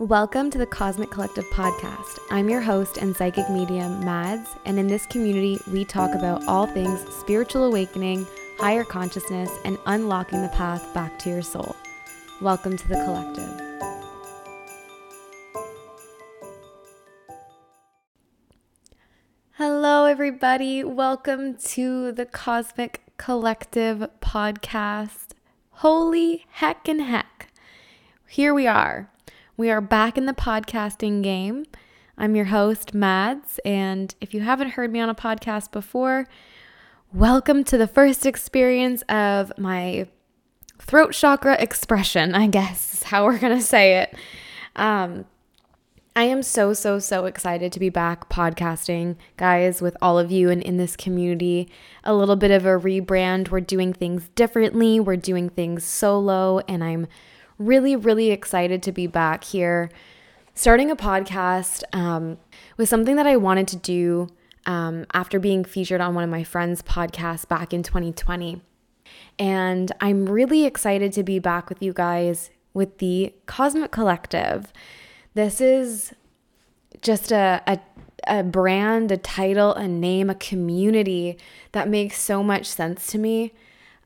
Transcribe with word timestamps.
Welcome 0.00 0.50
to 0.52 0.56
the 0.56 0.64
Cosmic 0.64 1.10
Collective 1.10 1.44
podcast. 1.50 2.20
I'm 2.30 2.48
your 2.48 2.62
host 2.62 2.96
and 2.96 3.14
psychic 3.14 3.50
medium, 3.50 4.02
Madds, 4.02 4.48
and 4.64 4.78
in 4.78 4.86
this 4.86 5.04
community, 5.04 5.60
we 5.70 5.84
talk 5.84 6.14
about 6.14 6.42
all 6.48 6.66
things 6.66 7.04
spiritual 7.16 7.64
awakening, 7.64 8.26
higher 8.56 8.82
consciousness, 8.82 9.50
and 9.66 9.76
unlocking 9.84 10.40
the 10.40 10.48
path 10.48 10.94
back 10.94 11.18
to 11.18 11.28
your 11.28 11.42
soul. 11.42 11.76
Welcome 12.40 12.78
to 12.78 12.88
the 12.88 12.94
collective. 12.94 13.60
Hello, 19.58 20.06
everybody. 20.06 20.82
Welcome 20.82 21.58
to 21.58 22.10
the 22.10 22.24
Cosmic 22.24 23.02
Collective 23.18 24.08
podcast. 24.22 25.32
Holy 25.72 26.46
heck 26.52 26.88
and 26.88 27.02
heck. 27.02 27.52
Here 28.26 28.54
we 28.54 28.66
are. 28.66 29.09
We 29.60 29.70
are 29.70 29.82
back 29.82 30.16
in 30.16 30.24
the 30.24 30.32
podcasting 30.32 31.22
game. 31.22 31.66
I'm 32.16 32.34
your 32.34 32.46
host, 32.46 32.94
Madds, 32.94 33.60
and 33.62 34.14
if 34.18 34.32
you 34.32 34.40
haven't 34.40 34.70
heard 34.70 34.90
me 34.90 35.00
on 35.00 35.10
a 35.10 35.14
podcast 35.14 35.70
before, 35.70 36.26
welcome 37.12 37.62
to 37.64 37.76
the 37.76 37.86
first 37.86 38.24
experience 38.24 39.02
of 39.10 39.52
my 39.58 40.08
throat 40.78 41.12
chakra 41.12 41.60
expression, 41.60 42.34
I 42.34 42.46
guess 42.46 42.94
is 42.94 43.02
how 43.02 43.26
we're 43.26 43.38
going 43.38 43.54
to 43.54 43.62
say 43.62 43.98
it. 43.98 44.14
Um, 44.76 45.26
I 46.16 46.22
am 46.22 46.42
so, 46.42 46.72
so, 46.72 46.98
so 46.98 47.26
excited 47.26 47.70
to 47.72 47.78
be 47.78 47.90
back 47.90 48.30
podcasting, 48.30 49.16
guys, 49.36 49.82
with 49.82 49.94
all 50.00 50.18
of 50.18 50.30
you 50.30 50.48
and 50.48 50.62
in 50.62 50.78
this 50.78 50.96
community. 50.96 51.68
A 52.02 52.14
little 52.14 52.36
bit 52.36 52.50
of 52.50 52.64
a 52.64 52.78
rebrand. 52.78 53.50
We're 53.50 53.60
doing 53.60 53.92
things 53.92 54.30
differently, 54.34 55.00
we're 55.00 55.16
doing 55.16 55.50
things 55.50 55.84
solo, 55.84 56.60
and 56.60 56.82
I'm 56.82 57.08
really, 57.60 57.94
really 57.94 58.30
excited 58.30 58.82
to 58.82 58.90
be 58.90 59.06
back 59.06 59.44
here 59.44 59.90
starting 60.54 60.90
a 60.90 60.96
podcast 60.96 61.84
um, 61.92 62.38
was 62.76 62.88
something 62.88 63.16
that 63.16 63.26
I 63.26 63.36
wanted 63.36 63.68
to 63.68 63.76
do 63.76 64.28
um, 64.66 65.06
after 65.14 65.38
being 65.38 65.64
featured 65.64 66.00
on 66.00 66.14
one 66.14 66.24
of 66.24 66.30
my 66.30 66.44
friends' 66.44 66.82
podcasts 66.82 67.46
back 67.46 67.72
in 67.72 67.82
2020. 67.82 68.60
And 69.38 69.92
I'm 70.00 70.26
really 70.26 70.64
excited 70.64 71.12
to 71.14 71.22
be 71.22 71.38
back 71.38 71.68
with 71.68 71.82
you 71.82 71.92
guys 71.92 72.50
with 72.74 72.98
the 72.98 73.34
Cosmic 73.46 73.90
Collective. 73.90 74.72
This 75.34 75.60
is 75.60 76.12
just 77.00 77.32
a, 77.32 77.62
a, 77.66 77.80
a 78.26 78.42
brand, 78.42 79.10
a 79.10 79.16
title, 79.16 79.74
a 79.74 79.88
name, 79.88 80.28
a 80.28 80.34
community 80.34 81.38
that 81.72 81.88
makes 81.88 82.20
so 82.20 82.42
much 82.42 82.66
sense 82.66 83.06
to 83.08 83.18
me. 83.18 83.52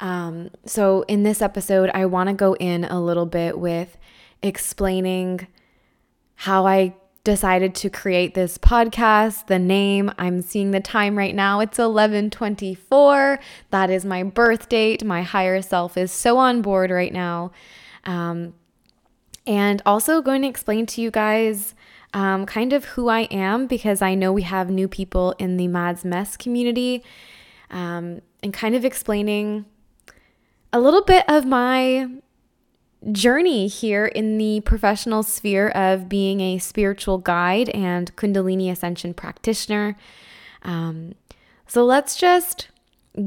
Um, 0.00 0.50
so, 0.66 1.02
in 1.08 1.22
this 1.22 1.40
episode, 1.40 1.90
I 1.94 2.06
want 2.06 2.28
to 2.28 2.34
go 2.34 2.54
in 2.56 2.84
a 2.84 3.00
little 3.00 3.26
bit 3.26 3.58
with 3.58 3.96
explaining 4.42 5.46
how 6.34 6.66
I 6.66 6.94
decided 7.24 7.74
to 7.74 7.88
create 7.88 8.34
this 8.34 8.58
podcast, 8.58 9.46
the 9.46 9.58
name. 9.58 10.12
I'm 10.18 10.42
seeing 10.42 10.72
the 10.72 10.80
time 10.80 11.16
right 11.16 11.34
now. 11.34 11.60
It's 11.60 11.78
11:24. 11.78 13.38
That 13.70 13.88
is 13.90 14.04
my 14.04 14.22
birth 14.22 14.68
date. 14.68 15.02
My 15.02 15.22
higher 15.22 15.62
self 15.62 15.96
is 15.96 16.12
so 16.12 16.36
on 16.36 16.60
board 16.60 16.90
right 16.90 17.12
now. 17.12 17.50
Um, 18.04 18.54
and 19.46 19.80
also 19.86 20.20
going 20.20 20.42
to 20.42 20.48
explain 20.48 20.86
to 20.86 21.00
you 21.00 21.10
guys 21.10 21.74
um, 22.12 22.46
kind 22.46 22.72
of 22.72 22.84
who 22.84 23.08
I 23.08 23.22
am 23.22 23.66
because 23.66 24.00
I 24.00 24.14
know 24.14 24.32
we 24.32 24.42
have 24.42 24.70
new 24.70 24.88
people 24.88 25.34
in 25.38 25.56
the 25.56 25.68
Madds 25.68 26.04
Mess 26.04 26.36
community 26.36 27.02
um, 27.70 28.20
and 28.42 28.52
kind 28.52 28.74
of 28.74 28.84
explaining 28.84 29.66
a 30.74 30.80
little 30.80 31.02
bit 31.02 31.24
of 31.28 31.46
my 31.46 32.08
journey 33.12 33.68
here 33.68 34.06
in 34.06 34.38
the 34.38 34.60
professional 34.62 35.22
sphere 35.22 35.68
of 35.68 36.08
being 36.08 36.40
a 36.40 36.58
spiritual 36.58 37.18
guide 37.18 37.68
and 37.68 38.14
Kundalini 38.16 38.72
Ascension 38.72 39.14
practitioner. 39.14 39.96
Um, 40.62 41.14
so 41.68 41.84
let's 41.84 42.16
just 42.16 42.70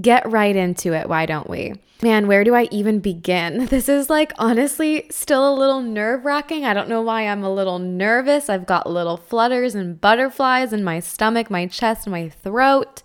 get 0.02 0.30
right 0.30 0.57
into 0.57 0.91
it, 0.91 1.07
why 1.07 1.25
don't 1.25 1.50
we? 1.50 1.75
Man, 2.02 2.28
where 2.28 2.44
do 2.44 2.53
I 2.53 2.68
even 2.69 3.00
begin? 3.00 3.68
This 3.69 3.88
is 3.88 4.09
like 4.09 4.34
honestly 4.38 5.07
still 5.09 5.50
a 5.50 5.56
little 5.57 5.81
nerve 5.81 6.25
wracking. 6.25 6.66
I 6.66 6.74
don't 6.74 6.90
know 6.90 7.02
why 7.02 7.30
I'm 7.30 7.46
a 7.46 7.53
little 7.53 7.80
nervous. 7.80 8.50
I've 8.50 8.66
got 8.66 8.90
little 8.90 9.16
flutters 9.16 9.74
and 9.74 10.02
butterflies 10.02 10.74
in 10.74 10.84
my 10.84 11.00
stomach, 11.00 11.50
my 11.50 11.66
chest, 11.68 12.07
my 12.07 12.28
throat. 12.28 13.03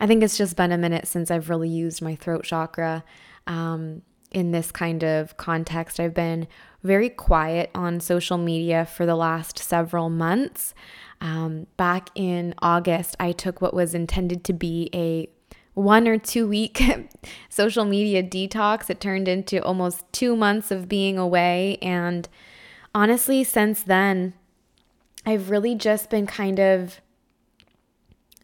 I 0.00 0.08
think 0.08 0.24
it's 0.24 0.36
just 0.36 0.56
been 0.56 0.72
a 0.72 0.78
minute 0.78 1.06
since 1.06 1.30
I've 1.30 1.48
really 1.48 1.68
used 1.68 2.02
my 2.02 2.16
throat 2.16 2.42
chakra 2.42 3.04
um, 3.46 4.02
in 4.30 4.52
this 4.52 4.70
kind 4.70 5.02
of 5.02 5.36
context. 5.36 5.98
I've 5.98 6.14
been 6.14 6.46
very 6.82 7.08
quiet 7.08 7.70
on 7.74 8.00
social 8.00 8.38
media 8.38 8.86
for 8.86 9.04
the 9.06 9.16
last 9.16 9.58
several 9.58 10.08
months. 10.08 10.74
Um, 11.20 11.66
back 11.76 12.08
in 12.14 12.54
August, 12.62 13.16
I 13.20 13.32
took 13.32 13.60
what 13.60 13.74
was 13.74 13.94
intended 13.94 14.44
to 14.44 14.52
be 14.52 14.88
a 14.94 15.28
one 15.74 16.08
or 16.08 16.18
two 16.18 16.48
week 16.48 16.82
social 17.48 17.84
media 17.84 18.22
detox. 18.22 18.88
It 18.88 19.00
turned 19.00 19.28
into 19.28 19.62
almost 19.62 20.04
two 20.12 20.36
months 20.36 20.70
of 20.70 20.88
being 20.88 21.18
away. 21.18 21.78
And 21.82 22.28
honestly, 22.94 23.44
since 23.44 23.82
then, 23.82 24.34
I've 25.26 25.50
really 25.50 25.74
just 25.74 26.08
been 26.08 26.26
kind 26.26 26.58
of, 26.58 27.00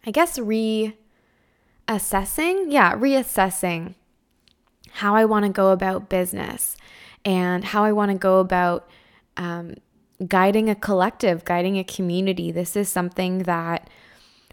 I 0.05 0.11
guess, 0.11 0.39
reassessing. 0.39 0.95
Yeah, 1.89 2.95
reassessing 2.97 3.95
how 4.97 5.15
I 5.15 5.27
want 5.27 5.45
to 5.45 5.53
go 5.53 5.73
about 5.73 6.09
business 6.09 6.75
and 7.23 7.63
how 7.63 7.85
I 7.85 7.93
want 7.93 8.13
to 8.13 8.17
go 8.17 8.41
about 8.41 8.89
um, 9.37 9.75
guiding 10.27 10.71
a 10.71 10.75
collective, 10.75 11.45
guiding 11.45 11.77
a 11.79 11.85
community. 11.85 12.51
This 12.51 12.77
is 12.77 12.89
something 12.89 13.41
that 13.41 13.91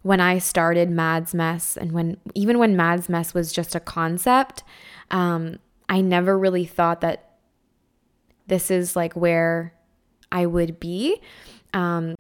when 0.02 0.20
I 0.20 0.40
started 0.40 0.90
Madds 0.90 1.34
Mess 1.34 1.78
and 1.78 1.94
when 1.94 2.18
even 2.36 2.60
when 2.60 2.76
Madds 2.76 3.08
Mess 3.08 3.34
was 3.34 3.54
just 3.54 3.74
a 3.74 3.80
concept, 3.80 4.64
um, 5.12 5.60
I 5.88 6.02
never 6.02 6.38
really 6.38 6.66
thought 6.66 7.00
that 7.00 7.36
this 8.48 8.70
is 8.70 8.98
like 8.98 9.14
where 9.14 9.74
I 10.30 10.46
would 10.46 10.78
be. 10.78 11.22
Um, 11.74 12.16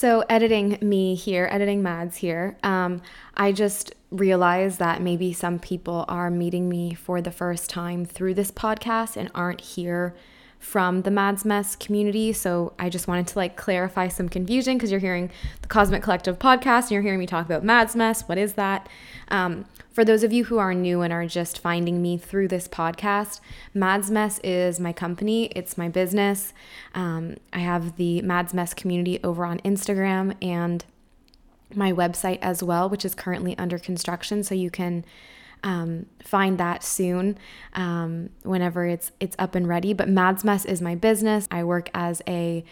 so 0.00 0.24
editing 0.30 0.78
me 0.80 1.14
here, 1.14 1.46
editing 1.52 1.82
Madds 1.82 2.16
here, 2.16 2.56
um, 2.62 3.02
I 3.36 3.52
just 3.52 3.94
realized 4.10 4.78
that 4.78 5.02
maybe 5.02 5.34
some 5.34 5.58
people 5.58 6.06
are 6.08 6.30
meeting 6.30 6.70
me 6.70 6.94
for 6.94 7.20
the 7.20 7.30
first 7.30 7.68
time 7.68 8.06
through 8.06 8.32
this 8.32 8.50
podcast 8.50 9.18
and 9.18 9.30
aren't 9.34 9.60
here 9.60 10.16
from 10.60 11.02
the 11.02 11.10
Madds 11.10 11.44
Mess 11.44 11.74
community. 11.74 12.32
So 12.32 12.74
I 12.78 12.90
just 12.90 13.08
wanted 13.08 13.26
to 13.28 13.38
like 13.38 13.56
clarify 13.56 14.08
some 14.08 14.28
confusion 14.28 14.76
because 14.76 14.90
you're 14.90 15.00
hearing 15.00 15.30
the 15.62 15.68
Cosmic 15.68 16.02
Collective 16.02 16.38
podcast 16.38 16.82
and 16.82 16.90
you're 16.92 17.02
hearing 17.02 17.18
me 17.18 17.26
talk 17.26 17.46
about 17.46 17.64
Madds 17.64 17.96
Mess. 17.96 18.28
What 18.28 18.38
is 18.38 18.52
that? 18.52 18.88
Um, 19.28 19.64
for 19.90 20.04
those 20.04 20.22
of 20.22 20.32
you 20.32 20.44
who 20.44 20.58
are 20.58 20.74
new 20.74 21.00
and 21.00 21.12
are 21.12 21.26
just 21.26 21.58
finding 21.58 22.00
me 22.00 22.18
through 22.18 22.48
this 22.48 22.68
podcast, 22.68 23.40
Madds 23.74 24.10
Mess 24.10 24.38
is 24.44 24.78
my 24.78 24.92
company, 24.92 25.46
it's 25.46 25.78
my 25.78 25.88
business. 25.88 26.52
Um, 26.94 27.38
I 27.52 27.60
have 27.60 27.96
the 27.96 28.20
Madds 28.22 28.52
Mess 28.52 28.74
community 28.74 29.18
over 29.24 29.44
on 29.46 29.60
Instagram 29.60 30.36
and 30.42 30.84
my 31.74 31.90
website 31.90 32.38
as 32.42 32.62
well, 32.62 32.88
which 32.88 33.04
is 33.04 33.14
currently 33.14 33.56
under 33.56 33.78
construction. 33.78 34.42
So 34.42 34.54
you 34.54 34.70
can 34.70 35.04
um, 35.62 36.06
find 36.22 36.58
that 36.58 36.82
soon 36.82 37.38
um, 37.74 38.30
whenever 38.42 38.86
it's 38.86 39.12
it's 39.20 39.36
up 39.38 39.54
and 39.54 39.68
ready. 39.68 39.92
But 39.92 40.08
Madds 40.08 40.44
Mess 40.44 40.64
is 40.64 40.80
my 40.80 40.94
business. 40.94 41.46
I 41.50 41.64
work 41.64 41.90
as 41.94 42.22
a 42.26 42.64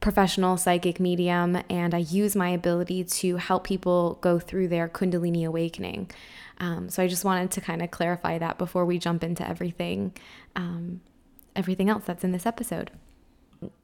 professional 0.00 0.56
psychic 0.56 0.98
medium 0.98 1.62
and 1.68 1.94
I 1.94 1.98
use 1.98 2.34
my 2.34 2.48
ability 2.48 3.04
to 3.04 3.36
help 3.36 3.64
people 3.64 4.18
go 4.22 4.38
through 4.38 4.68
their 4.68 4.88
Kundalini 4.88 5.46
awakening. 5.46 6.10
Um, 6.58 6.88
so 6.88 7.02
I 7.02 7.06
just 7.06 7.24
wanted 7.24 7.50
to 7.52 7.60
kind 7.60 7.82
of 7.82 7.90
clarify 7.90 8.38
that 8.38 8.56
before 8.56 8.86
we 8.86 8.98
jump 8.98 9.22
into 9.22 9.46
everything, 9.46 10.12
um, 10.56 11.02
everything 11.54 11.90
else 11.90 12.04
that's 12.06 12.24
in 12.24 12.32
this 12.32 12.46
episode 12.46 12.90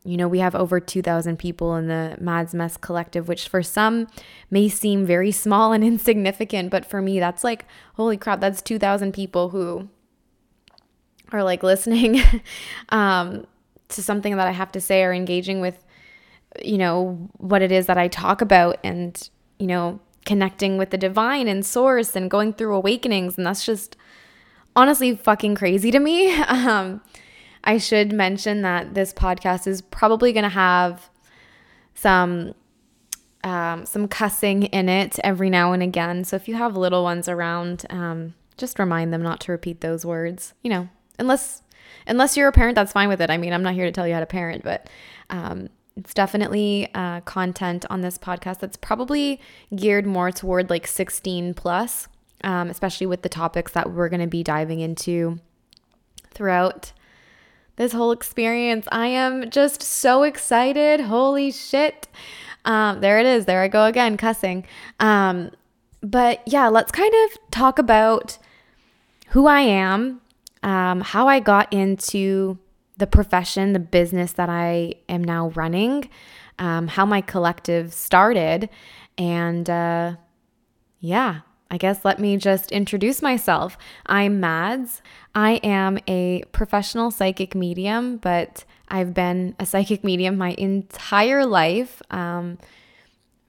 you 0.05 0.17
know, 0.17 0.29
we 0.29 0.39
have 0.39 0.55
over 0.55 0.81
2,000 0.81 1.39
people 1.39 1.75
in 1.77 1.89
the 1.89 2.17
Madds 2.21 2.55
Mess 2.55 2.77
collective, 2.77 3.29
which 3.29 3.49
for 3.49 3.63
some 3.63 4.07
may 4.51 4.69
seem 4.69 5.05
very 5.05 5.33
small 5.33 5.73
and 5.73 5.85
insignificant, 5.93 6.71
but 6.71 6.87
for 6.87 7.03
me, 7.03 7.19
that's 7.19 7.45
like, 7.45 7.67
holy 7.95 8.17
crap, 8.17 8.41
that's 8.41 8.63
2,000 8.63 9.13
people 9.13 9.51
who 9.51 9.89
are 11.33 11.43
like 11.43 11.63
listening 11.63 12.23
um, 12.91 13.47
to 13.89 14.03
something 14.03 14.37
that 14.37 14.49
I 14.49 14.53
have 14.53 14.73
to 14.73 14.81
say 14.81 15.03
or 15.03 15.13
engaging 15.13 15.61
with, 15.61 15.85
you 16.63 16.79
know, 16.79 17.29
what 17.37 17.63
it 17.63 17.73
is 17.73 17.87
that 17.87 17.99
I 17.99 18.09
talk 18.09 18.41
about 18.41 18.79
and, 18.83 19.29
you 19.59 19.67
know, 19.67 20.01
connecting 20.25 20.77
with 20.77 20.91
the 20.91 20.99
divine 20.99 21.49
and 21.49 21.65
source 21.65 22.17
and 22.17 22.31
going 22.31 22.53
through 22.53 22.75
awakenings. 22.75 23.37
And 23.37 23.47
that's 23.47 23.65
just 23.65 23.97
honestly 24.75 25.15
fucking 25.17 25.55
crazy 25.55 25.91
to 25.91 25.99
me. 25.99 26.37
Um, 26.49 27.03
I 27.67 27.79
should 27.79 28.13
mention 28.13 28.63
that 28.63 28.95
this 28.95 29.13
podcast 29.13 29.67
is 29.67 29.83
probably 29.83 30.33
going 30.33 30.45
to 30.45 30.49
have 30.49 31.11
some 31.95 32.55
um, 33.45 33.87
some 33.87 34.09
cussing 34.09 34.65
in 34.65 34.89
it 34.89 35.19
every 35.23 35.51
now 35.51 35.73
and 35.73 35.83
again. 35.83 36.25
So 36.25 36.37
if 36.37 36.49
you 36.49 36.55
have 36.57 36.77
little 36.77 37.05
ones 37.05 37.29
around, 37.29 37.85
um, 37.91 38.35
just 38.57 38.79
remind 38.79 39.13
them 39.13 39.23
not 39.23 39.41
to 39.41 39.53
repeat 39.53 39.83
those 39.83 40.05
words. 40.05 40.55
You 40.63 40.71
know, 40.71 40.89
unless 41.19 41.63
Unless 42.07 42.37
you're 42.37 42.49
a 42.49 42.53
parent, 42.53 42.77
that's 42.77 42.93
fine 42.93 43.09
with 43.09 43.21
it. 43.21 43.31
I 43.31 43.37
mean, 43.37 43.53
I'm 43.53 43.63
not 43.63 43.75
here 43.75 43.87
to 43.87 43.93
tell 43.93 44.07
you 44.07 44.15
how 44.15 44.21
to 44.21 44.27
parent, 44.27 44.63
but 44.63 44.89
um, 45.31 45.69
it's 45.97 46.15
definitely 46.15 46.89
uh, 46.95 47.21
content 47.23 47.85
on 47.91 48.01
this 48.01 48.19
podcast 48.19 48.61
that's 48.61 48.77
probably 48.77 49.41
geared 49.75 50.07
more 50.07 50.31
toward 50.31 50.71
like 50.71 50.87
16 50.87 51.55
plus, 51.55 52.09
um, 52.45 52.71
especially 52.71 53.07
with 53.07 53.23
the 53.23 53.29
topics 53.29 53.73
that 53.73 53.93
we're 53.93 54.09
going 54.09 54.21
to 54.21 54.27
be 54.27 54.43
diving 54.43 54.81
into 54.81 55.41
throughout 56.33 56.93
this 57.77 57.93
whole 57.93 58.13
experience. 58.13 58.87
I 58.91 59.07
am 59.09 59.51
just 59.51 59.83
so 59.83 60.23
excited. 60.23 61.01
Holy 61.01 61.51
shit. 61.51 62.09
Um, 62.65 63.01
there 63.01 63.19
it 63.19 63.27
is. 63.27 63.45
There 63.45 63.63
I 63.63 63.69
go 63.69 63.85
again, 63.85 64.17
cussing. 64.17 64.65
Um, 64.99 65.51
but 66.03 66.43
yeah, 66.47 66.69
let's 66.69 66.91
kind 66.91 67.13
of 67.25 67.51
talk 67.51 67.79
about 67.79 68.39
who 69.29 69.47
I 69.47 69.61
am, 69.61 70.21
um, 70.63 71.01
how 71.01 71.29
I 71.29 71.41
got 71.41 71.73
into 71.73 72.59
the 72.97 73.07
profession, 73.07 73.73
the 73.73 73.79
business 73.79 74.33
that 74.33 74.49
I 74.49 74.95
am 75.09 75.23
now 75.23 75.49
running, 75.51 76.09
um, 76.59 76.89
how 76.89 77.05
my 77.05 77.21
collective 77.21 77.93
started, 77.93 78.71
and 79.19 79.69
uh, 79.69 80.17
yeah, 81.01 81.41
I 81.71 81.79
guess 81.79 82.05
let 82.05 82.19
me 82.19 82.37
just 82.37 82.71
introduce 82.71 83.23
myself. 83.23 83.77
I'm 84.07 84.39
Madds. 84.41 85.03
I 85.35 85.55
am 85.63 85.99
a 86.07 86.45
professional 86.53 87.11
psychic 87.11 87.55
medium, 87.55 88.19
but 88.19 88.65
I've 88.89 89.13
been 89.15 89.57
a 89.59 89.67
psychic 89.67 90.05
medium 90.05 90.39
my 90.39 90.55
entire 90.59 91.45
life. 91.45 92.01
Um, 92.11 92.59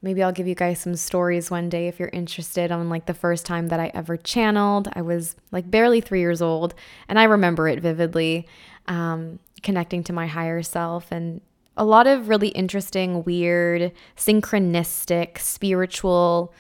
maybe 0.01 0.23
I'll 0.23 0.31
give 0.31 0.47
you 0.47 0.55
guys 0.55 0.79
some 0.79 0.95
stories 0.95 1.51
one 1.51 1.69
day 1.69 1.87
if 1.87 1.99
you're 1.99 2.09
interested 2.09 2.71
on 2.71 2.89
like 2.89 3.05
the 3.05 3.13
first 3.13 3.45
time 3.45 3.67
that 3.67 3.79
I 3.79 3.91
ever 3.93 4.17
channeled. 4.17 4.89
I 4.93 5.01
was 5.01 5.35
like 5.51 5.69
barely 5.69 6.01
three 6.01 6.19
years 6.19 6.41
old, 6.41 6.73
and 7.07 7.19
I 7.19 7.25
remember 7.25 7.67
it 7.67 7.79
vividly, 7.81 8.47
um, 8.87 9.37
connecting 9.61 10.03
to 10.05 10.13
my 10.13 10.25
higher 10.27 10.63
self 10.63 11.11
and 11.11 11.41
a 11.79 11.85
lot 11.85 12.07
of 12.07 12.27
really 12.27 12.47
interesting, 12.49 13.23
weird, 13.23 13.91
synchronistic, 14.15 15.37
spiritual 15.37 16.51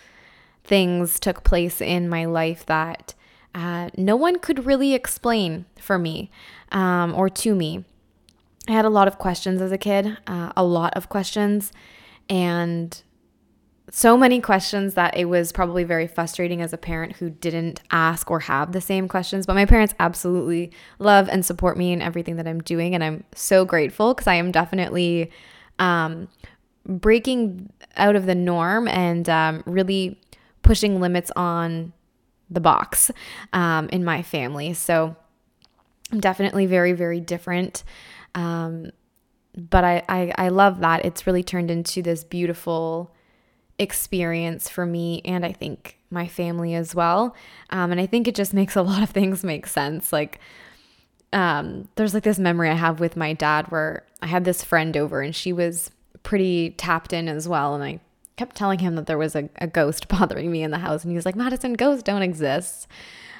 things 0.67 1.19
took 1.19 1.43
place 1.43 1.81
in 1.81 2.09
my 2.09 2.25
life 2.25 2.65
that 2.65 3.15
uh, 3.55 3.89
no 3.97 4.15
one 4.15 4.37
could 4.37 4.65
really 4.65 4.93
explain 4.93 5.65
for 5.79 5.97
me 5.97 6.29
um, 6.71 7.15
or 7.15 7.29
to 7.29 7.55
me. 7.55 7.85
I 8.67 8.73
had 8.73 8.85
a 8.85 8.89
lot 8.89 9.07
of 9.07 9.17
questions 9.17 9.61
as 9.61 9.71
a 9.71 9.77
kid, 9.77 10.17
uh, 10.27 10.51
a 10.55 10.63
lot 10.63 10.93
of 10.95 11.07
questions, 11.07 11.71
and 12.29 13.01
so 13.89 14.17
many 14.17 14.41
questions 14.41 14.95
that 14.95 15.15
it 15.15 15.25
was 15.25 15.53
probably 15.53 15.85
very 15.85 16.07
frustrating 16.07 16.61
as 16.61 16.73
a 16.73 16.77
parent 16.77 17.15
who 17.15 17.29
didn't 17.29 17.81
ask 17.89 18.29
or 18.29 18.41
have 18.41 18.73
the 18.73 18.81
same 18.81 19.07
questions. 19.07 19.45
But 19.45 19.53
my 19.55 19.65
parents 19.65 19.95
absolutely 19.99 20.71
love 20.99 21.29
and 21.29 21.45
support 21.45 21.77
me 21.77 21.93
in 21.93 22.01
everything 22.01 22.35
that 22.35 22.47
I'm 22.47 22.59
doing. 22.59 22.93
And 22.93 23.01
I'm 23.01 23.23
so 23.33 23.63
grateful 23.63 24.13
because 24.13 24.27
I 24.27 24.33
am 24.35 24.51
definitely 24.51 25.31
um, 25.79 26.27
breaking 26.85 27.71
out 27.95 28.17
of 28.17 28.25
the 28.25 28.35
norm 28.35 28.89
and 28.89 29.29
um, 29.29 29.63
really 29.65 30.19
pushing 30.61 30.99
limits 30.99 31.31
on 31.35 31.93
the 32.49 32.59
box 32.59 33.11
um, 33.53 33.89
in 33.89 34.03
my 34.03 34.21
family. 34.21 34.73
So 34.73 35.15
I'm 36.11 36.19
definitely 36.19 36.65
very, 36.65 36.93
very 36.93 37.19
different. 37.19 37.83
Um, 38.35 38.91
but 39.55 39.83
I, 39.83 40.03
I, 40.07 40.33
I 40.37 40.49
love 40.49 40.79
that. 40.79 41.03
It's 41.05 41.25
really 41.25 41.43
turned 41.43 41.71
into 41.71 42.01
this 42.01 42.23
beautiful 42.23 43.13
experience 43.79 44.69
for 44.69 44.85
me 44.85 45.21
and 45.25 45.45
I 45.45 45.51
think 45.51 45.97
my 46.09 46.27
family 46.27 46.73
as 46.73 46.95
well. 46.95 47.35
Um, 47.69 47.91
and 47.91 47.99
I 47.99 48.05
think 48.05 48.27
it 48.27 48.35
just 48.35 48.53
makes 48.53 48.75
a 48.75 48.81
lot 48.81 49.03
of 49.03 49.09
things 49.09 49.43
make 49.43 49.67
sense. 49.67 50.13
Like, 50.13 50.39
um, 51.33 51.89
there's 51.95 52.13
like 52.13 52.23
this 52.23 52.39
memory 52.39 52.69
I 52.69 52.75
have 52.75 52.99
with 52.99 53.17
my 53.17 53.33
dad 53.33 53.69
where 53.69 54.05
I 54.21 54.27
had 54.27 54.45
this 54.45 54.63
friend 54.63 54.95
over 54.95 55.21
and 55.21 55.35
she 55.35 55.51
was 55.51 55.91
pretty 56.23 56.71
tapped 56.71 57.11
in 57.11 57.27
as 57.27 57.47
well. 57.47 57.75
And 57.75 57.83
I 57.83 57.99
kept 58.37 58.55
telling 58.55 58.79
him 58.79 58.95
that 58.95 59.07
there 59.07 59.17
was 59.17 59.35
a, 59.35 59.49
a 59.57 59.67
ghost 59.67 60.07
bothering 60.09 60.49
me 60.51 60.63
in 60.63 60.71
the 60.71 60.77
house. 60.77 61.03
And 61.03 61.11
he 61.11 61.15
was 61.15 61.25
like, 61.25 61.35
Madison, 61.35 61.73
ghosts 61.73 62.03
don't 62.03 62.21
exist. 62.21 62.87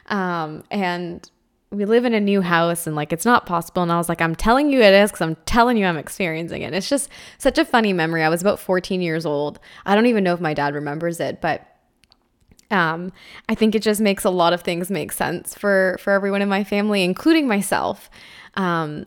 Um, 0.07 0.63
and 0.69 1.29
we 1.69 1.83
live 1.85 2.05
in 2.05 2.13
a 2.13 2.19
new 2.19 2.41
house 2.41 2.87
and 2.87 2.95
like 2.95 3.11
it's 3.11 3.25
not 3.25 3.45
possible. 3.45 3.83
And 3.83 3.91
I 3.91 3.97
was 3.97 4.09
like, 4.09 4.21
I'm 4.21 4.35
telling 4.35 4.71
you 4.71 4.81
it 4.81 4.93
is 4.93 5.11
because 5.11 5.21
I'm 5.21 5.35
telling 5.45 5.77
you 5.77 5.85
I'm 5.85 5.97
experiencing 5.97 6.61
it. 6.61 6.73
It's 6.73 6.89
just 6.89 7.09
such 7.37 7.57
a 7.57 7.65
funny 7.65 7.93
memory. 7.93 8.23
I 8.23 8.29
was 8.29 8.41
about 8.41 8.59
14 8.59 9.01
years 9.01 9.25
old. 9.25 9.59
I 9.85 9.93
don't 9.93 10.05
even 10.05 10.23
know 10.23 10.33
if 10.33 10.39
my 10.39 10.53
dad 10.53 10.73
remembers 10.73 11.19
it, 11.19 11.41
but 11.41 11.67
um, 12.71 13.11
I 13.49 13.55
think 13.55 13.75
it 13.75 13.81
just 13.81 13.99
makes 13.99 14.23
a 14.23 14.29
lot 14.29 14.53
of 14.53 14.61
things 14.61 14.89
make 14.89 15.11
sense 15.11 15.55
for 15.55 15.97
for 16.01 16.11
everyone 16.11 16.41
in 16.41 16.49
my 16.49 16.63
family, 16.63 17.03
including 17.03 17.47
myself. 17.47 18.09
Um, 18.55 19.05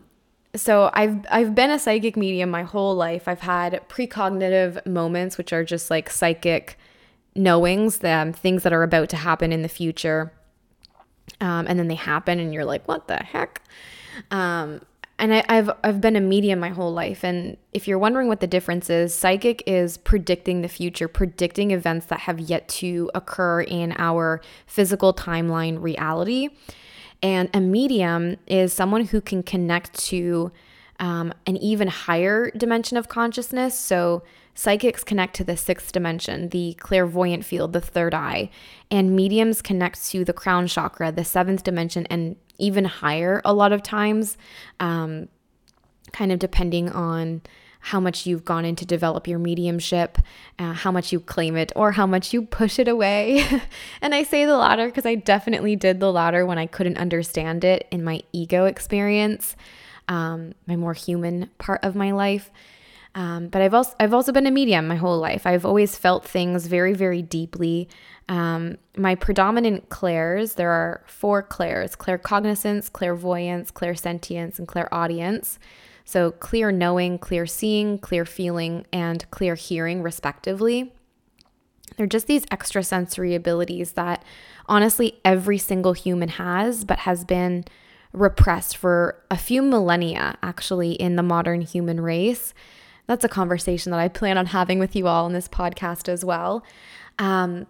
so 0.55 0.89
I've 0.93 1.25
I've 1.29 1.55
been 1.55 1.71
a 1.71 1.79
psychic 1.79 2.17
medium 2.17 2.49
my 2.49 2.63
whole 2.63 2.95
life. 2.95 3.27
I've 3.27 3.41
had 3.41 3.81
precognitive 3.87 4.85
moments, 4.85 5.37
which 5.37 5.53
are 5.53 5.63
just 5.63 5.89
like 5.89 6.09
psychic 6.09 6.77
knowings, 7.35 8.03
um, 8.03 8.33
things 8.33 8.63
that 8.63 8.73
are 8.73 8.83
about 8.83 9.09
to 9.09 9.17
happen 9.17 9.53
in 9.53 9.61
the 9.61 9.69
future, 9.69 10.33
um, 11.39 11.65
and 11.67 11.79
then 11.79 11.87
they 11.87 11.95
happen, 11.95 12.39
and 12.39 12.53
you're 12.53 12.65
like, 12.65 12.87
"What 12.87 13.07
the 13.07 13.17
heck?" 13.17 13.61
Um, 14.29 14.81
and 15.17 15.35
I, 15.35 15.43
have 15.53 15.77
I've 15.83 16.01
been 16.01 16.15
a 16.15 16.21
medium 16.21 16.59
my 16.59 16.69
whole 16.69 16.91
life, 16.91 17.23
and 17.23 17.55
if 17.73 17.87
you're 17.87 17.99
wondering 17.99 18.27
what 18.27 18.39
the 18.39 18.47
difference 18.47 18.89
is, 18.89 19.13
psychic 19.13 19.63
is 19.67 19.97
predicting 19.97 20.61
the 20.63 20.67
future, 20.67 21.07
predicting 21.07 21.71
events 21.71 22.07
that 22.07 22.21
have 22.21 22.39
yet 22.39 22.67
to 22.69 23.09
occur 23.13 23.61
in 23.61 23.93
our 23.97 24.41
physical 24.65 25.13
timeline 25.13 25.81
reality. 25.81 26.49
And 27.23 27.49
a 27.53 27.59
medium 27.59 28.37
is 28.47 28.73
someone 28.73 29.05
who 29.05 29.21
can 29.21 29.43
connect 29.43 29.93
to 30.05 30.51
um, 30.99 31.33
an 31.45 31.57
even 31.57 31.87
higher 31.87 32.51
dimension 32.51 32.97
of 32.97 33.09
consciousness. 33.09 33.77
So, 33.77 34.23
psychics 34.53 35.03
connect 35.03 35.35
to 35.37 35.43
the 35.43 35.57
sixth 35.57 35.91
dimension, 35.91 36.49
the 36.49 36.75
clairvoyant 36.79 37.45
field, 37.45 37.73
the 37.73 37.81
third 37.81 38.13
eye, 38.13 38.49
and 38.89 39.15
mediums 39.15 39.61
connect 39.61 40.05
to 40.09 40.25
the 40.25 40.33
crown 40.33 40.67
chakra, 40.67 41.11
the 41.11 41.23
seventh 41.23 41.63
dimension, 41.63 42.05
and 42.07 42.35
even 42.57 42.85
higher 42.85 43.41
a 43.43 43.53
lot 43.53 43.71
of 43.71 43.81
times, 43.81 44.37
um, 44.79 45.27
kind 46.11 46.31
of 46.31 46.39
depending 46.39 46.89
on 46.89 47.41
how 47.81 47.99
much 47.99 48.25
you've 48.25 48.45
gone 48.45 48.63
in 48.63 48.75
to 48.75 48.85
develop 48.85 49.27
your 49.27 49.39
mediumship, 49.39 50.19
uh, 50.59 50.73
how 50.73 50.91
much 50.91 51.11
you 51.11 51.19
claim 51.19 51.57
it, 51.57 51.71
or 51.75 51.91
how 51.91 52.05
much 52.05 52.31
you 52.31 52.43
push 52.43 52.77
it 52.77 52.87
away. 52.87 53.43
and 54.01 54.13
I 54.13 54.23
say 54.23 54.45
the 54.45 54.55
latter 54.55 54.85
because 54.85 55.05
I 55.05 55.15
definitely 55.15 55.75
did 55.75 55.99
the 55.99 56.11
latter 56.11 56.45
when 56.45 56.59
I 56.59 56.67
couldn't 56.67 56.97
understand 56.97 57.63
it 57.63 57.87
in 57.91 58.03
my 58.03 58.21
ego 58.31 58.65
experience, 58.65 59.55
um, 60.07 60.53
my 60.67 60.75
more 60.75 60.93
human 60.93 61.49
part 61.57 61.83
of 61.83 61.95
my 61.95 62.11
life. 62.11 62.51
Um, 63.13 63.47
but 63.47 63.61
I've 63.61 63.73
also 63.73 63.93
I've 63.99 64.13
also 64.13 64.31
been 64.31 64.47
a 64.47 64.51
medium 64.51 64.87
my 64.87 64.95
whole 64.95 65.19
life. 65.19 65.45
I've 65.45 65.65
always 65.65 65.97
felt 65.97 66.23
things 66.23 66.67
very 66.67 66.93
very 66.93 67.21
deeply. 67.21 67.89
Um, 68.29 68.77
my 68.95 69.15
predominant 69.15 69.89
clairs 69.89 70.53
there 70.53 70.71
are 70.71 71.03
four 71.07 71.43
clairs: 71.43 71.95
claircognizance, 71.95 72.91
clairvoyance, 72.91 73.71
clairsentience, 73.71 74.59
and 74.59 74.67
clairaudience. 74.67 75.59
So, 76.05 76.31
clear 76.31 76.71
knowing, 76.71 77.19
clear 77.19 77.45
seeing, 77.45 77.99
clear 77.99 78.25
feeling, 78.25 78.85
and 78.91 79.29
clear 79.31 79.55
hearing, 79.55 80.01
respectively. 80.01 80.93
They're 81.97 82.07
just 82.07 82.27
these 82.27 82.45
extrasensory 82.51 83.35
abilities 83.35 83.93
that 83.93 84.23
honestly 84.67 85.19
every 85.23 85.57
single 85.57 85.93
human 85.93 86.29
has, 86.29 86.83
but 86.85 86.99
has 86.99 87.25
been 87.25 87.65
repressed 88.13 88.75
for 88.75 89.21
a 89.29 89.37
few 89.37 89.61
millennia 89.61 90.37
actually 90.43 90.93
in 90.93 91.15
the 91.15 91.23
modern 91.23 91.61
human 91.61 92.01
race. 92.01 92.53
That's 93.07 93.23
a 93.23 93.29
conversation 93.29 93.91
that 93.91 93.99
I 93.99 94.07
plan 94.07 94.37
on 94.37 94.47
having 94.47 94.79
with 94.79 94.95
you 94.95 95.07
all 95.07 95.25
in 95.27 95.33
this 95.33 95.47
podcast 95.47 96.07
as 96.09 96.23
well. 96.23 96.63
Um, 97.19 97.67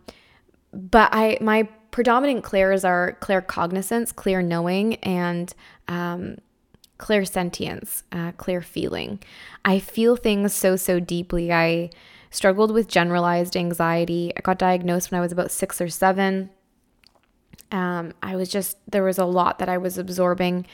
but 0.73 1.09
I, 1.11 1.37
my 1.41 1.63
predominant 1.91 2.43
clairs 2.43 2.85
are 2.85 3.17
claircognizance, 3.21 4.15
clear 4.15 4.41
knowing, 4.41 4.95
and 4.97 5.53
um, 5.87 6.37
clairsentience, 7.01 8.03
uh, 8.11 8.31
clear 8.33 8.61
feeling. 8.61 9.19
I 9.65 9.79
feel 9.79 10.15
things 10.15 10.53
so, 10.53 10.75
so 10.75 10.99
deeply. 10.99 11.51
I 11.51 11.89
struggled 12.29 12.71
with 12.71 12.87
generalized 12.87 13.57
anxiety. 13.57 14.31
I 14.37 14.41
got 14.41 14.57
diagnosed 14.59 15.11
when 15.11 15.17
I 15.17 15.21
was 15.21 15.31
about 15.31 15.51
six 15.51 15.81
or 15.81 15.89
seven. 15.89 16.51
Um, 17.71 18.13
I 18.21 18.35
was 18.35 18.49
just, 18.49 18.77
there 18.89 19.03
was 19.03 19.17
a 19.17 19.25
lot 19.25 19.59
that 19.59 19.67
I 19.67 19.77
was 19.77 19.97
absorbing. 19.97 20.65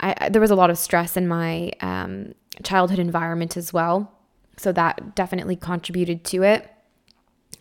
I, 0.00 0.28
there 0.30 0.40
was 0.40 0.50
a 0.50 0.56
lot 0.56 0.70
of 0.70 0.78
stress 0.78 1.16
in 1.16 1.26
my 1.28 1.72
um, 1.80 2.34
childhood 2.62 2.98
environment 2.98 3.56
as 3.56 3.72
well. 3.72 4.12
So 4.56 4.72
that 4.72 5.14
definitely 5.14 5.56
contributed 5.56 6.24
to 6.26 6.42
it. 6.44 6.70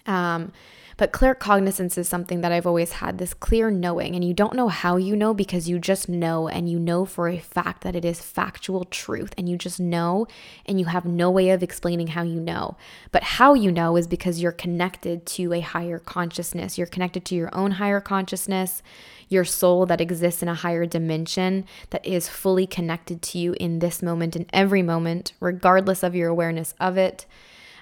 Um, 0.05 0.51
But 0.98 1.12
claircognizance 1.12 1.98
is 1.98 2.08
something 2.08 2.42
that 2.42 2.52
I've 2.52 2.68
always 2.68 2.94
had 2.94 3.18
this 3.18 3.34
clear 3.34 3.72
knowing, 3.72 4.16
and 4.16 4.24
you 4.24 4.34
don't 4.34 4.56
know 4.56 4.68
how 4.68 4.98
you 4.98 5.16
know 5.16 5.34
because 5.34 5.68
you 5.68 5.80
just 5.80 6.08
know, 6.08 6.48
and 6.48 6.70
you 6.70 6.80
know 6.80 7.06
for 7.06 7.28
a 7.28 7.40
fact 7.40 7.84
that 7.84 7.96
it 7.96 8.06
is 8.06 8.22
factual 8.22 8.86
truth, 8.86 9.34
and 9.38 9.50
you 9.50 9.58
just 9.58 9.80
know, 9.80 10.28
and 10.66 10.80
you 10.80 10.86
have 10.86 11.06
no 11.06 11.32
way 11.32 11.50
of 11.50 11.64
explaining 11.64 12.08
how 12.08 12.24
you 12.24 12.40
know. 12.40 12.78
But 13.12 13.24
how 13.24 13.54
you 13.54 13.72
know 13.72 13.96
is 13.96 14.08
because 14.08 14.42
you're 14.42 14.52
connected 14.52 15.26
to 15.28 15.54
a 15.54 15.62
higher 15.62 16.00
consciousness, 16.00 16.78
you're 16.78 16.88
connected 16.88 17.26
to 17.26 17.36
your 17.36 17.54
own 17.56 17.72
higher 17.72 18.02
consciousness, 18.02 18.84
your 19.30 19.46
soul 19.46 19.86
that 19.88 20.02
exists 20.02 20.42
in 20.42 20.48
a 20.48 20.54
higher 20.54 20.86
dimension 20.86 21.66
that 21.90 22.06
is 22.06 22.30
fully 22.30 22.68
connected 22.68 23.22
to 23.22 23.40
you 23.40 23.54
in 23.60 23.80
this 23.80 24.02
moment, 24.02 24.36
in 24.36 24.46
every 24.54 24.82
moment, 24.82 25.34
regardless 25.40 26.04
of 26.04 26.16
your 26.16 26.30
awareness 26.30 26.74
of 26.80 26.98
it. 26.98 27.26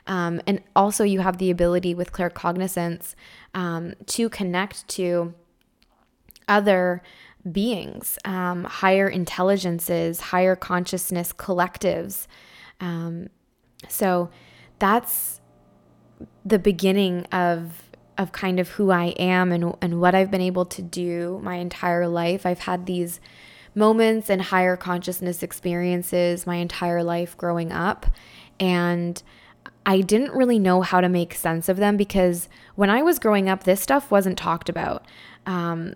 Um, 0.07 0.41
and 0.47 0.61
also, 0.75 1.03
you 1.03 1.19
have 1.19 1.37
the 1.37 1.51
ability 1.51 1.93
with 1.93 2.11
claircognizance 2.11 3.15
um, 3.53 3.93
to 4.07 4.29
connect 4.29 4.87
to 4.89 5.33
other 6.47 7.01
beings, 7.49 8.19
um, 8.25 8.65
higher 8.65 9.07
intelligences, 9.07 10.21
higher 10.21 10.55
consciousness 10.55 11.33
collectives. 11.33 12.27
Um, 12.79 13.29
so 13.87 14.29
that's 14.79 15.41
the 16.45 16.59
beginning 16.59 17.25
of 17.31 17.87
of 18.17 18.31
kind 18.31 18.59
of 18.59 18.69
who 18.69 18.91
I 18.91 19.05
am 19.17 19.51
and 19.51 19.75
and 19.81 19.99
what 19.99 20.13
I've 20.13 20.29
been 20.29 20.41
able 20.41 20.65
to 20.65 20.81
do 20.81 21.39
my 21.43 21.55
entire 21.55 22.07
life. 22.07 22.45
I've 22.45 22.59
had 22.59 22.85
these 22.85 23.19
moments 23.73 24.29
and 24.29 24.41
higher 24.41 24.75
consciousness 24.75 25.41
experiences 25.41 26.45
my 26.45 26.55
entire 26.55 27.03
life 27.03 27.37
growing 27.37 27.71
up 27.71 28.05
and 28.59 29.23
I 29.85 30.01
didn't 30.01 30.33
really 30.33 30.59
know 30.59 30.81
how 30.81 31.01
to 31.01 31.09
make 31.09 31.33
sense 31.33 31.67
of 31.67 31.77
them 31.77 31.97
because 31.97 32.47
when 32.75 32.89
I 32.89 33.01
was 33.01 33.19
growing 33.19 33.49
up, 33.49 33.63
this 33.63 33.81
stuff 33.81 34.11
wasn't 34.11 34.37
talked 34.37 34.69
about. 34.69 35.05
Um, 35.45 35.95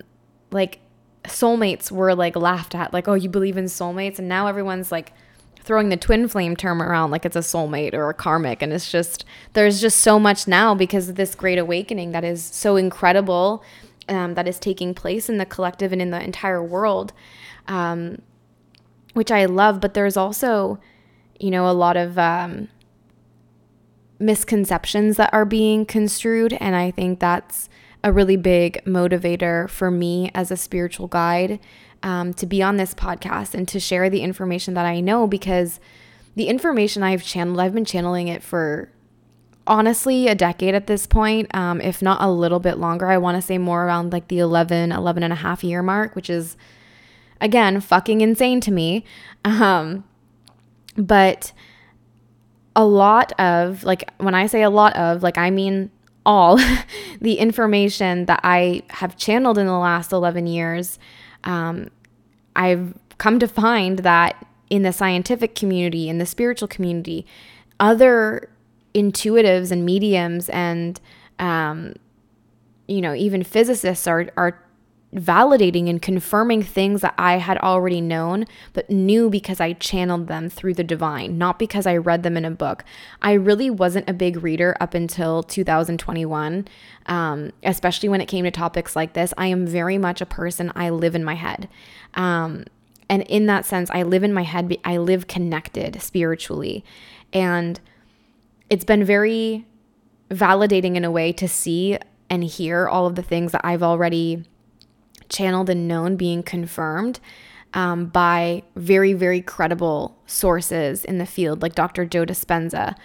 like 0.52 0.80
soulmates 1.24 1.92
were 1.92 2.16
like 2.16 2.36
laughed 2.36 2.74
at, 2.74 2.94
like, 2.94 3.08
oh, 3.08 3.14
you 3.14 3.30
believe 3.30 3.58
in 3.58 3.66
soulmates? 3.66 4.18
And 4.18 4.28
now 4.28 4.48
everyone's 4.48 4.92
like 4.92 5.14
throwing 5.60 5.90
the 5.90 5.98
twin 5.98 6.28
flame 6.28 6.56
term 6.56 6.82
around 6.82 7.12
like 7.12 7.26
it's 7.26 7.36
a 7.36 7.40
soulmate 7.40 7.94
or 7.94 8.10
a 8.10 8.14
karmic. 8.14 8.62
And 8.62 8.74
it's 8.74 8.92
just, 8.92 9.26
there's 9.54 9.82
just 9.82 10.00
so 10.00 10.20
much 10.20 10.48
now 10.48 10.74
because 10.74 11.10
of 11.10 11.16
this 11.16 11.36
great 11.36 11.58
awakening 11.58 12.12
that 12.12 12.24
is 12.24 12.44
so 12.44 12.76
incredible 12.76 13.64
um, 14.08 14.34
that 14.36 14.48
is 14.48 14.60
taking 14.60 14.94
place 14.94 15.30
in 15.30 15.38
the 15.38 15.46
collective 15.46 15.92
and 15.92 16.02
in 16.02 16.12
the 16.12 16.24
entire 16.24 16.64
world, 16.64 17.14
um, 17.68 18.22
which 19.14 19.32
I 19.32 19.46
love. 19.46 19.80
But 19.80 19.94
there's 19.94 20.18
also, 20.18 20.80
you 21.40 21.52
know, 21.52 21.70
a 21.70 21.74
lot 21.74 21.98
of, 21.98 22.18
um, 22.18 22.70
misconceptions 24.20 25.18
that 25.18 25.34
are 25.34 25.46
being 25.46 25.86
construed. 25.86 26.54
And 26.54 26.76
I 26.76 26.92
think 26.92 27.20
that's 27.20 27.70
a 28.04 28.12
really 28.12 28.38
big 28.38 28.84
motivator 28.86 29.70
for 29.70 29.90
me 29.90 30.32
as 30.34 30.52
a 30.52 30.58
spiritual 30.58 31.08
guide 31.08 31.60
um, 32.04 32.34
to 32.36 32.46
be 32.46 32.62
on 32.62 32.78
this 32.78 32.94
podcast 32.94 33.54
and 33.54 33.68
to 33.68 33.80
share 33.80 34.10
the 34.10 34.22
information 34.22 34.76
that 34.76 34.86
I 34.86 35.00
know 35.00 35.28
because 35.28 35.80
the 36.36 36.48
information 36.48 37.02
I've 37.02 37.24
channeled, 37.24 37.60
I've 37.60 37.74
been 37.74 37.86
channeling 37.86 38.28
it 38.28 38.44
for 38.44 38.92
honestly 39.68 40.28
a 40.28 40.36
decade 40.36 40.76
at 40.76 40.88
this 40.88 41.08
point, 41.08 41.54
um, 41.56 41.82
if 41.82 42.02
not 42.02 42.22
a 42.22 42.30
little 42.30 42.60
bit 42.60 42.78
longer. 42.78 43.08
I 43.08 43.18
want 43.18 43.36
to 43.38 43.42
say 43.42 43.58
more 43.58 43.86
around 43.86 44.14
like 44.14 44.28
the 44.28 44.40
11, 44.40 44.92
11 44.92 45.24
and 45.24 45.34
a 45.34 45.38
half 45.38 45.64
year 45.64 45.82
mark, 45.82 46.16
which 46.16 46.30
is 46.30 46.56
again 47.42 47.82
fucking 47.82 48.22
insane 48.22 48.62
to 48.62 48.72
me. 48.72 49.04
Um, 49.44 50.04
but 50.96 51.54
a 52.76 52.86
lot 52.86 53.32
of, 53.40 53.84
like, 53.84 54.10
when 54.18 54.36
I 54.36 54.48
say 54.48 54.62
a 54.62 54.70
lot 54.70 54.96
of, 54.96 55.24
like, 55.24 55.38
I 55.38 55.50
mean 55.50 55.92
all 56.26 56.60
the 57.22 57.36
information 57.36 58.26
that 58.26 58.42
I 58.44 58.84
have 58.90 59.16
channeled 59.18 59.58
in 59.58 59.68
the 59.68 59.78
last 59.78 60.12
11 60.12 60.48
years, 60.48 61.00
um, 61.44 61.90
I've 62.56 62.94
come 63.18 63.40
to 63.40 63.48
find 63.48 64.00
that 64.00 64.46
in 64.70 64.82
the 64.84 64.92
scientific 64.92 65.56
community, 65.56 66.10
in 66.10 66.18
the 66.18 66.26
spiritual 66.26 66.68
community, 66.68 67.26
other 67.80 68.50
intuitives 68.94 69.72
and 69.72 69.86
mediums 69.86 70.50
and 70.50 71.00
um, 71.38 71.94
you 72.88 73.02
know 73.02 73.14
even 73.14 73.44
physicists 73.44 74.08
are 74.08 74.30
are 74.38 74.64
validating 75.16 75.90
and 75.90 76.02
confirming 76.02 76.62
things 76.62 77.02
that 77.02 77.14
I 77.18 77.38
had 77.38 77.58
already 77.60 78.02
known, 78.02 78.46
but 78.74 78.90
knew 78.90 79.30
because 79.30 79.62
I 79.62 79.74
channeled 79.74 80.28
them 80.28 80.50
through 80.50 80.74
the 80.74 80.84
divine, 80.84 81.38
not 81.38 81.58
because 81.58 81.88
I 81.88 81.96
read 81.96 82.24
them 82.24 82.36
in 82.36 82.44
a 82.44 82.52
book. 82.52 82.84
I 83.22 83.34
really 83.34 83.70
wasn't 83.70 84.10
a 84.10 84.14
big 84.14 84.44
reader 84.44 84.76
up 84.82 84.94
until 84.94 85.42
2021, 85.42 86.68
um, 87.06 87.52
especially 87.64 88.10
when 88.10 88.20
it 88.20 88.28
came 88.28 88.44
to 88.44 88.52
topics 88.52 88.96
like 88.96 89.14
this. 89.14 89.34
I 89.38 89.48
am 89.48 89.66
very 89.66 89.98
much 89.98 90.20
a 90.20 90.26
person, 90.26 90.72
I 90.76 90.90
live 90.90 91.16
in 91.16 91.24
my 91.24 91.36
head. 91.36 91.70
Um, 92.16 92.66
and 93.10 93.22
in 93.24 93.46
that 93.46 93.66
sense, 93.66 93.90
I 93.92 94.04
live 94.04 94.24
in 94.24 94.34
my 94.34 94.44
head, 94.44 94.76
I 94.84 94.98
live 94.98 95.28
connected 95.28 96.02
spiritually. 96.02 96.84
And 97.32 97.80
it's 98.70 98.86
been 98.86 99.06
very 99.06 99.66
validating 100.30 100.96
in 100.96 101.06
a 101.06 101.12
way 101.12 101.32
to 101.34 101.48
see 101.48 101.98
and 102.30 102.44
hear 102.44 102.90
all 102.90 103.06
of 103.06 103.16
the 103.16 103.22
things 103.22 103.52
that 103.54 103.62
I've 103.64 103.84
already 103.84 104.44
channeled 105.30 105.70
and 105.70 105.88
known 105.88 106.16
being 106.16 106.44
confirmed 106.44 107.20
um, 107.74 108.08
by 108.08 108.64
very, 108.76 109.14
very 109.14 109.42
credible 109.42 110.18
sources 110.26 111.04
in 111.04 111.18
the 111.18 111.26
field, 111.26 111.62
like 111.62 111.76
Dr. 111.76 112.06
Joe 112.06 112.26
Dispenza. 112.26 112.96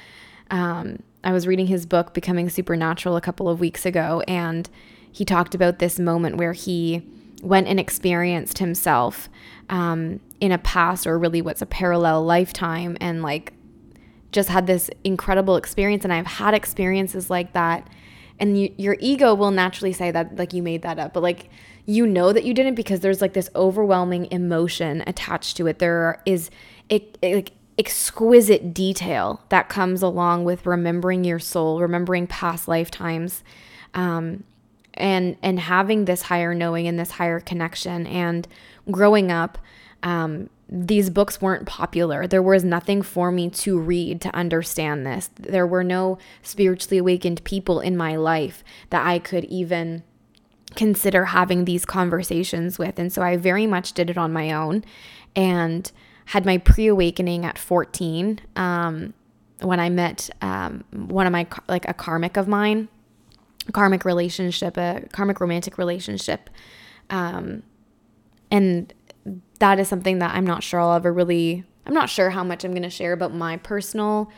Um, 0.50 1.02
I 1.22 1.32
was 1.32 1.46
reading 1.46 1.66
his 1.66 1.86
book, 1.86 2.14
Becoming 2.14 2.48
Supernatural, 2.48 3.16
a 3.16 3.20
couple 3.20 3.48
of 3.48 3.60
weeks 3.60 3.84
ago, 3.84 4.22
and 4.26 4.68
he 5.12 5.24
talked 5.24 5.54
about 5.54 5.78
this 5.78 5.98
moment 5.98 6.36
where 6.36 6.52
he 6.52 7.02
went 7.42 7.66
and 7.66 7.80
experienced 7.80 8.58
himself 8.58 9.28
um, 9.68 10.20
in 10.40 10.52
a 10.52 10.58
past 10.58 11.06
or 11.06 11.18
really 11.18 11.42
what's 11.42 11.62
a 11.62 11.66
parallel 11.66 12.24
lifetime 12.24 12.96
and 13.00 13.22
like 13.22 13.54
just 14.32 14.48
had 14.48 14.66
this 14.66 14.90
incredible 15.04 15.56
experience. 15.56 16.04
And 16.04 16.12
I've 16.12 16.26
had 16.26 16.54
experiences 16.54 17.30
like 17.30 17.52
that. 17.52 17.88
And 18.38 18.58
you, 18.58 18.72
your 18.76 18.96
ego 19.00 19.34
will 19.34 19.50
naturally 19.50 19.92
say 19.92 20.10
that, 20.10 20.36
like, 20.36 20.52
you 20.52 20.62
made 20.62 20.82
that 20.82 20.98
up. 20.98 21.12
But, 21.12 21.22
like, 21.22 21.50
you 21.90 22.06
know 22.06 22.32
that 22.32 22.44
you 22.44 22.54
didn't 22.54 22.76
because 22.76 23.00
there's 23.00 23.20
like 23.20 23.32
this 23.32 23.50
overwhelming 23.56 24.30
emotion 24.30 25.02
attached 25.08 25.56
to 25.56 25.66
it. 25.66 25.80
There 25.80 26.22
is 26.24 26.48
like 27.20 27.50
exquisite 27.78 28.72
detail 28.72 29.42
that 29.48 29.68
comes 29.68 30.00
along 30.00 30.44
with 30.44 30.66
remembering 30.66 31.24
your 31.24 31.40
soul, 31.40 31.80
remembering 31.80 32.28
past 32.28 32.68
lifetimes, 32.68 33.42
um, 33.94 34.44
and 34.94 35.36
and 35.42 35.58
having 35.58 36.04
this 36.04 36.22
higher 36.22 36.54
knowing 36.54 36.86
and 36.86 36.96
this 36.96 37.10
higher 37.10 37.40
connection. 37.40 38.06
And 38.06 38.46
growing 38.92 39.32
up, 39.32 39.58
um, 40.04 40.48
these 40.68 41.10
books 41.10 41.42
weren't 41.42 41.66
popular. 41.66 42.28
There 42.28 42.40
was 42.40 42.62
nothing 42.62 43.02
for 43.02 43.32
me 43.32 43.50
to 43.50 43.76
read 43.80 44.20
to 44.20 44.32
understand 44.32 45.04
this. 45.04 45.28
There 45.34 45.66
were 45.66 45.82
no 45.82 46.18
spiritually 46.42 46.98
awakened 46.98 47.42
people 47.42 47.80
in 47.80 47.96
my 47.96 48.14
life 48.14 48.62
that 48.90 49.04
I 49.04 49.18
could 49.18 49.44
even 49.46 50.04
consider 50.76 51.26
having 51.26 51.64
these 51.64 51.84
conversations 51.84 52.78
with. 52.78 52.98
And 52.98 53.12
so 53.12 53.22
I 53.22 53.36
very 53.36 53.66
much 53.66 53.92
did 53.92 54.10
it 54.10 54.18
on 54.18 54.32
my 54.32 54.52
own 54.52 54.84
and 55.34 55.90
had 56.26 56.46
my 56.46 56.58
pre 56.58 56.86
awakening 56.86 57.44
at 57.44 57.58
14 57.58 58.40
um, 58.56 59.14
when 59.60 59.80
I 59.80 59.90
met 59.90 60.30
um, 60.40 60.84
one 60.92 61.26
of 61.26 61.32
my, 61.32 61.46
like 61.68 61.88
a 61.88 61.94
karmic 61.94 62.36
of 62.36 62.48
mine, 62.48 62.88
a 63.68 63.72
karmic 63.72 64.04
relationship, 64.04 64.76
a 64.76 65.06
karmic 65.12 65.40
romantic 65.40 65.76
relationship. 65.76 66.48
Um, 67.10 67.62
and 68.50 68.92
that 69.58 69.78
is 69.78 69.88
something 69.88 70.18
that 70.20 70.34
I'm 70.34 70.46
not 70.46 70.62
sure 70.62 70.80
I'll 70.80 70.94
ever 70.94 71.12
really, 71.12 71.64
I'm 71.86 71.94
not 71.94 72.08
sure 72.08 72.30
how 72.30 72.44
much 72.44 72.64
I'm 72.64 72.72
going 72.72 72.82
to 72.82 72.90
share 72.90 73.12
about 73.12 73.34
my 73.34 73.56
personal 73.58 74.30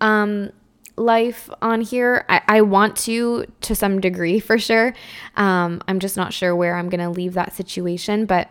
um, 0.00 0.50
life 0.96 1.50
on 1.62 1.80
here. 1.80 2.24
I, 2.28 2.42
I 2.46 2.60
want 2.62 2.96
to 2.98 3.46
to 3.62 3.74
some 3.74 4.00
degree 4.00 4.40
for 4.40 4.58
sure. 4.58 4.94
Um, 5.36 5.82
I'm 5.88 6.00
just 6.00 6.16
not 6.16 6.32
sure 6.32 6.54
where 6.56 6.76
I'm 6.76 6.88
gonna 6.88 7.10
leave 7.10 7.34
that 7.34 7.54
situation, 7.54 8.26
but 8.26 8.50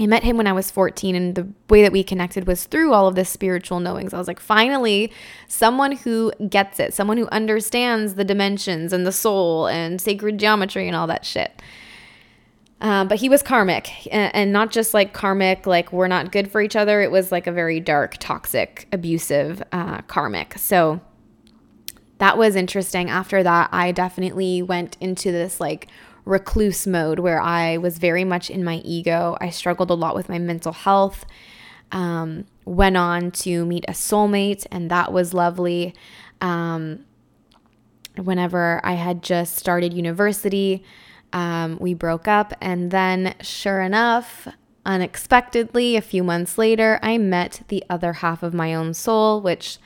I 0.00 0.06
met 0.06 0.22
him 0.22 0.38
when 0.38 0.46
I 0.46 0.52
was 0.52 0.70
14, 0.70 1.14
and 1.14 1.34
the 1.34 1.48
way 1.68 1.82
that 1.82 1.92
we 1.92 2.02
connected 2.02 2.46
was 2.46 2.64
through 2.64 2.94
all 2.94 3.06
of 3.06 3.16
this 3.16 3.28
spiritual 3.28 3.80
knowings. 3.80 4.14
I 4.14 4.18
was 4.18 4.28
like, 4.28 4.40
finally, 4.40 5.12
someone 5.46 5.92
who 5.92 6.32
gets 6.48 6.80
it, 6.80 6.94
someone 6.94 7.18
who 7.18 7.28
understands 7.28 8.14
the 8.14 8.24
dimensions 8.24 8.94
and 8.94 9.06
the 9.06 9.12
soul 9.12 9.66
and 9.66 10.00
sacred 10.00 10.38
geometry 10.38 10.86
and 10.86 10.96
all 10.96 11.06
that 11.08 11.26
shit. 11.26 11.60
Uh, 12.80 13.04
but 13.04 13.18
he 13.18 13.28
was 13.28 13.42
karmic, 13.42 14.06
and, 14.10 14.34
and 14.34 14.52
not 14.52 14.70
just 14.70 14.94
like 14.94 15.12
karmic, 15.12 15.66
like 15.66 15.92
we're 15.92 16.08
not 16.08 16.32
good 16.32 16.50
for 16.50 16.62
each 16.62 16.76
other. 16.76 17.02
It 17.02 17.10
was 17.10 17.30
like 17.30 17.46
a 17.46 17.52
very 17.52 17.78
dark, 17.78 18.16
toxic, 18.18 18.88
abusive 18.92 19.62
uh, 19.70 20.00
karmic. 20.02 20.56
So 20.56 21.02
that 22.20 22.38
was 22.38 22.54
interesting. 22.54 23.10
After 23.10 23.42
that, 23.42 23.68
I 23.72 23.92
definitely 23.92 24.62
went 24.62 24.96
into 25.00 25.32
this 25.32 25.60
like 25.60 25.88
recluse 26.24 26.86
mode 26.86 27.18
where 27.18 27.40
I 27.40 27.78
was 27.78 27.98
very 27.98 28.24
much 28.24 28.48
in 28.48 28.62
my 28.62 28.76
ego. 28.84 29.36
I 29.40 29.50
struggled 29.50 29.90
a 29.90 29.94
lot 29.94 30.14
with 30.14 30.28
my 30.28 30.38
mental 30.38 30.72
health. 30.72 31.26
Um, 31.92 32.44
went 32.64 32.96
on 32.96 33.32
to 33.32 33.66
meet 33.66 33.84
a 33.88 33.92
soulmate, 33.92 34.66
and 34.70 34.90
that 34.90 35.12
was 35.12 35.34
lovely. 35.34 35.94
Um, 36.40 37.04
whenever 38.16 38.80
I 38.84 38.92
had 38.92 39.22
just 39.22 39.56
started 39.56 39.92
university. 39.92 40.84
Um, 41.32 41.78
we 41.80 41.94
broke 41.94 42.26
up, 42.26 42.52
and 42.60 42.90
then, 42.90 43.34
sure 43.40 43.80
enough, 43.80 44.48
unexpectedly, 44.84 45.96
a 45.96 46.00
few 46.00 46.24
months 46.24 46.58
later, 46.58 46.98
I 47.02 47.18
met 47.18 47.62
the 47.68 47.84
other 47.88 48.14
half 48.14 48.42
of 48.42 48.52
my 48.52 48.74
own 48.74 48.94
soul, 48.94 49.40
which, 49.40 49.78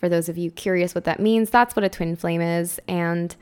for 0.00 0.08
those 0.08 0.28
of 0.28 0.36
you 0.36 0.50
curious 0.50 0.94
what 0.94 1.04
that 1.04 1.20
means, 1.20 1.50
that's 1.50 1.76
what 1.76 1.84
a 1.84 1.88
twin 1.88 2.16
flame 2.16 2.40
is. 2.40 2.80
And 2.88 3.36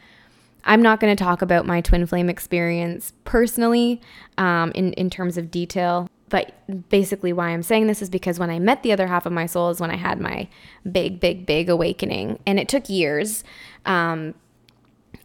I'm 0.65 0.83
not 0.83 1.01
going 1.01 1.17
to 1.17 1.25
talk 1.25 1.41
about 1.41 1.65
my 1.65 1.81
twin 1.81 2.05
flame 2.07 2.29
experience 2.29 3.13
personally 3.25 4.03
um, 4.37 4.73
in, 4.73 4.93
in 4.95 5.09
terms 5.09 5.39
of 5.39 5.51
detail. 5.51 6.09
But 6.29 6.53
basically, 6.91 7.33
why 7.33 7.51
I'm 7.51 7.63
saying 7.63 7.87
this 7.87 8.03
is 8.03 8.11
because 8.11 8.39
when 8.39 8.51
I 8.51 8.59
met 8.59 8.83
the 8.83 8.93
other 8.93 9.07
half 9.07 9.25
of 9.25 9.33
my 9.33 9.47
soul 9.47 9.71
is 9.71 9.81
when 9.81 9.91
I 9.91 9.97
had 9.97 10.21
my 10.21 10.49
big, 10.91 11.21
big, 11.21 11.47
big 11.47 11.71
awakening. 11.71 12.39
And 12.47 12.59
it 12.59 12.69
took 12.69 12.91
years. 12.91 13.45
Um, 13.87 14.35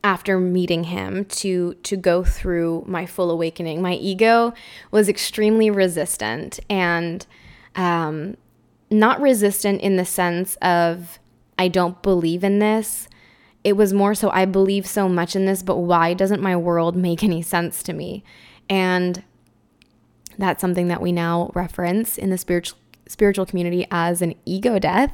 after 0.03 0.37
meeting 0.37 0.85
him 0.85 1.23
to 1.25 1.75
to 1.75 1.95
go 1.95 2.23
through 2.23 2.83
my 2.85 3.05
full 3.05 3.31
awakening. 3.31 3.81
My 3.81 3.93
ego 3.93 4.53
was 4.91 5.07
extremely 5.07 5.69
resistant 5.69 6.59
and 6.69 7.25
um, 7.75 8.35
not 8.91 9.21
resistant 9.21 9.81
in 9.81 9.95
the 9.95 10.05
sense 10.05 10.55
of 10.61 11.19
I 11.57 11.67
don't 11.67 12.01
believe 12.01 12.43
in 12.43 12.59
this. 12.59 13.07
It 13.63 13.77
was 13.77 13.93
more 13.93 14.13
so 14.13 14.29
I 14.31 14.45
believe 14.45 14.85
so 14.85 15.07
much 15.07 15.35
in 15.35 15.45
this, 15.45 15.63
but 15.63 15.77
why 15.77 16.13
doesn't 16.13 16.41
my 16.41 16.55
world 16.55 16.95
make 16.95 17.23
any 17.23 17.41
sense 17.41 17.81
to 17.83 17.93
me? 17.93 18.23
And 18.69 19.23
that's 20.37 20.61
something 20.61 20.87
that 20.87 21.01
we 21.01 21.11
now 21.11 21.51
reference 21.53 22.17
in 22.17 22.29
the 22.29 22.37
spiritual 22.37 22.77
spiritual 23.07 23.45
community 23.45 23.85
as 23.91 24.21
an 24.21 24.35
ego 24.45 24.79
death, 24.79 25.13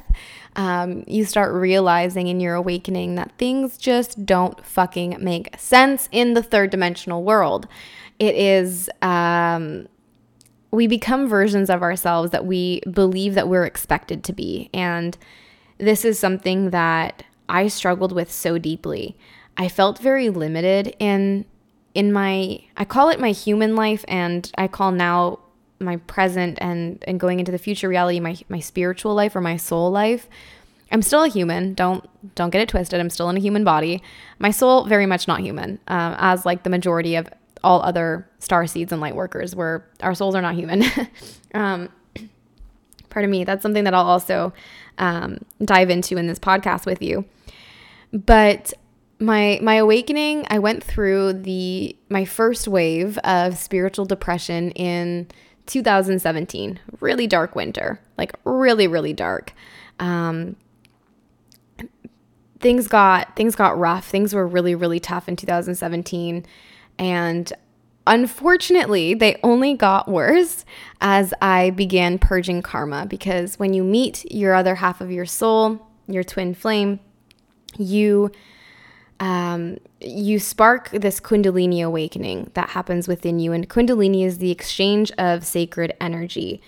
um, 0.56 1.04
you 1.06 1.24
start 1.24 1.52
realizing 1.52 2.28
in 2.28 2.40
your 2.40 2.54
awakening 2.54 3.14
that 3.16 3.32
things 3.38 3.76
just 3.76 4.24
don't 4.26 4.64
fucking 4.64 5.16
make 5.20 5.58
sense 5.58 6.08
in 6.12 6.34
the 6.34 6.42
third 6.42 6.70
dimensional 6.70 7.22
world. 7.22 7.66
It 8.18 8.34
is, 8.34 8.90
um, 9.02 9.88
we 10.70 10.86
become 10.86 11.28
versions 11.28 11.70
of 11.70 11.82
ourselves 11.82 12.30
that 12.30 12.46
we 12.46 12.80
believe 12.90 13.34
that 13.34 13.48
we're 13.48 13.66
expected 13.66 14.22
to 14.24 14.32
be. 14.32 14.70
And 14.72 15.16
this 15.80 16.04
is 16.04 16.18
something 16.18 16.70
that 16.70 17.24
I 17.48 17.68
struggled 17.68 18.12
with 18.12 18.30
so 18.30 18.58
deeply. 18.58 19.16
I 19.56 19.68
felt 19.68 19.98
very 19.98 20.30
limited 20.30 20.94
in 20.98 21.44
in 21.94 22.12
my 22.12 22.60
I 22.76 22.84
call 22.84 23.08
it 23.10 23.20
my 23.20 23.32
human 23.32 23.74
life 23.74 24.04
and 24.06 24.50
I 24.56 24.68
call 24.68 24.92
now 24.92 25.40
my 25.80 25.96
present 25.96 26.58
and 26.60 27.02
and 27.06 27.18
going 27.18 27.40
into 27.40 27.50
the 27.52 27.58
future 27.58 27.88
reality 27.88 28.20
my 28.20 28.38
my 28.48 28.60
spiritual 28.60 29.14
life 29.14 29.34
or 29.34 29.40
my 29.40 29.56
soul 29.56 29.90
life. 29.90 30.28
I'm 30.92 31.02
still 31.02 31.22
a 31.22 31.28
human. 31.28 31.74
Don't 31.74 32.08
don't 32.34 32.50
get 32.50 32.62
it 32.62 32.68
twisted. 32.68 33.00
I'm 33.00 33.10
still 33.10 33.28
in 33.28 33.36
a 33.36 33.40
human 33.40 33.64
body. 33.64 34.02
My 34.38 34.50
soul 34.50 34.84
very 34.84 35.06
much 35.06 35.26
not 35.28 35.40
human 35.40 35.78
um, 35.88 36.14
as 36.18 36.46
like 36.46 36.62
the 36.62 36.70
majority 36.70 37.16
of 37.16 37.28
all 37.62 37.82
other 37.82 38.28
star 38.38 38.66
seeds 38.66 38.92
and 38.92 39.00
light 39.00 39.14
workers 39.14 39.54
where 39.54 39.86
our 40.02 40.14
souls 40.14 40.34
are 40.34 40.42
not 40.42 40.54
human. 40.54 40.84
Um, 41.52 41.88
pardon 43.08 43.28
me. 43.28 43.42
That's 43.42 43.60
something 43.60 43.82
that 43.82 43.92
i'll 43.92 44.06
also 44.06 44.52
um, 45.00 45.38
dive 45.64 45.90
into 45.90 46.16
in 46.16 46.28
this 46.28 46.38
podcast 46.38 46.86
with 46.86 47.02
you 47.02 47.24
but 48.12 48.72
my 49.18 49.58
my 49.60 49.74
awakening 49.74 50.46
i 50.48 50.58
went 50.58 50.84
through 50.84 51.32
the 51.32 51.96
my 52.08 52.24
first 52.24 52.68
wave 52.68 53.18
of 53.18 53.58
spiritual 53.58 54.04
depression 54.04 54.70
in 54.72 55.26
2017, 55.70 56.80
really 57.00 57.26
dark 57.26 57.54
winter, 57.54 58.00
like 58.18 58.34
really, 58.44 58.86
really 58.86 59.12
dark. 59.12 59.54
Um, 59.98 60.56
things 62.58 62.88
got 62.88 63.36
things 63.36 63.54
got 63.54 63.78
rough. 63.78 64.06
Things 64.06 64.34
were 64.34 64.46
really, 64.46 64.74
really 64.74 65.00
tough 65.00 65.28
in 65.28 65.36
2017, 65.36 66.44
and 66.98 67.52
unfortunately, 68.06 69.14
they 69.14 69.38
only 69.42 69.74
got 69.74 70.08
worse 70.08 70.64
as 71.00 71.32
I 71.40 71.70
began 71.70 72.18
purging 72.18 72.62
karma. 72.62 73.06
Because 73.06 73.58
when 73.58 73.72
you 73.72 73.84
meet 73.84 74.30
your 74.30 74.54
other 74.54 74.76
half 74.76 75.00
of 75.00 75.10
your 75.10 75.26
soul, 75.26 75.86
your 76.06 76.24
twin 76.24 76.54
flame, 76.54 77.00
you 77.78 78.30
um, 79.20 79.76
you 80.00 80.38
spark 80.38 80.90
this 80.90 81.20
Kundalini 81.20 81.84
awakening 81.84 82.50
that 82.54 82.70
happens 82.70 83.06
within 83.06 83.38
you. 83.38 83.52
And 83.52 83.68
Kundalini 83.68 84.24
is 84.24 84.38
the 84.38 84.50
exchange 84.50 85.12
of 85.18 85.44
sacred 85.44 85.94
energy. 86.00 86.62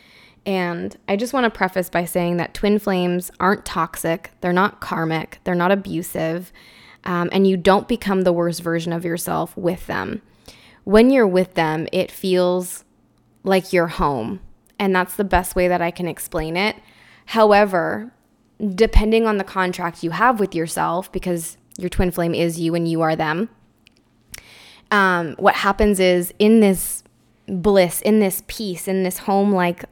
And 0.45 0.95
I 1.09 1.17
just 1.17 1.33
want 1.33 1.45
to 1.45 1.51
preface 1.51 1.89
by 1.89 2.05
saying 2.05 2.37
that 2.37 2.53
twin 2.53 2.79
flames 2.79 3.31
aren't 3.41 3.65
toxic, 3.65 4.33
they're 4.41 4.53
not 4.53 4.81
karmic, 4.81 5.39
they're 5.45 5.55
not 5.55 5.73
abusive, 5.73 6.53
um, 7.05 7.31
and 7.33 7.47
you 7.47 7.57
don't 7.57 7.89
become 7.89 8.23
the 8.23 8.33
worst 8.33 8.61
version 8.61 8.93
of 8.93 9.05
yourself 9.05 9.57
with 9.57 9.87
them. 9.87 10.21
When 10.85 11.11
you're 11.11 11.27
with 11.27 11.55
them, 11.55 11.87
it 11.93 12.11
feels 12.11 12.85
like 13.45 13.73
you're 13.73 13.89
home. 13.89 14.41
And 14.79 14.95
that's 14.95 15.17
the 15.17 15.25
best 15.25 15.55
way 15.55 15.69
that 15.69 15.81
I 15.81 15.91
can 15.91 16.09
explain 16.09 16.57
it. 16.57 16.77
However, 17.27 18.13
depending 18.75 19.27
on 19.27 19.39
the 19.39 19.45
contract 19.45 20.03
you 20.03 20.11
have 20.11 20.41
with 20.41 20.55
yourself, 20.55 21.11
because 21.13 21.57
your 21.79 21.89
twin 21.89 22.11
flame 22.11 22.35
is 22.35 22.61
you 22.61 22.75
and 22.75 22.89
you 22.89 23.01
are 23.01 23.17
them. 23.17 23.49
Um, 24.91 25.37
what 25.39 25.55
happens 25.55 26.01
is 26.01 26.35
in 26.39 26.61
this 26.61 27.03
bliss, 27.47 28.03
in 28.03 28.21
this 28.21 28.43
peace, 28.47 28.87
in 28.87 29.05
this 29.05 29.19
home 29.19 29.53
like 29.53 29.85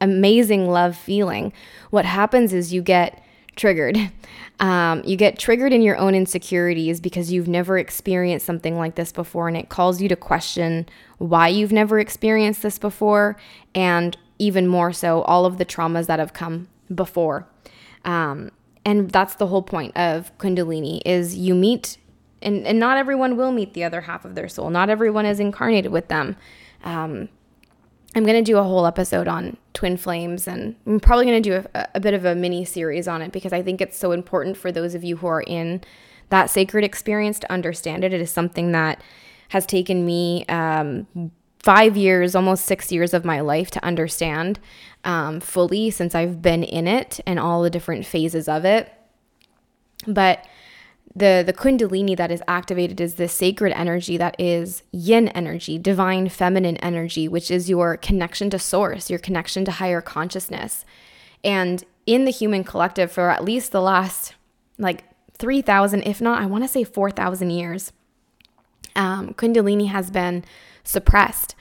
amazing 0.00 0.68
love 0.68 0.96
feeling, 0.96 1.52
what 1.90 2.04
happens 2.04 2.52
is 2.52 2.72
you 2.72 2.82
get 2.82 3.22
triggered. 3.56 3.98
Um, 4.60 5.02
you 5.06 5.16
get 5.16 5.38
triggered 5.38 5.72
in 5.72 5.80
your 5.80 5.96
own 5.96 6.14
insecurities 6.14 7.00
because 7.00 7.32
you've 7.32 7.48
never 7.48 7.78
experienced 7.78 8.44
something 8.44 8.76
like 8.76 8.94
this 8.94 9.10
before, 9.10 9.48
and 9.48 9.56
it 9.56 9.70
calls 9.70 10.02
you 10.02 10.08
to 10.10 10.16
question 10.16 10.86
why 11.16 11.48
you've 11.48 11.72
never 11.72 11.98
experienced 11.98 12.60
this 12.60 12.78
before, 12.78 13.38
and 13.74 14.18
even 14.38 14.66
more 14.66 14.92
so, 14.92 15.22
all 15.22 15.46
of 15.46 15.56
the 15.56 15.64
traumas 15.64 16.08
that 16.08 16.18
have 16.18 16.34
come 16.34 16.68
before. 16.94 17.48
Um, 18.04 18.50
and 18.84 19.10
that's 19.10 19.34
the 19.34 19.46
whole 19.46 19.62
point 19.62 19.96
of 19.96 20.36
kundalini 20.38 21.00
is 21.04 21.36
you 21.36 21.54
meet 21.54 21.98
and, 22.42 22.66
and 22.66 22.78
not 22.78 22.96
everyone 22.96 23.36
will 23.36 23.52
meet 23.52 23.74
the 23.74 23.84
other 23.84 24.02
half 24.02 24.24
of 24.24 24.34
their 24.34 24.48
soul 24.48 24.70
not 24.70 24.88
everyone 24.88 25.26
is 25.26 25.40
incarnated 25.40 25.92
with 25.92 26.08
them 26.08 26.36
um, 26.84 27.28
i'm 28.14 28.24
going 28.24 28.42
to 28.42 28.52
do 28.52 28.58
a 28.58 28.62
whole 28.62 28.86
episode 28.86 29.28
on 29.28 29.56
twin 29.72 29.96
flames 29.96 30.48
and 30.48 30.76
i'm 30.86 31.00
probably 31.00 31.24
going 31.24 31.42
to 31.42 31.50
do 31.50 31.68
a, 31.74 31.88
a 31.94 32.00
bit 32.00 32.14
of 32.14 32.24
a 32.24 32.34
mini 32.34 32.64
series 32.64 33.06
on 33.08 33.22
it 33.22 33.32
because 33.32 33.52
i 33.52 33.62
think 33.62 33.80
it's 33.80 33.96
so 33.96 34.12
important 34.12 34.56
for 34.56 34.72
those 34.72 34.94
of 34.94 35.04
you 35.04 35.16
who 35.16 35.26
are 35.26 35.42
in 35.42 35.80
that 36.28 36.48
sacred 36.48 36.84
experience 36.84 37.38
to 37.38 37.50
understand 37.52 38.04
it 38.04 38.12
it 38.12 38.20
is 38.20 38.30
something 38.30 38.72
that 38.72 39.02
has 39.48 39.66
taken 39.66 40.06
me 40.06 40.44
um, 40.46 41.06
five 41.60 41.96
years, 41.96 42.34
almost 42.34 42.64
six 42.64 42.90
years 42.90 43.12
of 43.12 43.24
my 43.24 43.40
life 43.40 43.70
to 43.70 43.84
understand 43.84 44.58
um, 45.04 45.40
fully 45.40 45.90
since 45.90 46.14
I've 46.14 46.42
been 46.42 46.64
in 46.64 46.88
it 46.88 47.20
and 47.26 47.38
all 47.38 47.62
the 47.62 47.70
different 47.70 48.06
phases 48.06 48.48
of 48.48 48.64
it. 48.64 48.92
But 50.06 50.44
the 51.14 51.42
the 51.44 51.52
kundalini 51.52 52.16
that 52.16 52.30
is 52.30 52.42
activated 52.46 53.00
is 53.00 53.16
this 53.16 53.32
sacred 53.32 53.72
energy 53.72 54.16
that 54.16 54.36
is 54.38 54.82
yin 54.92 55.28
energy, 55.28 55.78
divine 55.78 56.28
feminine 56.28 56.76
energy, 56.78 57.26
which 57.26 57.50
is 57.50 57.68
your 57.68 57.96
connection 57.96 58.48
to 58.50 58.58
source, 58.58 59.10
your 59.10 59.18
connection 59.18 59.64
to 59.64 59.72
higher 59.72 60.00
consciousness. 60.00 60.84
And 61.42 61.84
in 62.06 62.24
the 62.24 62.30
human 62.30 62.64
collective 62.64 63.10
for 63.10 63.30
at 63.30 63.44
least 63.44 63.72
the 63.72 63.80
last 63.80 64.34
like 64.78 65.04
3000 65.38 66.02
if 66.02 66.20
not 66.20 66.42
I 66.42 66.46
want 66.46 66.64
to 66.64 66.68
say 66.68 66.84
4000 66.84 67.50
years 67.50 67.92
um, 68.96 69.34
kundalini 69.34 69.88
has 69.88 70.10
been 70.10 70.44
suppressed 70.82 71.54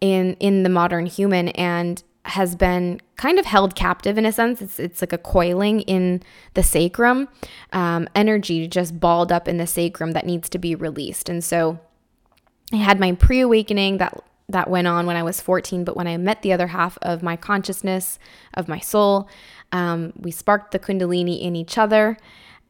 in 0.00 0.34
in 0.34 0.62
the 0.62 0.68
modern 0.68 1.06
human 1.06 1.48
and 1.48 2.02
has 2.24 2.54
been 2.54 3.00
kind 3.16 3.38
of 3.38 3.46
held 3.46 3.74
captive 3.74 4.18
in 4.18 4.26
a 4.26 4.32
sense. 4.32 4.60
It's 4.60 4.78
it's 4.78 5.00
like 5.00 5.12
a 5.12 5.18
coiling 5.18 5.80
in 5.82 6.22
the 6.54 6.62
sacrum, 6.62 7.28
um, 7.72 8.08
energy 8.14 8.68
just 8.68 9.00
balled 9.00 9.32
up 9.32 9.48
in 9.48 9.56
the 9.56 9.66
sacrum 9.66 10.12
that 10.12 10.26
needs 10.26 10.48
to 10.50 10.58
be 10.58 10.74
released. 10.74 11.28
And 11.28 11.42
so, 11.42 11.80
I 12.72 12.76
had 12.76 13.00
my 13.00 13.12
pre 13.12 13.40
awakening 13.40 13.98
that 13.98 14.22
that 14.50 14.68
went 14.68 14.86
on 14.86 15.06
when 15.06 15.16
I 15.16 15.22
was 15.22 15.40
14. 15.40 15.84
But 15.84 15.96
when 15.96 16.06
I 16.06 16.16
met 16.16 16.42
the 16.42 16.52
other 16.52 16.68
half 16.68 16.98
of 17.02 17.22
my 17.22 17.36
consciousness, 17.36 18.18
of 18.54 18.68
my 18.68 18.78
soul, 18.78 19.28
um, 19.72 20.12
we 20.16 20.30
sparked 20.30 20.72
the 20.72 20.78
Kundalini 20.78 21.40
in 21.40 21.56
each 21.56 21.78
other. 21.78 22.16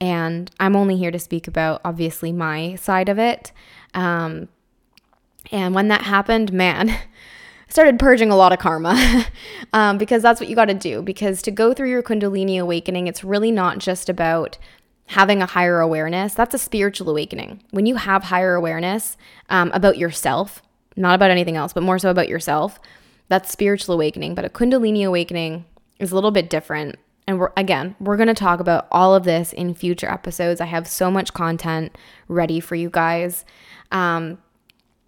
And 0.00 0.50
I'm 0.58 0.76
only 0.76 0.96
here 0.96 1.10
to 1.10 1.18
speak 1.18 1.46
about 1.46 1.80
obviously 1.84 2.32
my 2.32 2.74
side 2.76 3.08
of 3.08 3.18
it. 3.18 3.52
Um, 3.94 4.48
and 5.50 5.74
when 5.74 5.88
that 5.88 6.02
happened, 6.02 6.52
man, 6.52 6.88
started 7.70 7.98
purging 7.98 8.30
a 8.30 8.36
lot 8.36 8.52
of 8.52 8.58
karma 8.58 9.24
um, 9.72 9.96
because 9.96 10.22
that's 10.22 10.40
what 10.40 10.48
you 10.50 10.56
got 10.56 10.66
to 10.66 10.74
do. 10.74 11.00
Because 11.00 11.40
to 11.42 11.50
go 11.50 11.72
through 11.72 11.88
your 11.88 12.02
Kundalini 12.02 12.60
awakening, 12.60 13.06
it's 13.06 13.24
really 13.24 13.50
not 13.50 13.78
just 13.78 14.08
about 14.08 14.58
having 15.06 15.40
a 15.42 15.46
higher 15.46 15.80
awareness. 15.80 16.34
That's 16.34 16.54
a 16.54 16.58
spiritual 16.58 17.08
awakening. 17.08 17.62
When 17.70 17.86
you 17.86 17.96
have 17.96 18.24
higher 18.24 18.54
awareness 18.54 19.16
um, 19.48 19.70
about 19.72 19.96
yourself, 19.98 20.62
not 20.96 21.14
about 21.14 21.30
anything 21.30 21.56
else, 21.56 21.72
but 21.72 21.82
more 21.82 21.98
so 21.98 22.10
about 22.10 22.28
yourself, 22.28 22.78
that's 23.28 23.50
spiritual 23.50 23.94
awakening. 23.94 24.34
But 24.34 24.44
a 24.44 24.48
Kundalini 24.48 25.06
awakening 25.06 25.64
is 25.98 26.12
a 26.12 26.14
little 26.14 26.30
bit 26.30 26.50
different. 26.50 26.96
And 27.26 27.38
we're 27.38 27.52
again, 27.56 27.94
we're 28.00 28.16
going 28.16 28.28
to 28.28 28.34
talk 28.34 28.60
about 28.60 28.88
all 28.90 29.14
of 29.14 29.24
this 29.24 29.52
in 29.52 29.74
future 29.74 30.10
episodes. 30.10 30.60
I 30.60 30.66
have 30.66 30.88
so 30.88 31.10
much 31.10 31.32
content 31.32 31.96
ready 32.26 32.58
for 32.58 32.74
you 32.74 32.90
guys. 32.90 33.44
Um, 33.92 34.38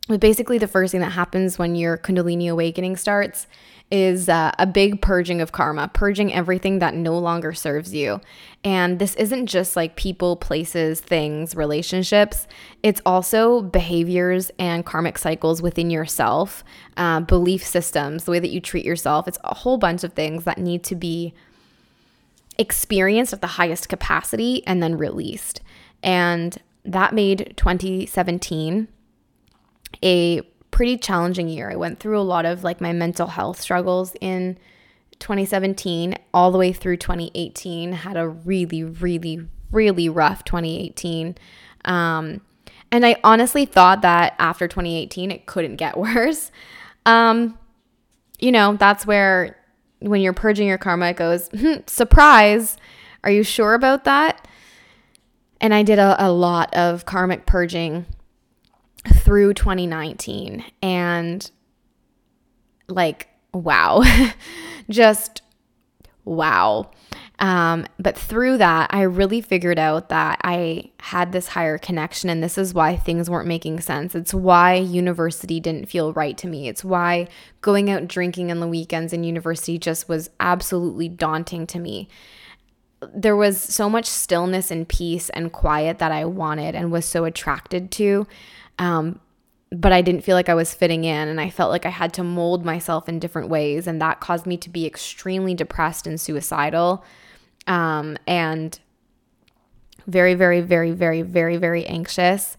but 0.09 0.21
basically, 0.21 0.59
the 0.59 0.67
first 0.67 0.93
thing 0.93 1.01
that 1.01 1.13
happens 1.13 1.59
when 1.59 1.77
your 1.77 1.97
Kundalini 1.97 2.51
awakening 2.51 2.97
starts 2.97 3.47
is 3.93 4.29
uh, 4.29 4.51
a 4.59 4.67
big 4.67 5.03
purging 5.03 5.43
of 5.43 5.53
karma, 5.53 5.87
purging 5.87 6.33
everything 6.33 6.79
that 6.79 6.95
no 6.95 7.17
longer 7.19 7.53
serves 7.53 7.95
you. 7.95 8.21
And 8.65 8.99
this 8.99 9.15
isn't 9.17 9.47
just 9.47 9.77
like 9.77 9.97
people, 9.97 10.35
places, 10.35 11.01
things, 11.01 11.55
relationships. 11.55 12.49
It's 12.83 13.03
also 13.05 13.61
behaviors 13.61 14.51
and 14.59 14.85
karmic 14.87 15.19
cycles 15.19 15.61
within 15.61 15.91
yourself, 15.91 16.65
uh, 16.97 17.21
belief 17.21 17.65
systems, 17.65 18.25
the 18.25 18.31
way 18.31 18.39
that 18.39 18.51
you 18.51 18.61
treat 18.61 18.87
yourself. 18.87 19.29
It's 19.29 19.39
a 19.45 19.55
whole 19.55 19.77
bunch 19.77 20.05
of 20.05 20.15
things 20.15 20.45
that 20.45 20.57
need 20.57 20.83
to 20.85 20.97
be 20.97 21.35
experienced 22.59 23.35
at 23.35 23.43
the 23.43 23.47
highest 23.47 23.91
capacity 23.91 24.67
and 24.67 24.83
then 24.83 24.97
released. 24.97 25.61
And 26.03 26.57
that 26.85 27.15
made 27.15 27.53
2017 27.57 28.89
a 30.03 30.43
pretty 30.71 30.97
challenging 30.97 31.49
year. 31.49 31.71
I 31.71 31.77
went 31.77 32.01
through 32.01 32.19
a 32.19 32.23
lot 32.23 32.45
of 32.45 32.65
like 32.65 32.81
my 32.81 32.93
mental 32.93 33.29
health 33.29 33.61
struggles 33.61 34.15
in 34.21 34.59
2017 35.21 36.17
all 36.35 36.51
the 36.51 36.59
way 36.59 36.73
through 36.73 36.97
2018. 36.97 37.93
Had 37.93 38.17
a 38.17 38.29
really, 38.29 38.83
really, 38.83 39.47
really 39.71 40.09
rough 40.09 40.45
2018. 40.45 41.37
Um, 41.85 42.41
and 42.91 43.07
I 43.07 43.17
honestly 43.25 43.65
thought 43.65 44.03
that 44.03 44.35
after 44.39 44.69
2018, 44.69 45.31
it 45.31 45.47
couldn't 45.47 45.77
get 45.77 45.97
worse. 45.97 46.51
Um, 47.07 47.59
you 48.39 48.53
know, 48.53 48.77
that's 48.77 49.07
where 49.07 49.57
when 50.01 50.21
you're 50.21 50.33
purging 50.33 50.67
your 50.67 50.79
karma, 50.79 51.11
it 51.11 51.17
goes, 51.17 51.49
hmm, 51.49 51.75
surprise. 51.87 52.77
Are 53.25 53.31
you 53.31 53.45
sure 53.45 53.75
about 53.75 54.05
that? 54.05 54.49
And 55.61 55.73
I 55.73 55.85
did 55.85 56.01
a, 56.01 56.17
a 56.19 56.31
lot 56.33 56.75
of 56.75 57.07
karmic 57.07 57.47
purging 57.47 58.05
through 59.09 59.55
2019 59.55 60.65
and 60.83 61.51
like 62.89 63.29
wow 63.53 64.03
just 64.91 65.43
wow. 66.25 66.91
Um, 67.39 67.87
but 67.99 68.17
through 68.17 68.59
that 68.59 68.95
i 68.95 69.03
really 69.03 69.41
figured 69.41 69.79
out 69.79 70.11
that 70.11 70.41
i 70.45 70.93
had 71.01 71.33
this 71.33 71.49
higher 71.49 71.77
connection 71.77 72.31
and 72.31 72.43
this 72.43 72.57
is 72.57 72.73
why 72.73 72.97
things 72.97 73.29
weren't 73.29 73.49
making 73.49 73.81
sense. 73.81 74.15
It's 74.15 74.33
why 74.33 74.75
university 74.75 75.59
didn't 75.59 75.89
feel 75.89 76.13
right 76.13 76.39
to 76.39 76.47
me. 76.47 76.69
It's 76.69 76.85
why 76.85 77.27
going 77.61 77.91
out 77.91 78.07
drinking 78.07 78.53
on 78.53 78.61
the 78.61 78.69
weekends 78.69 79.13
in 79.13 79.25
university 79.25 79.79
just 79.79 80.09
was 80.09 80.31
absolutely 80.39 81.09
daunting 81.09 81.67
to 81.67 81.81
me. 81.81 82.09
There 83.13 83.35
was 83.35 83.61
so 83.61 83.91
much 83.91 84.07
stillness 84.07 84.71
and 84.71 84.89
peace 84.89 85.29
and 85.31 85.53
quiet 85.53 85.99
that 85.99 86.13
i 86.13 86.25
wanted 86.25 86.77
and 86.77 86.93
was 86.93 87.05
so 87.05 87.25
attracted 87.25 87.91
to 87.93 88.29
um, 88.79 89.21
but 89.71 89.93
I 89.93 90.03
didn't 90.03 90.23
feel 90.23 90.37
like 90.37 90.49
I 90.49 90.55
was 90.55 90.75
fitting 90.75 91.05
in 91.05 91.29
and 91.29 91.41
I 91.41 91.49
felt 91.49 91.71
like 91.71 91.87
I 91.87 91.91
had 91.91 92.13
to 92.15 92.25
mold 92.25 92.65
myself 92.65 93.09
in 93.09 93.19
different 93.19 93.49
ways 93.49 93.87
and 93.87 94.01
that 94.01 94.21
caused 94.21 94.47
me 94.47 94.57
to 94.59 94.69
be 94.69 94.87
extremely 94.87 95.55
depressed 95.55 96.07
and 96.07 96.21
suicidal. 96.21 97.05
Um, 97.67 98.19
and 98.27 98.79
very 100.07 100.35
very 100.35 100.61
very 100.61 100.91
very 100.91 101.23
very 101.23 101.57
very 101.57 101.87
anxious. 101.87 102.57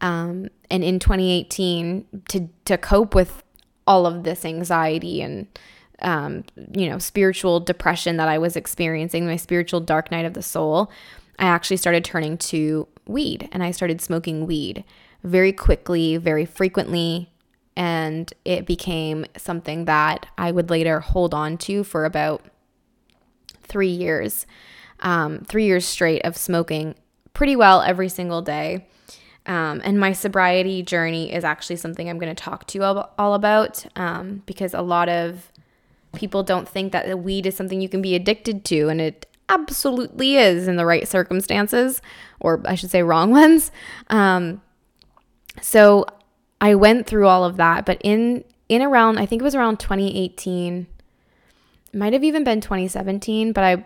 Um, 0.00 0.48
and 0.70 0.84
in 0.84 0.98
2018 0.98 2.22
to 2.28 2.48
to 2.64 2.78
cope 2.78 3.14
with 3.14 3.42
all 3.86 4.06
of 4.06 4.22
this 4.22 4.44
anxiety 4.44 5.20
and 5.22 5.46
um, 6.00 6.44
you 6.74 6.88
know 6.88 6.98
spiritual 6.98 7.60
depression 7.60 8.16
that 8.18 8.28
I 8.28 8.38
was 8.38 8.56
experiencing 8.56 9.26
my 9.26 9.36
spiritual 9.36 9.80
dark 9.80 10.10
night 10.10 10.24
of 10.24 10.34
the 10.34 10.42
soul 10.42 10.90
I 11.38 11.46
actually 11.46 11.76
started 11.78 12.04
turning 12.04 12.38
to 12.38 12.86
weed 13.06 13.48
and 13.52 13.62
I 13.62 13.70
started 13.70 14.00
smoking 14.00 14.46
weed 14.46 14.84
very 15.22 15.52
quickly, 15.52 16.16
very 16.16 16.44
frequently, 16.44 17.30
and 17.76 18.32
it 18.44 18.66
became 18.66 19.24
something 19.36 19.86
that 19.86 20.26
I 20.36 20.50
would 20.52 20.70
later 20.70 21.00
hold 21.00 21.32
on 21.32 21.56
to 21.58 21.84
for 21.84 22.04
about 22.04 22.44
three 23.62 23.88
years, 23.88 24.46
um, 25.00 25.40
three 25.40 25.64
years 25.64 25.86
straight 25.86 26.22
of 26.22 26.36
smoking 26.36 26.94
pretty 27.34 27.56
well 27.56 27.80
every 27.80 28.08
single 28.08 28.42
day. 28.42 28.86
Um, 29.46 29.80
and 29.84 29.98
my 29.98 30.12
sobriety 30.12 30.82
journey 30.82 31.32
is 31.32 31.44
actually 31.44 31.76
something 31.76 32.08
I'm 32.08 32.18
going 32.18 32.34
to 32.34 32.42
talk 32.42 32.66
to 32.68 32.78
you 32.78 32.84
all 32.84 33.34
about 33.34 33.84
um, 33.96 34.42
because 34.46 34.72
a 34.72 34.82
lot 34.82 35.08
of 35.08 35.50
people 36.14 36.42
don't 36.42 36.68
think 36.68 36.92
that 36.92 37.06
the 37.06 37.16
weed 37.16 37.46
is 37.46 37.56
something 37.56 37.80
you 37.80 37.88
can 37.88 38.02
be 38.02 38.14
addicted 38.14 38.64
to, 38.66 38.88
and 38.88 39.00
it 39.00 39.26
absolutely 39.48 40.36
is 40.36 40.68
in 40.68 40.76
the 40.76 40.86
right 40.86 41.08
circumstances, 41.08 42.00
or 42.38 42.62
I 42.64 42.74
should 42.74 42.90
say, 42.90 43.02
wrong 43.02 43.30
ones. 43.32 43.72
Um, 44.08 44.60
so 45.60 46.06
I 46.60 46.74
went 46.74 47.06
through 47.06 47.26
all 47.26 47.44
of 47.44 47.56
that, 47.56 47.84
but 47.84 48.00
in 48.02 48.44
in 48.68 48.82
around 48.82 49.18
I 49.18 49.26
think 49.26 49.42
it 49.42 49.44
was 49.44 49.54
around 49.54 49.78
2018, 49.80 50.86
might 51.92 52.12
have 52.12 52.24
even 52.24 52.44
been 52.44 52.60
2017, 52.60 53.52
but 53.52 53.64
I 53.64 53.84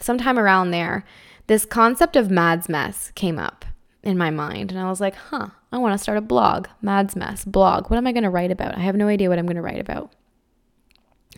sometime 0.00 0.38
around 0.38 0.70
there, 0.70 1.04
this 1.46 1.64
concept 1.64 2.16
of 2.16 2.30
Madds 2.30 2.68
Mess 2.68 3.10
came 3.14 3.38
up 3.38 3.64
in 4.02 4.16
my 4.16 4.30
mind, 4.30 4.70
and 4.70 4.80
I 4.80 4.88
was 4.88 5.00
like, 5.00 5.14
huh, 5.14 5.48
I 5.72 5.78
want 5.78 5.94
to 5.94 6.02
start 6.02 6.18
a 6.18 6.22
blog, 6.22 6.68
Madds 6.80 7.16
Mess 7.16 7.44
blog. 7.44 7.90
What 7.90 7.96
am 7.96 8.06
I 8.06 8.12
going 8.12 8.24
to 8.24 8.30
write 8.30 8.50
about? 8.50 8.76
I 8.76 8.80
have 8.80 8.96
no 8.96 9.08
idea 9.08 9.28
what 9.28 9.38
I'm 9.38 9.46
going 9.46 9.56
to 9.56 9.62
write 9.62 9.80
about. 9.80 10.12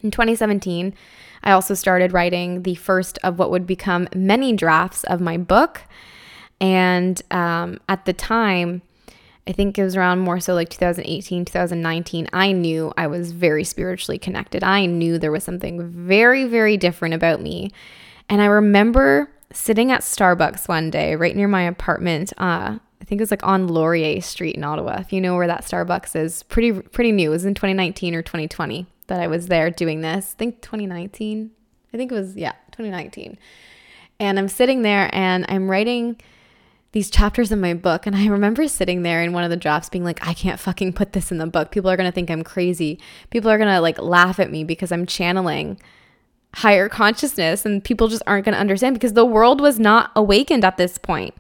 In 0.03 0.11
2017, 0.11 0.95
I 1.45 1.53
also 1.53 1.75
started 1.75 2.13
writing 2.13 2.63
the 2.63 2.75
first 2.75 3.19
of 3.23 3.39
what 3.39 3.51
would 3.51 3.67
become 3.67 4.09
many 4.15 4.53
drafts 4.53 5.05
of 5.05 5.21
my 5.21 5.37
book. 5.37 5.83
And 6.61 7.21
um, 7.31 7.79
at 7.89 8.05
the 8.05 8.13
time, 8.13 8.83
I 9.47 9.53
think 9.53 9.77
it 9.77 9.83
was 9.83 9.97
around 9.97 10.21
more 10.21 10.39
so 10.39 10.55
like 10.55 10.71
2018, 10.71 11.45
2019. 11.45 12.29
I 12.33 12.53
knew 12.53 12.93
I 12.97 13.09
was 13.09 13.33
very 13.33 13.65
spiritually 13.65 14.19
connected. 14.19 14.63
I 14.63 14.87
knew 14.87 15.19
there 15.19 15.33
was 15.33 15.43
something 15.43 15.83
very, 15.91 16.45
very 16.45 16.77
different 16.77 17.15
about 17.15 17.41
me. 17.41 17.73
And 18.29 18.41
I 18.41 18.47
remember 18.47 19.31
sitting 19.53 19.91
at 19.91 20.03
Starbucks 20.03 20.69
one 20.69 20.91
day 20.91 21.17
right 21.17 21.35
near 21.35 21.49
my 21.49 21.63
apartment. 21.63 22.33
Uh, 22.39 22.79
I 23.01 23.05
think 23.05 23.21
it 23.21 23.23
was 23.23 23.33
like 23.33 23.45
on 23.45 23.67
Laurier 23.67 24.21
Street 24.21 24.55
in 24.55 24.63
Ottawa. 24.63 25.01
If 25.01 25.13
you 25.13 25.21
know 25.21 25.35
where 25.35 25.49
that 25.49 25.65
Starbucks 25.65 26.15
is, 26.15 26.45
pretty 26.45 26.73
pretty 26.73 27.11
new. 27.11 27.31
It 27.31 27.35
was 27.35 27.45
in 27.45 27.55
2019 27.55 28.15
or 28.15 28.23
2020 28.23 28.87
that 29.09 29.21
I 29.21 29.27
was 29.27 29.49
there 29.49 29.71
doing 29.71 30.03
this. 30.03 30.35
I 30.37 30.39
think 30.39 30.63
2019. 30.63 31.51
I 31.93 31.97
think 31.97 32.13
it 32.13 32.15
was 32.15 32.37
yeah, 32.37 32.53
2019. 32.71 33.39
And 34.21 34.39
I'm 34.39 34.49
sitting 34.49 34.83
there 34.83 35.11
and 35.13 35.45
I'm 35.49 35.69
writing 35.69 36.21
these 36.93 37.11
chapters 37.11 37.51
in 37.51 37.61
my 37.61 37.75
book. 37.75 38.07
And 38.07 38.15
I 38.15 38.27
remember 38.27 38.69
sitting 38.69 39.03
there 39.03 39.23
in 39.23 39.33
one 39.33 39.45
of 39.45 39.51
the 39.51 39.57
drafts 39.57 39.89
being 39.89 40.05
like, 40.05 40.27
I 40.27 40.35
can't 40.35 40.61
fucking 40.61 40.93
put 40.93 41.13
this 41.13 41.33
in 41.33 41.39
the 41.39 41.47
book. 41.47 41.71
People 41.71 41.91
are 41.91 41.97
going 41.97 42.09
to 42.09 42.15
think 42.15 42.31
I'm 42.31 42.45
crazy. 42.45 43.01
People 43.31 43.51
are 43.51 43.59
going 43.59 43.73
to 43.73 43.81
like 43.81 43.99
laugh 43.99 44.39
at 44.39 44.51
me 44.51 44.63
because 44.63 44.93
I'm 44.93 45.07
channeling 45.07 45.81
higher 46.57 46.89
consciousness 46.91 47.65
and 47.65 47.83
people 47.83 48.09
just 48.09 48.23
aren't 48.27 48.45
going 48.45 48.55
to 48.55 48.61
understand 48.61 48.95
because 48.95 49.15
the 49.15 49.25
world 49.25 49.61
was 49.61 49.79
not 49.79 50.13
awakened 50.15 50.65
at 50.65 50.77
this 50.77 50.99
point. 50.99 51.35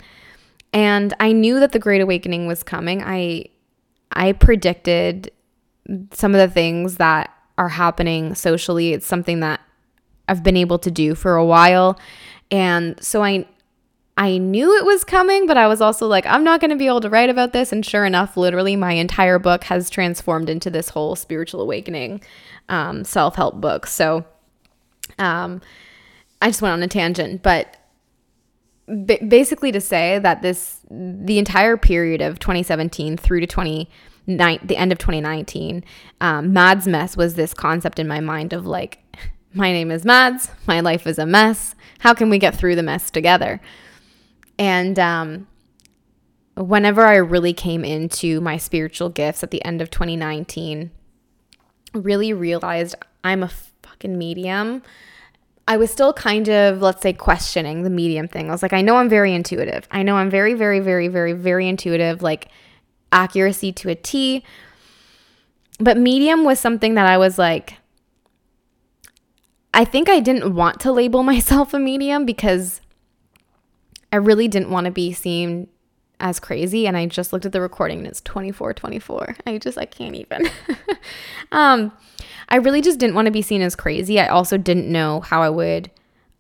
And 0.72 1.12
I 1.20 1.32
knew 1.32 1.60
that 1.60 1.72
the 1.72 1.78
great 1.78 2.00
awakening 2.00 2.46
was 2.46 2.62
coming. 2.62 3.02
I 3.02 3.46
I 4.14 4.32
predicted 4.32 5.30
some 6.12 6.34
of 6.34 6.38
the 6.38 6.52
things 6.52 6.96
that 6.96 7.30
are 7.58 7.70
happening 7.70 8.34
socially. 8.34 8.92
It's 8.92 9.06
something 9.06 9.40
that 9.40 9.60
I've 10.28 10.42
been 10.42 10.56
able 10.56 10.78
to 10.78 10.90
do 10.90 11.14
for 11.14 11.36
a 11.36 11.44
while. 11.44 11.98
And 12.50 13.02
so 13.02 13.22
I 13.22 13.46
I 14.16 14.36
knew 14.36 14.76
it 14.76 14.84
was 14.84 15.04
coming, 15.04 15.46
but 15.46 15.56
I 15.56 15.66
was 15.66 15.80
also 15.80 16.06
like, 16.06 16.26
I'm 16.26 16.44
not 16.44 16.60
going 16.60 16.70
to 16.70 16.76
be 16.76 16.86
able 16.86 17.00
to 17.00 17.08
write 17.08 17.30
about 17.30 17.52
this. 17.52 17.72
And 17.72 17.84
sure 17.84 18.04
enough, 18.04 18.36
literally, 18.36 18.76
my 18.76 18.92
entire 18.92 19.38
book 19.38 19.64
has 19.64 19.88
transformed 19.88 20.50
into 20.50 20.68
this 20.68 20.90
whole 20.90 21.16
spiritual 21.16 21.62
awakening 21.62 22.22
um, 22.68 23.04
self 23.04 23.36
help 23.36 23.60
book. 23.60 23.86
So 23.86 24.26
um, 25.18 25.62
I 26.42 26.48
just 26.48 26.60
went 26.60 26.74
on 26.74 26.82
a 26.82 26.88
tangent, 26.88 27.42
but 27.42 27.78
b- 28.86 29.18
basically 29.26 29.72
to 29.72 29.80
say 29.80 30.18
that 30.18 30.42
this, 30.42 30.80
the 30.90 31.38
entire 31.38 31.78
period 31.78 32.20
of 32.20 32.38
2017 32.38 33.16
through 33.16 33.40
to 33.40 33.46
20, 33.46 33.88
the 34.26 34.76
end 34.76 34.92
of 34.92 34.98
2019, 34.98 35.84
um, 36.20 36.52
Madds 36.52 36.86
Mess 36.86 37.16
was 37.16 37.34
this 37.34 37.54
concept 37.54 37.98
in 37.98 38.06
my 38.06 38.20
mind 38.20 38.52
of 38.52 38.66
like, 38.66 38.98
my 39.54 39.72
name 39.72 39.90
is 39.90 40.04
Madds, 40.04 40.50
my 40.66 40.80
life 40.80 41.06
is 41.06 41.18
a 41.18 41.24
mess. 41.24 41.74
How 42.00 42.12
can 42.12 42.28
we 42.28 42.38
get 42.38 42.54
through 42.54 42.76
the 42.76 42.82
mess 42.82 43.10
together? 43.10 43.60
And 44.58 44.98
um, 44.98 45.46
whenever 46.56 47.06
I 47.06 47.16
really 47.16 47.52
came 47.52 47.84
into 47.84 48.40
my 48.40 48.56
spiritual 48.56 49.08
gifts 49.08 49.42
at 49.42 49.50
the 49.50 49.64
end 49.64 49.80
of 49.80 49.90
2019, 49.90 50.90
really 51.94 52.32
realized 52.32 52.94
I'm 53.24 53.42
a 53.42 53.50
fucking 53.82 54.16
medium. 54.16 54.82
I 55.66 55.76
was 55.76 55.90
still 55.90 56.12
kind 56.12 56.48
of, 56.48 56.82
let's 56.82 57.02
say, 57.02 57.12
questioning 57.12 57.82
the 57.82 57.90
medium 57.90 58.28
thing. 58.28 58.48
I 58.48 58.52
was 58.52 58.62
like, 58.62 58.72
I 58.72 58.82
know 58.82 58.96
I'm 58.96 59.08
very 59.08 59.32
intuitive. 59.32 59.86
I 59.90 60.02
know 60.02 60.16
I'm 60.16 60.30
very, 60.30 60.54
very, 60.54 60.80
very, 60.80 61.08
very, 61.08 61.32
very 61.32 61.68
intuitive, 61.68 62.20
like 62.20 62.48
accuracy 63.12 63.72
to 63.72 63.88
a 63.90 63.94
T. 63.94 64.44
But 65.78 65.96
medium 65.98 66.44
was 66.44 66.58
something 66.58 66.94
that 66.94 67.06
I 67.06 67.16
was 67.16 67.38
like, 67.38 67.74
I 69.72 69.84
think 69.84 70.08
I 70.08 70.20
didn't 70.20 70.54
want 70.54 70.80
to 70.80 70.92
label 70.92 71.22
myself 71.32 71.72
a 71.72 71.78
medium 71.78 72.26
because 72.26 72.81
I 74.12 74.16
really 74.16 74.46
didn't 74.46 74.70
want 74.70 74.84
to 74.84 74.90
be 74.90 75.12
seen 75.12 75.68
as 76.20 76.38
crazy 76.38 76.86
and 76.86 76.96
I 76.96 77.06
just 77.06 77.32
looked 77.32 77.46
at 77.46 77.52
the 77.52 77.60
recording 77.60 77.98
and 77.98 78.06
it's 78.06 78.20
24 78.20 78.74
24. 78.74 79.36
I 79.46 79.58
just 79.58 79.76
I 79.76 79.86
can't 79.86 80.14
even. 80.14 80.48
um 81.52 81.92
I 82.48 82.56
really 82.56 82.80
just 82.80 82.98
didn't 82.98 83.16
want 83.16 83.26
to 83.26 83.32
be 83.32 83.42
seen 83.42 83.60
as 83.60 83.74
crazy. 83.74 84.20
I 84.20 84.28
also 84.28 84.56
didn't 84.56 84.90
know 84.90 85.20
how 85.20 85.42
I 85.42 85.50
would 85.50 85.90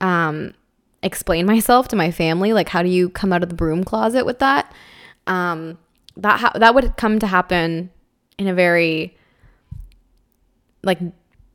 um 0.00 0.54
explain 1.02 1.46
myself 1.46 1.88
to 1.88 1.96
my 1.96 2.12
family 2.12 2.52
like 2.52 2.68
how 2.68 2.82
do 2.82 2.88
you 2.88 3.08
come 3.08 3.32
out 3.32 3.42
of 3.42 3.48
the 3.48 3.56
broom 3.56 3.82
closet 3.82 4.24
with 4.24 4.38
that? 4.38 4.72
Um 5.26 5.78
that 6.16 6.40
ha- 6.40 6.52
that 6.54 6.74
would 6.74 6.96
come 6.96 7.18
to 7.18 7.26
happen 7.26 7.90
in 8.38 8.46
a 8.46 8.54
very 8.54 9.16
like 10.84 11.00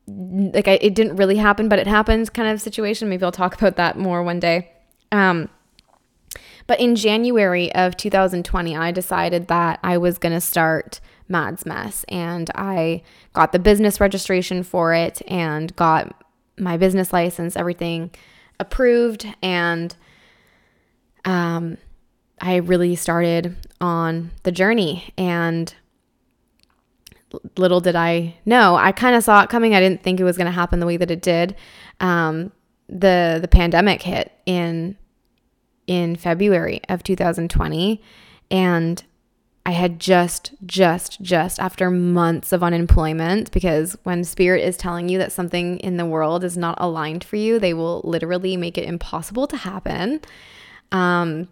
like 0.07 0.67
I, 0.67 0.79
it 0.81 0.95
didn't 0.95 1.15
really 1.15 1.37
happen 1.37 1.69
but 1.69 1.79
it 1.79 1.87
happens 1.87 2.29
kind 2.29 2.49
of 2.49 2.59
situation. 2.59 3.07
Maybe 3.07 3.23
I'll 3.23 3.31
talk 3.31 3.55
about 3.55 3.77
that 3.77 3.97
more 3.97 4.21
one 4.21 4.41
day. 4.41 4.71
Um 5.13 5.49
but 6.67 6.79
in 6.79 6.95
January 6.95 7.73
of 7.73 7.97
2020, 7.97 8.75
I 8.75 8.91
decided 8.91 9.47
that 9.47 9.79
I 9.83 9.97
was 9.97 10.17
going 10.17 10.33
to 10.33 10.41
start 10.41 10.99
Madds 11.29 11.65
Mess 11.65 12.05
and 12.09 12.49
I 12.55 13.01
got 13.33 13.51
the 13.51 13.59
business 13.59 13.99
registration 13.99 14.63
for 14.63 14.93
it 14.93 15.21
and 15.27 15.75
got 15.75 16.23
my 16.57 16.77
business 16.77 17.13
license, 17.13 17.55
everything 17.55 18.11
approved. 18.59 19.25
And 19.41 19.95
um, 21.25 21.77
I 22.39 22.57
really 22.57 22.95
started 22.95 23.55
on 23.79 24.31
the 24.43 24.51
journey. 24.51 25.13
And 25.17 25.73
little 27.57 27.79
did 27.79 27.95
I 27.95 28.35
know, 28.45 28.75
I 28.75 28.91
kind 28.91 29.15
of 29.15 29.23
saw 29.23 29.43
it 29.43 29.49
coming. 29.49 29.75
I 29.75 29.79
didn't 29.79 30.03
think 30.03 30.19
it 30.19 30.23
was 30.23 30.37
going 30.37 30.45
to 30.45 30.51
happen 30.51 30.79
the 30.79 30.85
way 30.85 30.97
that 30.97 31.11
it 31.11 31.21
did. 31.21 31.55
Um, 31.99 32.51
the 32.89 33.39
the 33.41 33.49
pandemic 33.49 34.01
hit 34.01 34.31
in 34.45 34.95
in 35.87 36.15
February 36.15 36.81
of 36.89 37.03
2020 37.03 38.01
and 38.51 39.03
I 39.67 39.71
had 39.71 39.99
just, 39.99 40.53
just, 40.65 41.21
just 41.21 41.59
after 41.59 41.91
months 41.91 42.53
of 42.53 42.63
unemployment, 42.63 43.51
because 43.51 43.97
when 44.03 44.23
spirit 44.23 44.63
is 44.63 44.77
telling 44.77 45.09
you 45.09 45.17
that 45.17 45.33
something 45.33 45.77
in 45.79 45.97
the 45.97 46.05
world 46.05 46.45
is 46.45 46.57
not 46.57 46.77
aligned 46.79 47.25
for 47.25 47.35
you, 47.35 47.59
they 47.59 47.73
will 47.73 47.99
literally 48.05 48.55
make 48.55 48.77
it 48.77 48.87
impossible 48.87 49.45
to 49.47 49.57
happen. 49.57 50.21
Um, 50.93 51.49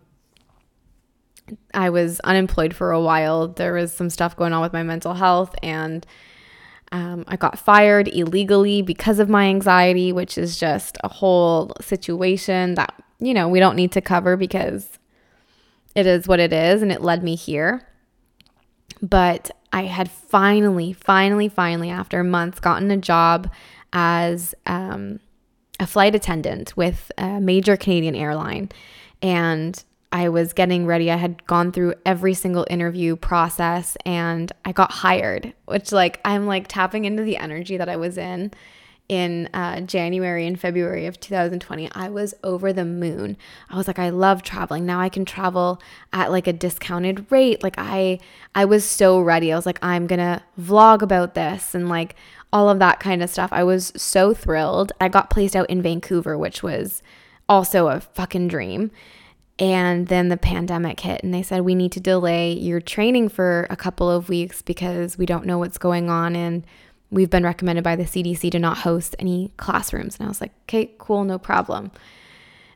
I 1.74 1.90
was 1.90 2.22
unemployed 2.22 2.74
for 2.74 2.94
a 2.94 3.02
while. 3.02 3.50
There 3.50 3.74
was 3.74 3.92
some 3.92 4.10
stuff 4.10 4.38
going 4.38 4.54
on 4.54 4.62
with 4.62 4.72
my 4.72 4.84
mental 4.84 5.16
health, 5.16 5.54
and 5.62 6.08
um, 6.94 7.26
I 7.28 7.36
got 7.36 7.60
fired 7.60 8.08
illegally 8.08 8.82
because 8.82 9.20
of 9.20 9.28
my 9.28 9.48
anxiety, 9.48 10.14
which 10.14 10.38
is 10.38 10.58
just 10.58 10.98
a 11.04 11.10
whole 11.10 11.74
situation 11.82 12.76
that 12.76 12.94
you 13.20 13.34
know, 13.34 13.48
we 13.48 13.60
don't 13.60 13.76
need 13.76 13.92
to 13.94 14.02
cover 14.02 14.38
because 14.38 15.00
it 15.96 16.06
is 16.06 16.28
what 16.28 16.40
it 16.40 16.52
is 16.52 16.82
and 16.82 16.92
it 16.92 17.02
led 17.02 17.24
me 17.24 17.36
here. 17.36 17.88
But 19.02 19.52
I 19.72 19.84
had 19.84 20.10
finally, 20.10 20.94
finally, 20.94 21.50
finally, 21.50 21.90
after 21.90 22.24
months, 22.24 22.60
gotten 22.60 22.92
a 22.92 22.98
job 22.98 23.52
as 23.94 24.56
um, 24.66 25.20
a 25.80 25.88
flight 25.88 26.16
attendant 26.16 26.76
with 26.76 27.12
a 27.18 27.40
major 27.40 27.78
Canadian 27.78 28.16
airline. 28.16 28.70
And 29.22 29.82
I 30.12 30.30
was 30.30 30.54
getting 30.54 30.86
ready. 30.86 31.12
I 31.12 31.18
had 31.18 31.46
gone 31.46 31.72
through 31.72 31.96
every 32.06 32.34
single 32.34 32.66
interview 32.70 33.16
process 33.16 33.98
and 34.06 34.52
I 34.64 34.72
got 34.72 34.92
hired, 34.92 35.54
which, 35.66 35.92
like, 35.92 36.22
I'm 36.24 36.48
like 36.48 36.68
tapping 36.68 37.06
into 37.06 37.24
the 37.24 37.38
energy 37.38 37.78
that 37.78 37.90
I 37.90 37.98
was 37.98 38.18
in 38.18 38.52
in 39.08 39.48
uh, 39.54 39.82
January 39.82 40.48
and 40.48 40.60
February 40.60 41.06
of 41.06 41.20
2020, 41.20 41.92
I 41.92 42.10
was 42.10 42.34
over 42.44 42.74
the 42.74 42.86
moon. 42.86 43.38
I 43.70 43.78
was 43.78 43.88
like, 43.88 44.00
I 44.00 44.10
love 44.10 44.42
traveling. 44.42 44.86
Now 44.86 45.00
I 45.00 45.10
can 45.10 45.26
travel 45.26 45.80
at 46.12 46.32
like 46.32 46.48
a 46.48 46.54
discounted 46.54 47.32
rate. 47.32 47.62
Like 47.62 47.76
I, 47.78 48.20
I 48.56 48.66
was 48.66 48.84
so 48.84 49.20
ready. 49.20 49.54
I 49.54 49.56
was 49.56 49.66
like, 49.66 49.80
I'm 49.84 50.08
gonna 50.08 50.44
vlog 50.60 51.02
about 51.02 51.36
this 51.36 51.76
and 51.76 51.88
like 51.88 52.16
all 52.52 52.70
of 52.70 52.80
that 52.80 53.00
kind 53.00 53.22
of 53.22 53.30
stuff. 53.30 53.52
I 53.52 53.64
was 53.64 53.92
so 53.96 54.34
thrilled. 54.34 54.92
I 55.00 55.10
got 55.10 55.30
placed 55.30 55.56
out 55.56 55.70
in 55.70 55.82
Vancouver, 55.82 56.38
which 56.38 56.64
was 56.64 57.04
also 57.48 57.88
a 57.88 58.00
fucking 58.00 58.48
dream. 58.48 58.92
And 59.58 60.08
then 60.08 60.28
the 60.28 60.36
pandemic 60.38 61.00
hit, 61.00 61.24
and 61.24 61.34
they 61.34 61.42
said, 61.42 61.62
We 61.62 61.76
need 61.76 61.94
to 61.94 62.02
delay 62.02 62.52
your 62.52 62.82
training 62.82 63.30
for 63.30 63.68
a 63.70 63.78
couple 63.78 64.12
of 64.12 64.28
weeks 64.28 64.62
because 64.62 65.18
we 65.18 65.26
don't 65.26 65.46
know 65.46 65.58
what's 65.58 65.78
going 65.78 66.10
on. 66.10 66.36
And 66.36 66.66
we've 67.12 67.30
been 67.30 67.44
recommended 67.44 67.84
by 67.84 67.96
the 67.96 68.04
CDC 68.04 68.52
to 68.52 68.60
not 68.60 68.80
host 68.80 69.16
any 69.20 69.52
classrooms. 69.58 70.18
And 70.18 70.26
I 70.26 70.30
was 70.30 70.42
like, 70.42 70.52
okay, 70.64 70.92
cool, 70.98 71.24
no 71.24 71.38
problem. 71.38 71.92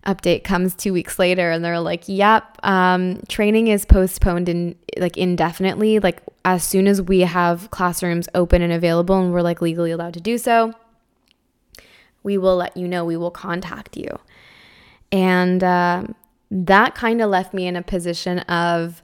Update 0.06 0.44
comes 0.44 0.76
two 0.76 0.94
weeks 0.94 1.20
later, 1.20 1.52
and 1.52 1.64
they're 1.64 1.80
like, 1.80 2.04
yep, 2.08 2.58
um, 2.64 3.22
training 3.28 3.68
is 3.68 3.86
postponed 3.86 4.48
in 4.48 4.76
like 4.98 5.18
indefinitely. 5.18 6.00
Like 6.00 6.22
as 6.46 6.64
soon 6.64 6.88
as 6.88 7.02
we 7.02 7.22
have 7.22 7.70
classrooms 7.72 8.30
open 8.34 8.62
and 8.62 8.72
available, 8.72 9.20
and 9.20 9.34
we're 9.34 9.42
like 9.42 9.62
legally 9.62 9.92
allowed 9.92 10.14
to 10.14 10.22
do 10.22 10.38
so, 10.38 10.74
we 12.24 12.38
will 12.38 12.56
let 12.56 12.78
you 12.78 12.88
know. 12.88 13.04
We 13.04 13.18
will 13.18 13.32
contact 13.32 13.98
you. 13.98 14.20
And 15.12 15.64
uh, 15.64 16.04
that 16.50 16.96
kind 16.96 17.22
of 17.22 17.30
left 17.30 17.54
me 17.54 17.68
in 17.68 17.76
a 17.76 17.82
position 17.82 18.40
of, 18.40 19.04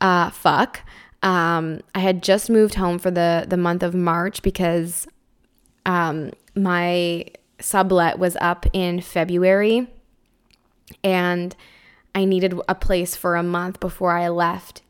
uh, 0.00 0.30
fuck 0.30 0.80
um, 1.22 1.80
I 1.94 2.00
had 2.00 2.22
just 2.22 2.50
moved 2.50 2.74
home 2.74 2.98
for 2.98 3.10
the 3.10 3.44
the 3.48 3.56
month 3.56 3.82
of 3.82 3.94
March 3.94 4.42
because 4.42 5.06
um, 5.86 6.32
my 6.54 7.26
sublet 7.60 8.18
was 8.18 8.36
up 8.40 8.66
in 8.72 9.00
February, 9.00 9.88
and 11.04 11.54
I 12.14 12.24
needed 12.24 12.58
a 12.68 12.74
place 12.74 13.16
for 13.16 13.36
a 13.36 13.42
month 13.42 13.80
before 13.80 14.16
I 14.16 14.28
left 14.28 14.82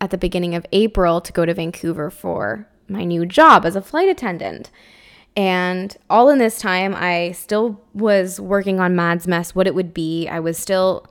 at 0.00 0.10
the 0.10 0.18
beginning 0.18 0.54
of 0.54 0.66
April 0.72 1.20
to 1.20 1.32
go 1.32 1.46
to 1.46 1.54
Vancouver 1.54 2.10
for 2.10 2.68
my 2.88 3.04
new 3.04 3.24
job 3.24 3.64
as 3.64 3.76
a 3.76 3.82
flight 3.82 4.08
attendant. 4.08 4.70
And 5.34 5.96
all 6.10 6.28
in 6.28 6.38
this 6.38 6.58
time, 6.58 6.94
I 6.94 7.32
still 7.32 7.80
was 7.94 8.38
working 8.38 8.80
on 8.80 8.94
Madds 8.94 9.26
Mess, 9.26 9.54
what 9.54 9.66
it 9.66 9.74
would 9.74 9.94
be. 9.94 10.28
I 10.28 10.40
was 10.40 10.58
still 10.58 11.06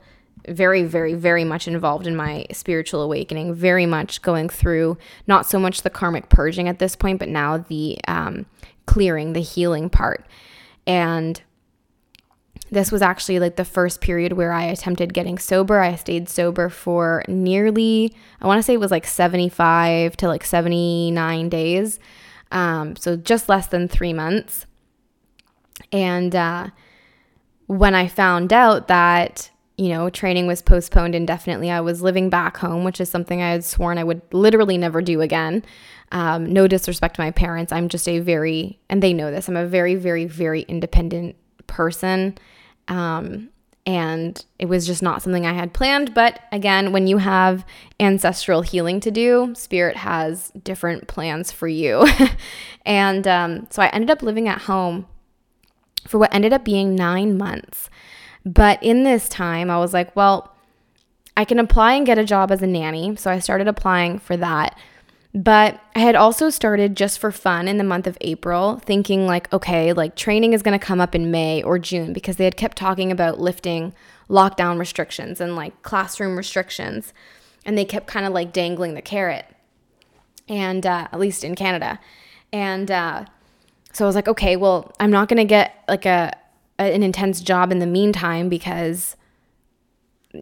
very, 0.48 0.82
very, 0.82 1.14
very 1.14 1.44
much 1.44 1.68
involved 1.68 2.06
in 2.06 2.16
my 2.16 2.46
spiritual 2.52 3.02
awakening, 3.02 3.54
very 3.54 3.86
much 3.86 4.22
going 4.22 4.48
through 4.48 4.98
not 5.26 5.46
so 5.46 5.58
much 5.58 5.82
the 5.82 5.90
karmic 5.90 6.28
purging 6.28 6.68
at 6.68 6.78
this 6.78 6.96
point, 6.96 7.18
but 7.18 7.28
now 7.28 7.58
the 7.58 7.98
um, 8.08 8.46
clearing, 8.86 9.32
the 9.32 9.40
healing 9.40 9.88
part. 9.88 10.26
And 10.86 11.40
this 12.70 12.90
was 12.90 13.02
actually 13.02 13.38
like 13.38 13.56
the 13.56 13.64
first 13.64 14.00
period 14.00 14.32
where 14.32 14.52
I 14.52 14.64
attempted 14.64 15.14
getting 15.14 15.38
sober. 15.38 15.78
I 15.80 15.94
stayed 15.94 16.28
sober 16.28 16.68
for 16.68 17.22
nearly, 17.28 18.14
I 18.40 18.46
want 18.46 18.58
to 18.58 18.62
say 18.62 18.74
it 18.74 18.80
was 18.80 18.90
like 18.90 19.06
75 19.06 20.16
to 20.16 20.26
like 20.26 20.44
79 20.44 21.48
days. 21.48 22.00
Um, 22.50 22.96
so 22.96 23.16
just 23.16 23.48
less 23.48 23.66
than 23.66 23.88
three 23.88 24.12
months. 24.12 24.66
And 25.92 26.34
uh, 26.34 26.68
when 27.66 27.94
I 27.94 28.08
found 28.08 28.52
out 28.52 28.88
that 28.88 29.50
you 29.82 29.88
know, 29.88 30.08
training 30.08 30.46
was 30.46 30.62
postponed 30.62 31.12
indefinitely. 31.12 31.68
I 31.68 31.80
was 31.80 32.02
living 32.02 32.30
back 32.30 32.56
home, 32.56 32.84
which 32.84 33.00
is 33.00 33.08
something 33.08 33.42
I 33.42 33.50
had 33.50 33.64
sworn 33.64 33.98
I 33.98 34.04
would 34.04 34.22
literally 34.32 34.78
never 34.78 35.02
do 35.02 35.20
again. 35.20 35.64
Um, 36.12 36.52
no 36.52 36.68
disrespect 36.68 37.16
to 37.16 37.20
my 37.20 37.32
parents. 37.32 37.72
I'm 37.72 37.88
just 37.88 38.06
a 38.06 38.20
very, 38.20 38.78
and 38.88 39.02
they 39.02 39.12
know 39.12 39.32
this, 39.32 39.48
I'm 39.48 39.56
a 39.56 39.66
very, 39.66 39.96
very, 39.96 40.24
very 40.24 40.62
independent 40.62 41.34
person. 41.66 42.38
Um, 42.86 43.48
and 43.84 44.44
it 44.60 44.66
was 44.66 44.86
just 44.86 45.02
not 45.02 45.20
something 45.20 45.44
I 45.44 45.52
had 45.52 45.72
planned. 45.72 46.14
But 46.14 46.38
again, 46.52 46.92
when 46.92 47.08
you 47.08 47.18
have 47.18 47.66
ancestral 47.98 48.62
healing 48.62 49.00
to 49.00 49.10
do, 49.10 49.52
spirit 49.56 49.96
has 49.96 50.52
different 50.62 51.08
plans 51.08 51.50
for 51.50 51.66
you. 51.66 52.06
and 52.86 53.26
um, 53.26 53.66
so 53.70 53.82
I 53.82 53.88
ended 53.88 54.10
up 54.10 54.22
living 54.22 54.46
at 54.46 54.62
home 54.62 55.06
for 56.06 56.18
what 56.18 56.32
ended 56.32 56.52
up 56.52 56.64
being 56.64 56.94
nine 56.94 57.36
months. 57.36 57.90
But 58.44 58.82
in 58.82 59.04
this 59.04 59.28
time, 59.28 59.70
I 59.70 59.78
was 59.78 59.92
like, 59.92 60.14
well, 60.16 60.54
I 61.36 61.44
can 61.44 61.58
apply 61.58 61.94
and 61.94 62.06
get 62.06 62.18
a 62.18 62.24
job 62.24 62.50
as 62.50 62.62
a 62.62 62.66
nanny. 62.66 63.16
So 63.16 63.30
I 63.30 63.38
started 63.38 63.68
applying 63.68 64.18
for 64.18 64.36
that. 64.36 64.78
But 65.34 65.80
I 65.94 66.00
had 66.00 66.14
also 66.14 66.50
started 66.50 66.94
just 66.94 67.18
for 67.18 67.32
fun 67.32 67.66
in 67.66 67.78
the 67.78 67.84
month 67.84 68.06
of 68.06 68.18
April, 68.20 68.78
thinking 68.84 69.26
like, 69.26 69.50
okay, 69.50 69.94
like 69.94 70.14
training 70.14 70.52
is 70.52 70.62
going 70.62 70.78
to 70.78 70.84
come 70.84 71.00
up 71.00 71.14
in 71.14 71.30
May 71.30 71.62
or 71.62 71.78
June 71.78 72.12
because 72.12 72.36
they 72.36 72.44
had 72.44 72.56
kept 72.56 72.76
talking 72.76 73.10
about 73.10 73.40
lifting 73.40 73.94
lockdown 74.28 74.78
restrictions 74.78 75.40
and 75.40 75.56
like 75.56 75.80
classroom 75.82 76.36
restrictions. 76.36 77.14
And 77.64 77.78
they 77.78 77.86
kept 77.86 78.08
kind 78.08 78.26
of 78.26 78.32
like 78.32 78.52
dangling 78.52 78.94
the 78.94 79.00
carrot, 79.00 79.46
and 80.48 80.84
uh, 80.84 81.08
at 81.12 81.18
least 81.18 81.44
in 81.44 81.54
Canada. 81.54 81.98
And 82.52 82.90
uh, 82.90 83.24
so 83.92 84.04
I 84.04 84.06
was 84.06 84.16
like, 84.16 84.28
okay, 84.28 84.56
well, 84.56 84.92
I'm 85.00 85.10
not 85.10 85.28
going 85.28 85.38
to 85.38 85.44
get 85.44 85.82
like 85.88 86.04
a, 86.04 86.32
an 86.78 87.02
intense 87.02 87.40
job 87.40 87.70
in 87.70 87.78
the 87.78 87.86
meantime 87.86 88.48
because 88.48 89.16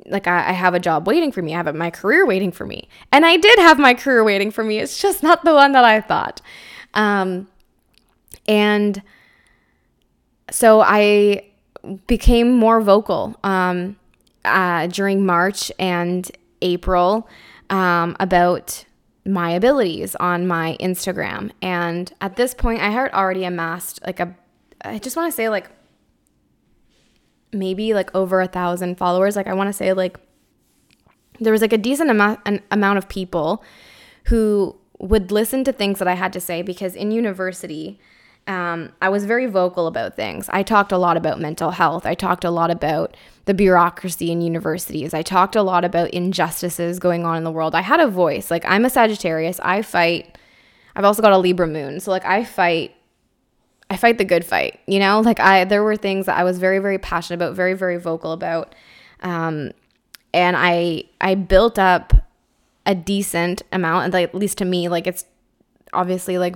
like 0.06 0.26
I, 0.26 0.50
I, 0.50 0.52
have 0.52 0.74
a 0.74 0.80
job 0.80 1.06
waiting 1.06 1.32
for 1.32 1.42
me. 1.42 1.52
I 1.52 1.56
have 1.56 1.74
my 1.74 1.90
career 1.90 2.24
waiting 2.24 2.52
for 2.52 2.64
me. 2.64 2.88
And 3.10 3.26
I 3.26 3.36
did 3.36 3.58
have 3.58 3.78
my 3.78 3.94
career 3.94 4.22
waiting 4.22 4.50
for 4.50 4.62
me. 4.62 4.78
It's 4.78 5.00
just 5.00 5.22
not 5.22 5.44
the 5.44 5.52
one 5.52 5.72
that 5.72 5.84
I 5.84 6.00
thought. 6.00 6.40
Um, 6.94 7.48
and 8.46 9.02
so 10.50 10.80
I 10.80 11.44
became 12.06 12.52
more 12.56 12.80
vocal 12.80 13.38
um, 13.42 13.96
uh, 14.44 14.86
during 14.88 15.24
March 15.24 15.72
and 15.78 16.30
April 16.62 17.28
um, 17.68 18.16
about 18.20 18.84
my 19.26 19.50
abilities 19.50 20.14
on 20.16 20.46
my 20.46 20.76
Instagram. 20.80 21.50
And 21.62 22.12
at 22.20 22.36
this 22.36 22.54
point, 22.54 22.80
I 22.80 22.90
had 22.90 23.12
already 23.12 23.44
amassed 23.44 24.00
like 24.04 24.20
a, 24.20 24.34
I 24.84 24.98
just 24.98 25.16
want 25.16 25.30
to 25.30 25.36
say 25.36 25.48
like 25.48 25.70
maybe 27.52 27.94
like 27.94 28.14
over 28.14 28.40
a 28.40 28.46
thousand 28.46 28.96
followers. 28.96 29.36
Like 29.36 29.46
I 29.46 29.54
want 29.54 29.68
to 29.68 29.72
say 29.72 29.92
like 29.92 30.18
there 31.40 31.52
was 31.52 31.62
like 31.62 31.72
a 31.72 31.78
decent 31.78 32.10
amount 32.10 32.40
an 32.46 32.62
amount 32.70 32.98
of 32.98 33.08
people 33.08 33.62
who 34.24 34.76
would 34.98 35.32
listen 35.32 35.64
to 35.64 35.72
things 35.72 35.98
that 35.98 36.08
I 36.08 36.14
had 36.14 36.32
to 36.34 36.40
say 36.40 36.62
because 36.62 36.94
in 36.94 37.10
university, 37.10 37.98
um, 38.46 38.92
I 39.00 39.08
was 39.08 39.24
very 39.24 39.46
vocal 39.46 39.86
about 39.86 40.16
things. 40.16 40.48
I 40.52 40.62
talked 40.62 40.92
a 40.92 40.98
lot 40.98 41.16
about 41.16 41.40
mental 41.40 41.70
health. 41.70 42.04
I 42.04 42.14
talked 42.14 42.44
a 42.44 42.50
lot 42.50 42.70
about 42.70 43.16
the 43.44 43.54
bureaucracy 43.54 44.30
in 44.30 44.40
universities. 44.40 45.14
I 45.14 45.22
talked 45.22 45.56
a 45.56 45.62
lot 45.62 45.84
about 45.84 46.10
injustices 46.10 46.98
going 46.98 47.24
on 47.24 47.36
in 47.36 47.44
the 47.44 47.50
world. 47.50 47.74
I 47.74 47.80
had 47.80 48.00
a 48.00 48.08
voice. 48.08 48.50
Like, 48.50 48.64
I'm 48.66 48.84
a 48.84 48.90
Sagittarius. 48.90 49.60
I 49.60 49.82
fight. 49.82 50.36
I've 50.96 51.04
also 51.04 51.22
got 51.22 51.32
a 51.32 51.38
Libra 51.38 51.66
moon. 51.66 52.00
So, 52.00 52.10
like, 52.10 52.24
I 52.24 52.44
fight. 52.44 52.94
I 53.90 53.96
fight 53.96 54.18
the 54.18 54.24
good 54.24 54.44
fight, 54.44 54.80
you 54.86 55.00
know? 55.00 55.20
Like, 55.20 55.40
I, 55.40 55.64
there 55.64 55.82
were 55.82 55.96
things 55.96 56.26
that 56.26 56.38
I 56.38 56.44
was 56.44 56.58
very, 56.58 56.78
very 56.78 56.98
passionate 56.98 57.36
about, 57.36 57.56
very, 57.56 57.74
very 57.74 57.96
vocal 57.96 58.32
about. 58.32 58.74
Um, 59.20 59.72
and 60.32 60.56
I, 60.56 61.04
I 61.20 61.34
built 61.34 61.78
up 61.78 62.12
a 62.86 62.94
decent 62.94 63.62
amount, 63.72 64.04
and 64.04 64.12
like, 64.12 64.28
at 64.28 64.34
least 64.34 64.58
to 64.58 64.64
me, 64.64 64.88
like, 64.88 65.08
it's 65.08 65.24
obviously 65.92 66.38
like 66.38 66.54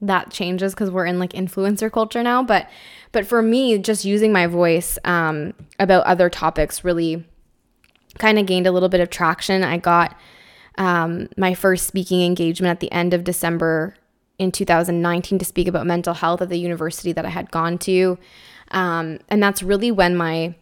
that 0.00 0.30
changes 0.30 0.74
because 0.74 0.90
we're 0.90 1.06
in 1.06 1.18
like 1.18 1.32
influencer 1.32 1.90
culture 1.90 2.22
now 2.22 2.42
but 2.42 2.68
but 3.12 3.26
for 3.26 3.42
me 3.42 3.78
just 3.78 4.04
using 4.04 4.32
my 4.32 4.46
voice 4.46 4.98
um, 5.04 5.52
about 5.78 6.04
other 6.04 6.30
topics 6.30 6.84
really 6.84 7.24
kind 8.18 8.38
of 8.38 8.46
gained 8.46 8.66
a 8.66 8.72
little 8.72 8.88
bit 8.88 9.00
of 9.00 9.10
traction 9.10 9.64
i 9.64 9.76
got 9.76 10.16
um, 10.76 11.28
my 11.36 11.54
first 11.54 11.86
speaking 11.86 12.22
engagement 12.22 12.70
at 12.70 12.80
the 12.80 12.90
end 12.92 13.12
of 13.12 13.24
december 13.24 13.94
in 14.38 14.52
2019 14.52 15.38
to 15.38 15.44
speak 15.44 15.68
about 15.68 15.86
mental 15.86 16.14
health 16.14 16.40
at 16.40 16.48
the 16.48 16.58
university 16.58 17.12
that 17.12 17.26
i 17.26 17.30
had 17.30 17.50
gone 17.50 17.78
to 17.78 18.18
um, 18.70 19.18
and 19.28 19.42
that's 19.42 19.62
really 19.62 19.90
when 19.90 20.14
my 20.16 20.54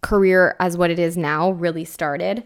career 0.00 0.56
as 0.58 0.76
what 0.76 0.90
it 0.90 0.98
is 0.98 1.16
now 1.16 1.50
really 1.50 1.84
started 1.84 2.42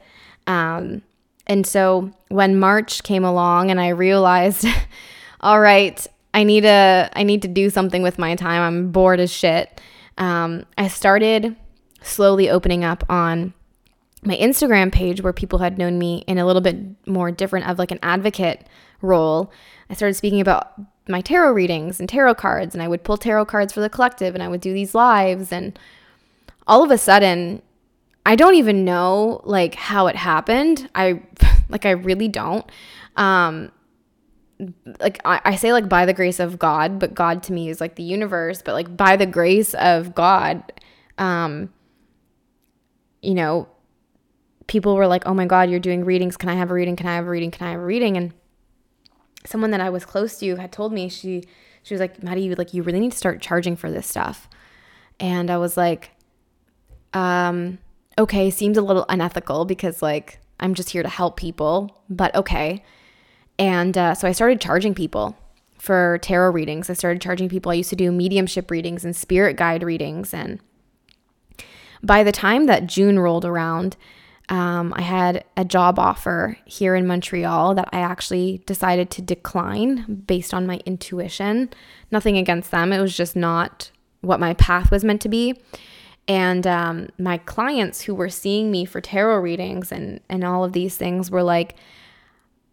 um, 0.46 1.02
and 1.46 1.66
so 1.66 2.11
when 2.28 2.59
march 2.59 3.02
came 3.02 3.24
along 3.24 3.70
and 3.70 3.80
i 3.80 3.88
realized 3.88 4.66
all 5.44 5.61
right, 5.61 6.04
I 6.33 6.42
need 6.42 6.62
to 6.62 7.11
I 7.12 7.22
need 7.22 7.42
to 7.42 7.48
do 7.48 7.70
something 7.70 8.02
with 8.02 8.18
my 8.18 8.35
time. 8.35 8.62
I'm 8.62 8.90
bored 8.90 9.20
as 9.20 9.30
shit. 9.30 9.80
Um, 10.16 10.64
I 10.76 10.88
started 10.88 11.54
slowly 12.02 12.50
opening 12.50 12.83
up 12.83 13.04
on 13.09 13.52
my 14.22 14.37
Instagram 14.37 14.90
page 14.90 15.20
where 15.20 15.35
people 15.35 15.59
had 15.59 15.76
known 15.76 15.98
me 15.98 16.24
in 16.26 16.38
a 16.38 16.46
little 16.46 16.62
bit 16.62 16.76
more 17.07 17.30
different 17.30 17.68
of 17.68 17.78
like 17.78 17.90
an 17.90 17.98
advocate 18.02 18.66
role. 19.04 19.52
I 19.90 19.94
started 19.94 20.14
speaking 20.14 20.40
about 20.40 20.72
my 21.08 21.20
tarot 21.20 21.52
readings 21.52 22.00
and 22.00 22.08
tarot 22.08 22.34
cards 22.34 22.74
and 22.74 22.82
I 22.82 22.88
would 22.88 23.04
pull 23.04 23.16
tarot 23.16 23.44
cards 23.46 23.72
for 23.72 23.80
the 23.80 23.90
collective 23.90 24.34
and 24.34 24.42
I 24.42 24.48
would 24.48 24.60
do 24.60 24.72
these 24.72 24.94
lives 24.94 25.52
and 25.52 25.78
all 26.66 26.82
of 26.82 26.90
a 26.90 26.98
sudden 26.98 27.62
I 28.26 28.36
don't 28.36 28.54
even 28.54 28.84
know 28.84 29.42
like 29.44 29.74
how 29.74 30.06
it 30.06 30.16
happened. 30.16 30.88
I 30.94 31.22
like 31.68 31.86
I 31.86 31.90
really 31.90 32.28
don't. 32.28 32.64
Um 33.16 33.70
like 35.00 35.20
I, 35.24 35.40
I 35.44 35.54
say 35.56 35.72
like 35.72 35.88
by 35.88 36.06
the 36.06 36.14
grace 36.14 36.40
of 36.40 36.58
God, 36.58 36.98
but 36.98 37.14
God 37.14 37.42
to 37.44 37.52
me 37.52 37.68
is 37.68 37.80
like 37.80 37.96
the 37.96 38.02
universe, 38.02 38.62
but 38.62 38.72
like 38.72 38.96
by 38.96 39.16
the 39.16 39.26
grace 39.26 39.74
of 39.74 40.14
God, 40.14 40.72
um, 41.18 41.72
you 43.20 43.34
know, 43.34 43.68
people 44.66 44.94
were 44.96 45.06
like, 45.06 45.26
Oh 45.26 45.34
my 45.34 45.46
God, 45.46 45.70
you're 45.70 45.80
doing 45.80 46.04
readings. 46.04 46.36
Can 46.36 46.48
I 46.48 46.54
have 46.54 46.70
a 46.70 46.74
reading? 46.74 46.96
Can 46.96 47.06
I 47.06 47.16
have 47.16 47.26
a 47.26 47.30
reading? 47.30 47.50
Can 47.50 47.66
I 47.66 47.72
have 47.72 47.80
a 47.80 47.84
reading? 47.84 48.16
And 48.16 48.32
someone 49.46 49.70
that 49.70 49.80
I 49.80 49.90
was 49.90 50.04
close 50.04 50.38
to 50.38 50.57
had 50.57 50.72
told 50.72 50.92
me, 50.92 51.09
she 51.09 51.44
she 51.83 51.94
was 51.94 52.00
like, 52.00 52.22
Maddie, 52.22 52.42
you 52.42 52.54
like 52.54 52.74
you 52.74 52.83
really 52.83 53.00
need 53.00 53.12
to 53.12 53.18
start 53.18 53.40
charging 53.40 53.76
for 53.76 53.90
this 53.90 54.07
stuff. 54.07 54.48
And 55.20 55.50
I 55.50 55.59
was 55.59 55.76
like, 55.76 56.11
um, 57.12 57.78
okay, 58.18 58.50
seems 58.50 58.76
a 58.76 58.83
little 58.83 59.07
unethical 59.09 59.64
because 59.64 60.02
like 60.02 60.40
I'm 60.61 60.74
just 60.74 60.90
here 60.90 61.02
to 61.02 61.09
help 61.09 61.37
people, 61.37 62.02
but 62.09 62.35
okay. 62.35 62.83
And 63.59 63.96
uh, 63.96 64.14
so 64.14 64.26
I 64.26 64.33
started 64.33 64.61
charging 64.61 64.94
people 64.94 65.37
for 65.78 66.18
tarot 66.22 66.50
readings. 66.50 66.88
I 66.88 66.94
started 66.94 67.20
charging 67.20 67.48
people. 67.48 67.70
I 67.70 67.76
used 67.76 67.90
to 67.90 67.96
do 67.96 68.11
mediumship 68.11 68.70
readings 68.70 69.04
and 69.04 69.14
spirit 69.14 69.57
guide 69.57 69.83
readings. 69.83 70.33
And 70.33 70.61
by 72.02 72.24
the 72.24 72.33
time 72.33 72.66
that 72.66 72.87
June 72.87 73.18
rolled 73.18 73.44
around, 73.44 73.96
um, 74.48 74.92
I 74.94 75.00
had 75.00 75.44
a 75.57 75.64
job 75.64 75.98
offer 75.98 76.59
here 76.66 76.94
in 76.94 77.07
Montreal 77.07 77.74
that 77.76 77.88
I 77.92 78.00
actually 78.00 78.62
decided 78.66 79.11
to 79.12 79.22
decline 79.22 80.22
based 80.26 80.52
on 80.52 80.66
my 80.66 80.80
intuition. 80.85 81.70
Nothing 82.11 82.37
against 82.37 82.70
them, 82.70 82.92
it 82.92 83.00
was 83.00 83.16
just 83.16 83.37
not 83.37 83.90
what 84.20 84.40
my 84.40 84.54
path 84.54 84.90
was 84.90 85.04
meant 85.04 85.22
to 85.22 85.28
be. 85.28 85.61
And 86.26 86.66
um, 86.66 87.09
my 87.18 87.38
clients 87.38 88.02
who 88.02 88.14
were 88.14 88.30
seeing 88.30 88.70
me 88.70 88.85
for 88.85 89.00
tarot 89.00 89.38
readings 89.38 89.92
and, 89.92 90.20
and 90.28 90.44
all 90.44 90.64
of 90.64 90.72
these 90.72 90.96
things 90.96 91.30
were 91.30 91.42
like, 91.42 91.76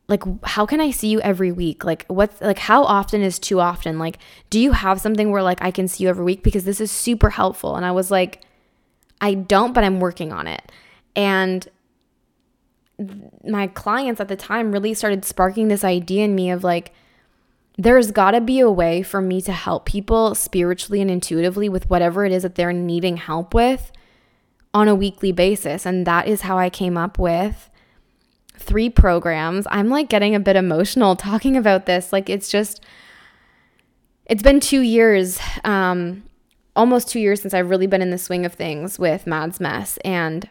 like 0.07 0.23
how 0.43 0.65
can 0.65 0.81
i 0.81 0.91
see 0.91 1.07
you 1.07 1.21
every 1.21 1.53
week? 1.53 1.86
Like 1.86 2.05
what's 2.07 2.41
like 2.41 2.60
how 2.60 2.84
often 2.84 3.21
is 3.21 3.39
too 3.39 3.62
often? 3.62 3.97
Like 3.97 4.17
do 4.49 4.60
you 4.60 4.73
have 4.73 4.99
something 4.99 5.31
where 5.31 5.41
like 5.41 5.62
i 5.62 5.71
can 5.71 5.88
see 5.88 6.03
you 6.03 6.10
every 6.10 6.25
week? 6.25 6.43
Because 6.43 6.65
this 6.65 6.81
is 6.81 6.91
super 6.91 7.29
helpful. 7.29 7.77
And 7.77 7.86
i 7.86 7.91
was 7.91 8.12
like 8.12 8.41
i 9.21 9.34
don't 9.36 9.73
but 9.73 9.86
i'm 9.86 10.01
working 10.01 10.34
on 10.34 10.47
it 10.47 10.69
and 11.15 11.67
my 13.43 13.67
clients 13.67 14.21
at 14.21 14.28
the 14.28 14.36
time 14.36 14.71
really 14.71 14.93
started 14.93 15.26
sparking 15.26 15.67
this 15.67 15.84
idea 15.84 16.24
in 16.24 16.36
me 16.36 16.52
of 16.52 16.63
like 16.63 16.93
there's 17.78 18.12
got 18.12 18.32
to 18.32 18.41
be 18.41 18.60
a 18.60 18.69
way 18.69 19.02
for 19.02 19.21
me 19.21 19.41
to 19.41 19.52
help 19.52 19.86
people 19.86 20.36
spiritually 20.36 21.02
and 21.02 21.10
intuitively 21.10 21.67
with 21.67 21.89
whatever 21.89 22.26
it 22.26 22.32
is 22.32 22.43
that 22.43 22.56
they're 22.56 22.74
needing 22.74 23.17
help 23.17 23.54
with 23.54 23.91
on 24.74 24.88
a 24.88 24.95
weekly 24.95 25.32
basis 25.32 25.86
and 25.86 26.06
that 26.06 26.28
is 26.28 26.41
how 26.41 26.58
i 26.58 26.69
came 26.69 26.95
up 26.95 27.17
with 27.17 27.71
three 28.62 28.89
programs. 28.89 29.67
I'm 29.69 29.89
like 29.89 30.08
getting 30.08 30.36
a 30.36 30.39
bit 30.39 30.56
emotional 30.56 31.15
talking 31.17 31.58
about 31.58 31.86
this. 31.86 32.13
Like 32.13 32.30
it's 32.30 32.50
just 32.50 32.84
it's 34.26 34.43
been 34.43 34.60
2 34.60 34.82
years 34.82 35.39
um 35.65 36.24
almost 36.76 37.10
2 37.10 37.19
years 37.19 37.41
since 37.41 37.54
I've 37.54 37.69
really 37.69 37.88
been 37.88 38.02
in 38.02 38.12
the 38.12 38.17
swing 38.17 38.45
of 38.45 38.54
things 38.54 38.97
with 38.97 39.28
Madds 39.28 39.60
Mess 39.60 39.97
and 40.06 40.50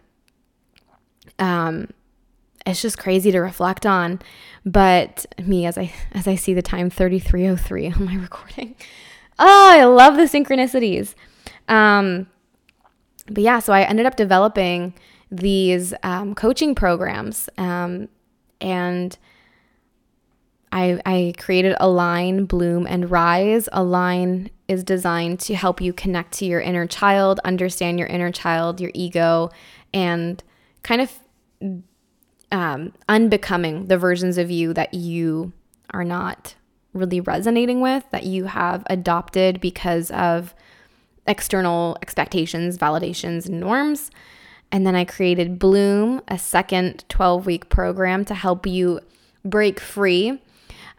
um 1.41 1.89
it's 2.67 2.83
just 2.83 2.99
crazy 2.99 3.33
to 3.33 3.41
reflect 3.41 3.87
on. 3.87 4.21
But 4.65 5.27
me 5.43 5.67
as 5.67 5.79
I 5.79 5.93
as 6.13 6.29
I 6.29 6.35
see 6.35 6.55
the 6.55 6.63
time 6.63 6.91
3303 6.91 7.93
on 7.93 8.05
my 8.05 8.15
recording. 8.23 8.77
Oh, 9.39 9.71
I 9.73 9.85
love 9.85 10.17
the 10.17 10.25
synchronicities. 10.25 11.15
Um 11.69 12.29
but 13.31 13.43
yeah, 13.45 13.61
so 13.61 13.73
I 13.73 13.83
ended 13.83 14.07
up 14.07 14.17
developing 14.17 14.93
these 15.31 15.95
um, 16.03 16.35
coaching 16.35 16.75
programs. 16.75 17.49
Um, 17.57 18.09
and 18.61 19.17
I, 20.73 21.01
I 21.07 21.35
created 21.39 21.77
Align, 21.81 22.45
Bloom, 22.45 22.87
and 22.87 23.11
Rise. 23.11 23.69
Align 23.73 24.51
is 24.69 24.85
designed 24.85 25.41
to 25.41 25.55
help 25.55 25.81
you 25.81 25.93
connect 25.93 26.33
to 26.35 26.45
your 26.45 26.61
inner 26.61 26.87
child, 26.87 27.41
understand 27.45 27.99
your 27.99 28.09
inner 28.09 28.31
child, 28.33 28.81
your 28.81 28.91
ego, 28.95 29.51
and 29.95 30.43
kind 30.83 31.01
of 31.01 31.13
um, 32.53 32.93
unbecoming 33.09 33.87
the 33.87 33.99
versions 33.99 34.39
of 34.39 34.51
you 34.51 34.73
that 34.75 34.95
you 34.95 35.53
are 35.91 36.05
not 36.05 36.55
really 36.93 37.21
resonating 37.21 37.81
with, 37.81 38.05
that 38.11 38.25
you 38.25 38.45
have 38.45 38.83
adopted 38.89 39.61
because 39.61 40.11
of 40.11 40.55
external 41.27 41.97
expectations, 42.03 42.77
validations, 42.77 43.47
and 43.47 43.61
norms. 43.61 44.11
And 44.73 44.87
then 44.87 44.95
I 44.95 45.05
created 45.05 45.59
Bloom, 45.59 46.23
a 46.29 46.39
second 46.39 47.05
12 47.09 47.47
week 47.47 47.69
program 47.69 48.25
to 48.27 48.35
help 48.35 48.67
you 48.67 49.01
break 49.45 49.81
free 49.81 50.41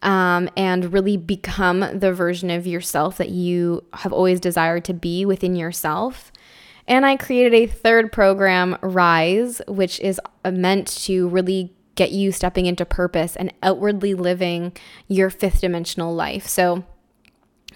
um, 0.02 0.50
and 0.58 0.92
really 0.94 1.18
become 1.18 1.86
the 1.94 2.14
version 2.14 2.50
of 2.50 2.66
yourself 2.66 3.18
that 3.18 3.30
you 3.30 3.84
have 3.94 4.12
always 4.12 4.40
desired 4.40 4.84
to 4.86 4.94
be 4.94 5.26
within 5.26 5.56
yourself. 5.56 6.31
And 6.92 7.06
I 7.06 7.16
created 7.16 7.54
a 7.54 7.68
third 7.68 8.12
program, 8.12 8.78
Rise, 8.82 9.62
which 9.66 9.98
is 10.02 10.20
meant 10.46 10.88
to 11.06 11.30
really 11.30 11.74
get 11.96 12.12
you 12.12 12.34
stepping 12.34 12.66
into 12.66 12.84
purpose 12.84 13.38
and 13.38 13.54
outwardly 13.64 14.14
living 14.14 14.74
your 15.08 15.30
fifth 15.30 15.62
dimensional 15.62 16.14
life. 16.14 16.46
So, 16.48 16.84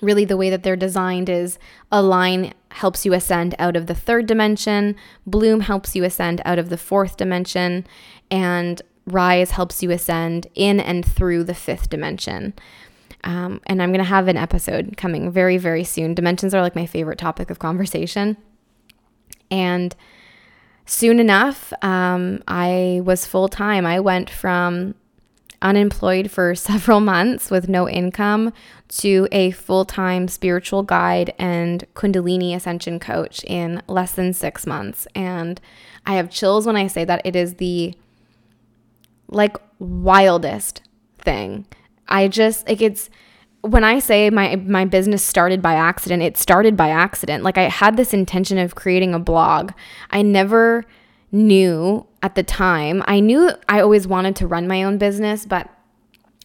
really 0.02 0.26
the 0.26 0.36
way 0.36 0.50
that 0.50 0.64
they're 0.64 0.76
designed 0.76 1.30
is 1.30 1.58
align 1.94 2.54
helps 2.72 3.06
you 3.06 3.14
ascend 3.14 3.56
out 3.58 3.78
of 3.78 3.88
the 3.88 3.96
third 3.96 4.26
dimension, 4.26 4.98
bloom 5.26 5.62
helps 5.62 5.96
you 5.96 6.04
ascend 6.04 6.42
out 6.44 6.60
of 6.60 6.68
the 6.68 6.78
fourth 6.78 7.16
dimension, 7.16 7.88
and 8.30 8.82
rise 9.06 9.52
helps 9.52 9.82
you 9.82 9.92
ascend 9.92 10.48
in 10.56 10.82
and 10.82 11.06
through 11.06 11.46
the 11.46 11.56
fifth 11.56 11.90
dimension. 11.90 12.54
Um, 13.24 13.62
and 13.66 13.82
I'm 13.82 13.92
going 13.92 14.00
to 14.00 14.04
have 14.04 14.28
an 14.28 14.36
episode 14.36 14.98
coming 14.98 15.32
very, 15.32 15.58
very 15.58 15.86
soon. 15.86 16.16
Dimensions 16.16 16.54
are 16.54 16.62
like 16.62 16.76
my 16.76 16.86
favorite 16.86 17.18
topic 17.18 17.50
of 17.50 17.60
conversation. 17.60 18.36
And 19.50 19.96
soon 20.86 21.20
enough, 21.20 21.74
um, 21.82 22.44
I 22.48 23.02
was 23.04 23.26
full 23.26 23.48
time. 23.48 23.86
I 23.86 24.00
went 24.00 24.30
from 24.30 24.96
unemployed 25.62 26.30
for 26.30 26.56
several 26.70 27.00
months 27.00 27.50
with 27.50 27.68
no 27.68 27.90
income 27.90 28.54
to 28.88 29.28
a 29.32 29.52
full 29.52 29.86
time 29.86 30.28
spiritual 30.28 30.84
guide 30.84 31.34
and 31.40 31.86
Kundalini 31.96 32.56
ascension 32.56 33.00
coach 33.00 33.44
in 33.46 33.82
less 33.88 34.12
than 34.14 34.34
six 34.34 34.66
months. 34.66 35.08
And 35.16 35.60
I 36.06 36.16
have 36.16 36.30
chills 36.30 36.66
when 36.66 36.76
I 36.76 36.88
say 36.88 37.04
that 37.06 37.22
it 37.26 37.36
is 37.36 37.56
the 37.56 37.96
like 39.28 39.58
wildest 39.80 40.82
thing. 41.18 41.66
I 42.08 42.28
just 42.28 42.68
like 42.68 42.82
it's 42.82 43.10
when 43.66 43.84
I 43.84 44.00
say 44.00 44.30
my 44.30 44.56
my 44.56 44.86
business 44.86 45.24
started 45.24 45.62
by 45.62 45.74
accident, 45.74 46.22
it 46.24 46.38
started 46.38 46.78
by 46.78 46.90
accident. 46.90 47.44
Like 47.44 47.58
I 47.58 47.64
had 47.64 47.98
this 47.98 48.14
intention 48.14 48.58
of 48.58 48.76
creating 48.76 49.14
a 49.14 49.20
blog. 49.20 49.72
I 50.12 50.22
never 50.22 50.86
knew 51.32 52.06
at 52.22 52.36
the 52.36 52.44
time. 52.44 53.04
I 53.08 53.20
knew 53.20 53.52
I 53.68 53.82
always 53.82 54.08
wanted 54.08 54.36
to 54.38 54.48
run 54.48 54.68
my 54.68 54.84
own 54.84 54.98
business, 54.98 55.46
but 55.46 55.70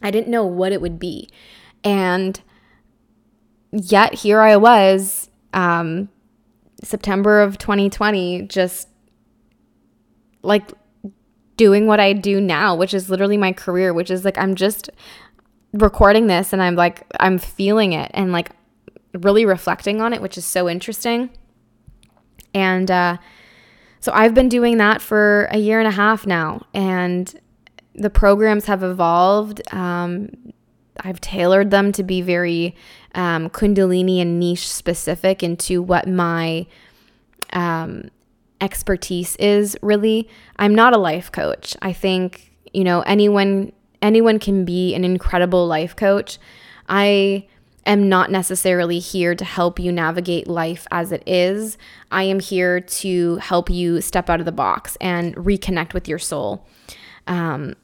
I 0.02 0.10
didn't 0.10 0.28
know 0.28 0.44
what 0.44 0.72
it 0.72 0.80
would 0.80 0.98
be. 0.98 1.28
And 1.84 2.40
yet 3.72 4.14
here 4.14 4.40
I 4.40 4.56
was 4.56 5.30
um 5.52 6.08
September 6.82 7.40
of 7.40 7.58
2020 7.58 8.42
just 8.42 8.88
like 10.42 10.72
doing 11.56 11.86
what 11.86 12.00
I 12.00 12.14
do 12.14 12.40
now, 12.40 12.74
which 12.74 12.94
is 12.94 13.10
literally 13.10 13.36
my 13.36 13.52
career, 13.52 13.92
which 13.92 14.10
is 14.10 14.24
like 14.24 14.38
I'm 14.38 14.54
just 14.54 14.88
recording 15.72 16.26
this 16.26 16.52
and 16.52 16.62
I'm 16.62 16.74
like, 16.74 17.06
I'm 17.18 17.38
feeling 17.38 17.92
it 17.92 18.10
and 18.14 18.32
like 18.32 18.50
really 19.14 19.44
reflecting 19.44 20.00
on 20.00 20.12
it, 20.12 20.22
which 20.22 20.38
is 20.38 20.44
so 20.44 20.68
interesting. 20.68 21.30
And 22.54 22.90
uh, 22.90 23.18
so 24.00 24.12
I've 24.12 24.34
been 24.34 24.48
doing 24.48 24.78
that 24.78 25.00
for 25.00 25.48
a 25.50 25.58
year 25.58 25.78
and 25.78 25.86
a 25.86 25.92
half 25.92 26.26
now, 26.26 26.66
and 26.74 27.32
the 27.94 28.10
programs 28.10 28.64
have 28.66 28.82
evolved. 28.82 29.60
Um, 29.72 30.30
I've 31.00 31.20
tailored 31.20 31.70
them 31.70 31.92
to 31.92 32.02
be 32.02 32.20
very 32.22 32.74
um, 33.14 33.50
Kundalini 33.50 34.20
and 34.20 34.40
niche 34.40 34.68
specific 34.68 35.42
into 35.42 35.82
what 35.82 36.08
my 36.08 36.66
um, 37.52 38.10
expertise 38.60 39.36
is 39.36 39.76
really. 39.82 40.28
I'm 40.56 40.74
not 40.74 40.94
a 40.94 40.98
life 40.98 41.30
coach. 41.30 41.76
I 41.82 41.92
think, 41.92 42.52
you 42.72 42.84
know, 42.84 43.02
anyone 43.02 43.72
anyone 44.02 44.38
can 44.38 44.64
be 44.64 44.94
an 44.94 45.04
incredible 45.04 45.66
life 45.66 45.94
coach. 45.96 46.38
I 46.88 47.46
am 47.86 48.08
not 48.08 48.30
necessarily 48.30 48.98
here 48.98 49.34
to 49.34 49.44
help 49.44 49.78
you 49.78 49.90
navigate 49.90 50.46
life 50.46 50.86
as 50.90 51.12
it 51.12 51.22
is. 51.26 51.78
I 52.10 52.24
am 52.24 52.40
here 52.40 52.80
to 52.80 53.36
help 53.36 53.70
you 53.70 54.00
step 54.00 54.28
out 54.28 54.40
of 54.40 54.46
the 54.46 54.52
box 54.52 54.96
and 55.00 55.34
reconnect 55.36 55.94
with 55.94 56.06
your 56.06 56.18
soul. 56.18 56.66
Um, 57.26 57.74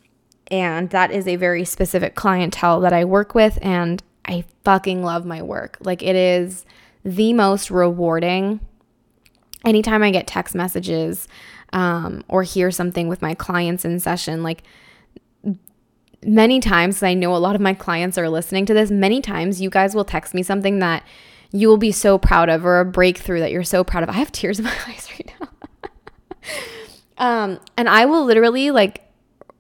and 0.49 0.91
that 0.91 1.11
is 1.11 1.27
a 1.27 1.37
very 1.37 1.65
specific 1.65 2.15
clientele 2.15 2.81
that 2.81 2.93
I 2.93 3.05
work 3.05 3.35
with, 3.35 3.59
and 3.63 4.03
I 4.25 4.45
fucking 4.65 5.03
love 5.03 5.25
my 5.25 5.43
work. 5.43 5.79
Like, 5.81 6.03
it 6.03 6.15
is 6.15 6.65
the 7.05 7.33
most 7.33 7.71
rewarding. 7.71 8.61
Anytime 9.65 10.03
I 10.03 10.11
get 10.11 10.27
text 10.27 10.55
messages 10.55 11.27
um, 11.73 12.23
or 12.29 12.43
hear 12.43 12.71
something 12.71 13.09
with 13.09 13.23
my 13.23 13.35
clients 13.35 13.85
in 13.85 13.99
session, 13.99 14.43
like, 14.43 14.63
many 16.25 16.61
times, 16.61 17.03
I 17.03 17.15
know 17.15 17.35
a 17.35 17.39
lot 17.39 17.55
of 17.55 17.61
my 17.61 17.75
clients 17.75 18.19
are 18.19 18.29
listening 18.29 18.67
to 18.67 18.75
this, 18.75 18.91
many 18.91 19.21
times 19.21 19.61
you 19.61 19.71
guys 19.71 19.95
will 19.95 20.05
text 20.05 20.35
me 20.35 20.43
something 20.43 20.79
that 20.81 21.05
you 21.53 21.69
will 21.69 21.77
be 21.77 21.93
so 21.93 22.19
proud 22.19 22.49
of 22.49 22.65
or 22.67 22.81
a 22.81 22.85
breakthrough 22.85 23.41
that 23.41 23.51
you're 23.51 23.65
so 23.65 23.85
proud 23.85 24.03
of. 24.03 24.09
I 24.09 24.15
have 24.15 24.33
tears 24.33 24.59
in 24.59 24.65
my 24.65 24.77
eyes 24.89 25.09
right 25.13 25.33
now. 25.41 25.49
um, 27.19 27.61
and 27.77 27.89
I 27.89 28.05
will 28.05 28.25
literally 28.25 28.71
like 28.71 29.03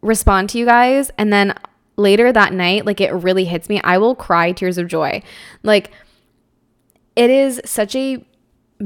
respond 0.02 0.50
to 0.50 0.58
you 0.58 0.64
guys 0.64 1.10
and 1.18 1.32
then 1.32 1.54
later 1.96 2.32
that 2.32 2.52
night, 2.52 2.84
like 2.84 3.00
it 3.00 3.12
really 3.12 3.44
hits 3.44 3.68
me. 3.68 3.80
I 3.82 3.98
will 3.98 4.14
cry 4.14 4.52
tears 4.52 4.78
of 4.78 4.88
joy. 4.88 5.22
Like 5.62 5.90
it 7.14 7.30
is 7.30 7.60
such 7.64 7.96
a 7.96 8.24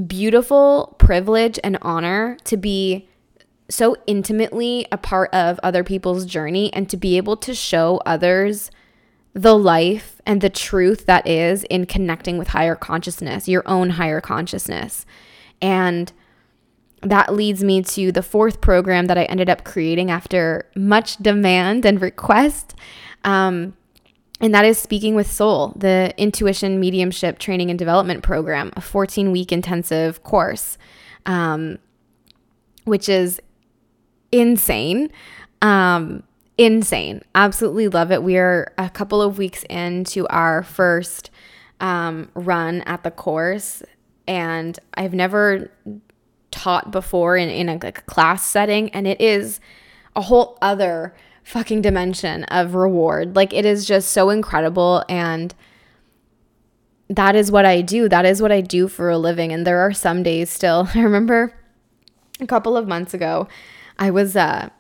beautiful 0.07 0.95
privilege 0.99 1.59
and 1.65 1.77
honor 1.83 2.37
to 2.45 2.57
be 2.57 3.09
so 3.71 3.97
intimately 4.07 4.87
a 4.93 4.99
part 4.99 5.33
of 5.33 5.59
other 5.63 5.85
people's 5.85 6.27
journey 6.27 6.73
and 6.75 6.91
to 6.91 6.97
be 6.97 7.17
able 7.17 7.37
to 7.39 7.55
show 7.55 8.01
others 8.05 8.71
the 9.33 9.57
life 9.57 10.21
and 10.27 10.41
the 10.41 10.51
truth 10.51 11.07
that 11.07 11.27
is 11.27 11.65
in 11.65 11.87
connecting 11.87 12.37
with 12.37 12.49
higher 12.49 12.75
consciousness, 12.75 13.49
your 13.49 13.63
own 13.67 13.91
higher 13.91 14.21
consciousness. 14.21 15.07
And 15.63 16.13
that 17.03 17.33
leads 17.33 17.63
me 17.63 17.83
to 17.83 18.13
the 18.13 18.23
fourth 18.23 18.61
program 18.61 19.07
that 19.07 19.17
I 19.17 19.25
ended 19.25 19.49
up 19.49 19.65
creating 19.65 20.11
after 20.11 20.69
much 20.75 21.17
demand 21.19 21.87
and 21.87 22.03
request. 22.03 22.75
Um, 23.25 23.77
and 24.41 24.55
that 24.55 24.65
is 24.65 24.79
Speaking 24.79 25.15
with 25.15 25.31
Soul, 25.31 25.75
the 25.77 26.13
intuition 26.17 26.81
mediumship 26.81 27.39
training 27.39 27.71
and 27.71 27.79
development 27.79 28.23
program, 28.23 28.73
a 28.75 28.81
14 28.81 29.31
week 29.31 29.53
intensive 29.53 30.23
course, 30.23 30.77
um, 31.25 31.79
which 32.85 33.09
is 33.09 33.41
insane. 34.33 35.11
Um, 35.63 36.23
insane. 36.59 37.23
Absolutely 37.35 37.89
love 37.89 38.13
it. 38.13 38.23
We 38.23 38.37
are 38.37 38.73
a 38.79 38.91
couple 38.91 39.23
of 39.23 39.39
weeks 39.39 39.65
into 39.65 40.27
our 40.29 40.63
first 40.63 41.31
um, 41.81 42.31
run 42.35 42.83
at 42.83 43.03
the 43.05 43.11
course, 43.11 43.83
and 44.27 44.79
I've 44.95 45.15
never 45.15 45.71
taught 46.51 46.91
before 46.91 47.37
in, 47.37 47.49
in 47.49 47.69
a, 47.69 47.79
a 47.83 47.93
class 47.93 48.45
setting, 48.45 48.91
and 48.91 49.07
it 49.07 49.21
is 49.21 49.61
a 50.15 50.23
whole 50.23 50.59
other 50.61 51.15
fucking 51.43 51.83
dimension 51.83 52.45
of 52.45 52.75
reward. 52.75 53.37
Like, 53.37 53.53
it 53.53 53.65
is 53.65 53.85
just 53.85 54.11
so 54.11 54.31
incredible. 54.31 55.05
And 55.09 55.55
that 57.09 57.35
is 57.35 57.51
what 57.51 57.67
I 57.67 57.81
do. 57.81 58.09
That 58.09 58.25
is 58.25 58.41
what 58.41 58.53
I 58.53 58.61
do 58.61 58.89
for 58.89 59.11
a 59.11 59.19
living. 59.19 59.53
And 59.53 59.67
there 59.67 59.81
are 59.81 59.93
some 59.93 60.23
days 60.23 60.51
still. 60.51 60.89
I 60.95 61.01
remember 61.01 61.55
a 62.41 62.47
couple 62.47 62.77
of 62.77 62.87
months 62.87 63.15
ago, 63.15 63.49
I 64.01 64.11
was 64.11 64.35
uh, 64.35 64.71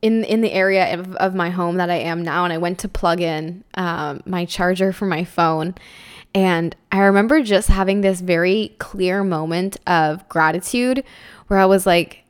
in 0.00 0.22
in 0.24 0.40
the 0.40 0.52
area 0.52 0.94
of, 0.94 1.14
of 1.16 1.34
my 1.34 1.50
home 1.50 1.76
that 1.76 1.90
I 1.90 1.96
am 1.96 2.22
now, 2.22 2.44
and 2.44 2.52
I 2.52 2.58
went 2.58 2.78
to 2.80 2.88
plug 2.88 3.20
in 3.20 3.64
um, 3.74 4.22
my 4.24 4.44
charger 4.44 4.92
for 4.92 5.04
my 5.04 5.24
phone. 5.24 5.74
And 6.32 6.76
I 6.92 7.00
remember 7.00 7.42
just 7.42 7.68
having 7.68 8.02
this 8.02 8.20
very 8.20 8.76
clear 8.78 9.24
moment 9.24 9.78
of 9.86 10.28
gratitude 10.28 11.02
where 11.48 11.58
I 11.58 11.64
was 11.64 11.86
like, 11.86 12.24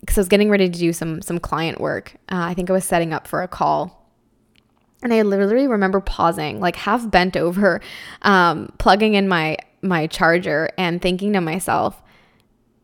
because 0.00 0.16
I 0.16 0.20
was 0.22 0.28
getting 0.28 0.50
ready 0.50 0.68
to 0.68 0.78
do 0.78 0.92
some 0.92 1.22
some 1.22 1.38
client 1.38 1.80
work. 1.80 2.14
Uh, 2.30 2.40
I 2.40 2.54
think 2.54 2.68
I 2.68 2.72
was 2.72 2.84
setting 2.84 3.12
up 3.12 3.28
for 3.28 3.42
a 3.42 3.48
call, 3.48 4.10
and 5.02 5.14
I 5.14 5.22
literally 5.22 5.68
remember 5.68 6.00
pausing, 6.00 6.58
like 6.58 6.74
half 6.74 7.08
bent 7.08 7.36
over, 7.36 7.80
um, 8.22 8.72
plugging 8.78 9.14
in 9.14 9.28
my 9.28 9.58
my 9.82 10.08
charger, 10.08 10.70
and 10.76 11.00
thinking 11.00 11.32
to 11.34 11.40
myself, 11.40 12.02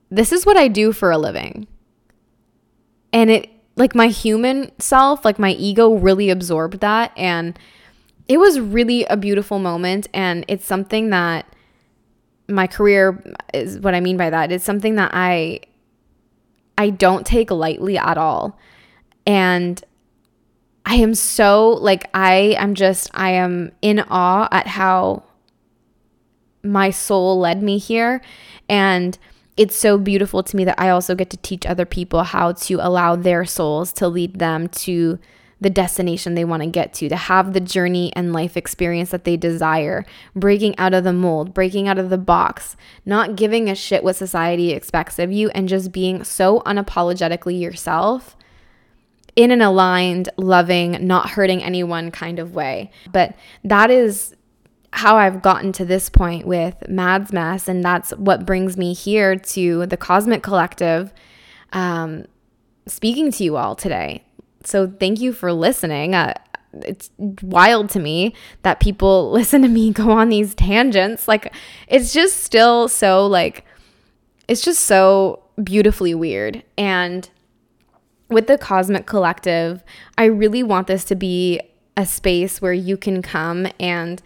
"This 0.09 0.31
is 0.31 0.47
what 0.47 0.57
I 0.57 0.69
do 0.69 0.93
for 0.93 1.11
a 1.11 1.19
living." 1.19 1.67
And 3.15 3.31
it, 3.31 3.51
like 3.77 3.95
my 3.95 4.09
human 4.09 4.71
self, 4.79 5.25
like 5.25 5.39
my 5.39 5.53
ego 5.53 5.95
really 5.95 6.29
absorbed 6.29 6.81
that. 6.81 7.13
And 7.17 7.59
it 8.29 8.39
was 8.39 8.61
really 8.61 9.05
a 9.07 9.17
beautiful 9.17 9.59
moment. 9.59 10.09
And 10.13 10.45
it's 10.49 10.67
something 10.67 11.09
that 11.11 11.47
my 12.49 12.67
career 12.67 13.23
is 13.55 13.79
what 13.79 13.95
I 13.95 14.01
mean 14.01 14.19
by 14.19 14.29
that. 14.29 14.53
It's 14.53 14.65
something 14.65 14.97
that 14.97 15.13
I, 15.15 15.61
I 16.77 16.91
don't 16.91 17.25
take 17.25 17.51
lightly 17.51 17.97
at 17.97 18.19
all. 18.19 18.59
And 19.27 19.83
I 20.87 20.97
am 20.97 21.15
so 21.15 21.71
like 21.71 22.11
I 22.13 22.57
am 22.59 22.75
just 22.75 23.11
I 23.15 23.31
am 23.31 23.73
in 23.81 24.01
awe 24.01 24.49
at 24.51 24.67
how 24.67 25.23
my 26.63 26.91
soul 26.91 27.39
led 27.39 27.63
me 27.63 27.79
here 27.79 28.21
and 28.69 29.19
it's 29.57 29.77
so 29.77 29.99
beautiful 29.99 30.43
to 30.43 30.57
me 30.57 30.65
that 30.65 30.81
I 30.81 30.89
also 30.91 31.15
get 31.15 31.31
to 31.31 31.37
teach 31.39 31.65
other 31.67 31.87
people 31.87 32.23
how 32.25 32.53
to 32.53 32.75
allow 32.75 33.17
their 33.17 33.45
souls 33.45 33.93
to 33.95 34.09
lead 34.09 34.39
them 34.39 34.69
to 34.69 35.19
the 35.61 35.71
destination 35.71 36.35
they 36.35 36.45
want 36.45 36.63
to 36.63 36.69
get 36.69 36.93
to, 36.93 37.09
to 37.09 37.17
have 37.17 37.53
the 37.53 37.61
journey 37.61 38.13
and 38.15 38.33
life 38.33 38.57
experience 38.57 39.11
that 39.11 39.25
they 39.25 39.37
desire, 39.37 40.05
breaking 40.35 40.77
out 40.79 40.93
of 40.93 41.05
the 41.05 41.13
mold, 41.13 41.55
breaking 41.55 41.89
out 41.89 41.99
of 41.99 42.11
the 42.11 42.19
box, 42.19 42.77
not 43.07 43.37
giving 43.37 43.71
a 43.71 43.75
shit 43.75 44.05
what 44.05 44.17
society 44.17 44.73
expects 44.73 45.19
of 45.19 45.33
you, 45.33 45.49
and 45.51 45.69
just 45.69 45.93
being 45.93 46.23
so 46.25 46.61
unapologetically 46.61 47.59
yourself 47.59 48.37
in 49.37 49.51
an 49.51 49.63
aligned, 49.63 50.29
loving, 50.37 51.07
not 51.07 51.31
hurting 51.31 51.63
anyone 51.63 52.11
kind 52.11 52.39
of 52.39 52.55
way. 52.55 52.91
But 53.11 53.35
that 53.65 53.91
is 53.91 54.35
how 54.95 55.17
I've 55.17 55.43
gotten 55.43 55.73
to 55.73 55.85
this 55.85 56.09
point 56.09 56.47
with 56.47 56.89
Madds 56.89 57.33
Mess, 57.33 57.67
and 57.67 57.83
that's 57.83 58.13
what 58.13 58.47
brings 58.47 58.77
me 58.77 58.95
here 58.95 59.35
to 59.35 59.87
the 59.87 59.97
Cosmic 59.97 60.45
Collective, 60.45 61.13
um, 61.73 62.27
speaking 62.87 63.33
to 63.33 63.43
you 63.43 63.57
all 63.57 63.75
today. 63.75 64.23
So 64.63 64.87
thank 64.87 65.21
you 65.21 65.33
for 65.33 65.53
listening. 65.53 66.15
Uh, 66.15 66.35
it's 66.73 67.11
wild 67.19 67.91
to 67.91 67.99
me 67.99 68.35
that 68.63 68.79
people 68.79 69.31
listen 69.33 69.63
to 69.63 69.69
me 69.69 69.93
go 69.93 70.13
on 70.13 70.29
these 70.29 70.55
tangents. 70.55 71.27
Like 71.27 71.53
it's 71.89 72.13
just 72.13 72.45
still 72.45 72.87
so 72.87 73.27
like 73.27 73.65
it's 74.47 74.63
just 74.63 74.83
so 74.83 75.43
beautifully 75.63 76.15
weird. 76.15 76.63
And 76.79 77.29
with 78.29 78.47
the 78.47 78.59
Cosmic 78.59 79.07
Collective, 79.07 79.83
I 80.17 80.27
really 80.27 80.63
want 80.63 80.87
this 80.87 81.05
to 81.07 81.17
be 81.17 81.61
a 81.97 82.07
space 82.07 82.63
where 82.63 82.73
you 82.73 82.97
can 82.97 83.23
come 83.23 83.67
and 83.81 84.23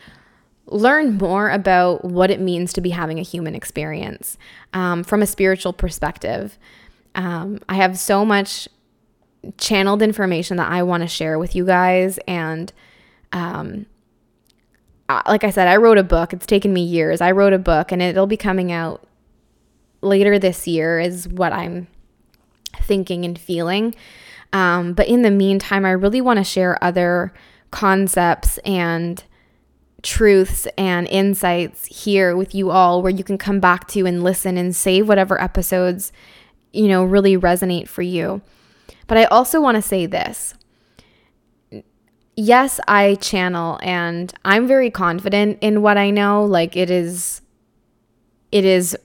learn 0.70 1.16
more 1.16 1.50
about 1.50 2.04
what 2.04 2.30
it 2.30 2.40
means 2.40 2.72
to 2.74 2.80
be 2.80 2.90
having 2.90 3.18
a 3.18 3.22
human 3.22 3.54
experience 3.54 4.36
um, 4.72 5.02
from 5.02 5.22
a 5.22 5.26
spiritual 5.26 5.72
perspective. 5.72 6.58
Um, 7.14 7.60
I 7.68 7.74
have 7.76 7.98
so 7.98 8.24
much 8.24 8.68
channeled 9.56 10.02
information 10.02 10.56
that 10.58 10.70
I 10.70 10.82
want 10.82 11.02
to 11.02 11.06
share 11.06 11.38
with 11.38 11.54
you 11.54 11.64
guys. 11.64 12.18
And 12.28 12.72
um, 13.32 13.86
like 15.08 15.44
I 15.44 15.50
said, 15.50 15.68
I 15.68 15.76
wrote 15.76 15.98
a 15.98 16.02
book. 16.02 16.32
It's 16.32 16.46
taken 16.46 16.72
me 16.72 16.82
years. 16.82 17.20
I 17.20 17.30
wrote 17.30 17.52
a 17.52 17.58
book 17.58 17.92
and 17.92 18.02
it'll 18.02 18.26
be 18.26 18.36
coming 18.36 18.70
out 18.70 19.06
later 20.00 20.38
this 20.38 20.66
year, 20.66 21.00
is 21.00 21.26
what 21.26 21.52
I'm 21.52 21.88
thinking 22.76 23.24
and 23.24 23.38
feeling. 23.38 23.94
Um, 24.52 24.92
but 24.92 25.08
in 25.08 25.22
the 25.22 25.30
meantime, 25.30 25.84
I 25.84 25.90
really 25.90 26.20
want 26.20 26.38
to 26.38 26.44
share 26.44 26.82
other 26.82 27.32
concepts 27.70 28.58
and 28.58 29.22
truths 30.02 30.66
and 30.76 31.08
insights 31.08 31.86
here 31.86 32.36
with 32.36 32.54
you 32.54 32.70
all 32.70 33.02
where 33.02 33.12
you 33.12 33.24
can 33.24 33.36
come 33.38 33.58
back 33.58 33.88
to 33.88 34.06
and 34.06 34.22
listen 34.22 34.56
and 34.56 34.74
save 34.74 35.08
whatever 35.08 35.40
episodes 35.40 36.12
you 36.72 36.86
know 36.86 37.04
really 37.04 37.36
resonate 37.36 37.88
for 37.88 38.02
you 38.02 38.40
but 39.08 39.18
i 39.18 39.24
also 39.24 39.60
want 39.60 39.74
to 39.74 39.82
say 39.82 40.06
this 40.06 40.54
yes 42.36 42.78
i 42.86 43.16
channel 43.16 43.78
and 43.82 44.32
i'm 44.44 44.68
very 44.68 44.90
confident 44.90 45.58
in 45.60 45.82
what 45.82 45.98
i 45.98 46.10
know 46.10 46.44
like 46.44 46.76
it 46.76 46.90
is 46.90 47.40
it 48.52 48.64
is 48.64 48.96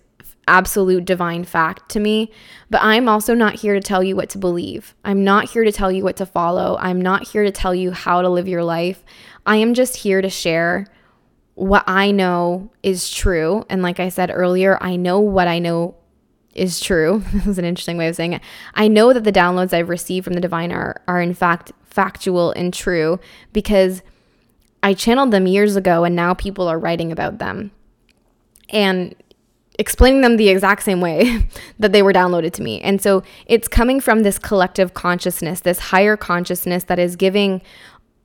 absolute 0.47 1.05
divine 1.05 1.43
fact 1.43 1.89
to 1.89 1.99
me. 1.99 2.31
But 2.69 2.81
I'm 2.81 3.07
also 3.07 3.33
not 3.33 3.55
here 3.55 3.73
to 3.73 3.79
tell 3.79 4.03
you 4.03 4.15
what 4.15 4.29
to 4.31 4.37
believe. 4.37 4.95
I'm 5.05 5.23
not 5.23 5.49
here 5.51 5.63
to 5.63 5.71
tell 5.71 5.91
you 5.91 6.03
what 6.03 6.17
to 6.17 6.25
follow. 6.25 6.77
I'm 6.79 7.01
not 7.01 7.27
here 7.27 7.43
to 7.43 7.51
tell 7.51 7.73
you 7.73 7.91
how 7.91 8.21
to 8.21 8.29
live 8.29 8.47
your 8.47 8.63
life. 8.63 9.03
I 9.45 9.57
am 9.57 9.73
just 9.73 9.97
here 9.97 10.21
to 10.21 10.29
share 10.29 10.87
what 11.55 11.83
I 11.87 12.11
know 12.11 12.71
is 12.81 13.09
true. 13.11 13.65
And 13.69 13.81
like 13.81 13.99
I 13.99 14.09
said 14.09 14.31
earlier, 14.33 14.77
I 14.81 14.95
know 14.95 15.19
what 15.19 15.47
I 15.47 15.59
know 15.59 15.95
is 16.53 16.79
true. 16.79 17.23
this 17.33 17.47
is 17.47 17.57
an 17.57 17.65
interesting 17.65 17.97
way 17.97 18.07
of 18.07 18.15
saying 18.15 18.33
it. 18.33 18.41
I 18.73 18.87
know 18.87 19.13
that 19.13 19.23
the 19.23 19.31
downloads 19.31 19.73
I've 19.73 19.89
received 19.89 20.23
from 20.23 20.33
the 20.33 20.41
divine 20.41 20.71
are, 20.71 21.01
are 21.07 21.21
in 21.21 21.33
fact 21.33 21.71
factual 21.83 22.51
and 22.51 22.73
true 22.73 23.19
because 23.51 24.01
I 24.81 24.93
channeled 24.93 25.31
them 25.31 25.47
years 25.47 25.75
ago 25.75 26.03
and 26.03 26.15
now 26.15 26.33
people 26.33 26.67
are 26.67 26.79
writing 26.79 27.11
about 27.11 27.37
them. 27.39 27.71
And 28.69 29.15
explaining 29.79 30.21
them 30.21 30.37
the 30.37 30.49
exact 30.49 30.83
same 30.83 31.01
way 31.01 31.47
that 31.79 31.91
they 31.91 32.01
were 32.01 32.13
downloaded 32.13 32.51
to 32.53 32.61
me. 32.61 32.81
And 32.81 33.01
so 33.01 33.23
it's 33.45 33.67
coming 33.67 33.99
from 33.99 34.21
this 34.21 34.37
collective 34.37 34.93
consciousness, 34.93 35.61
this 35.61 35.79
higher 35.79 36.15
consciousness 36.15 36.83
that 36.85 36.99
is 36.99 37.15
giving 37.15 37.61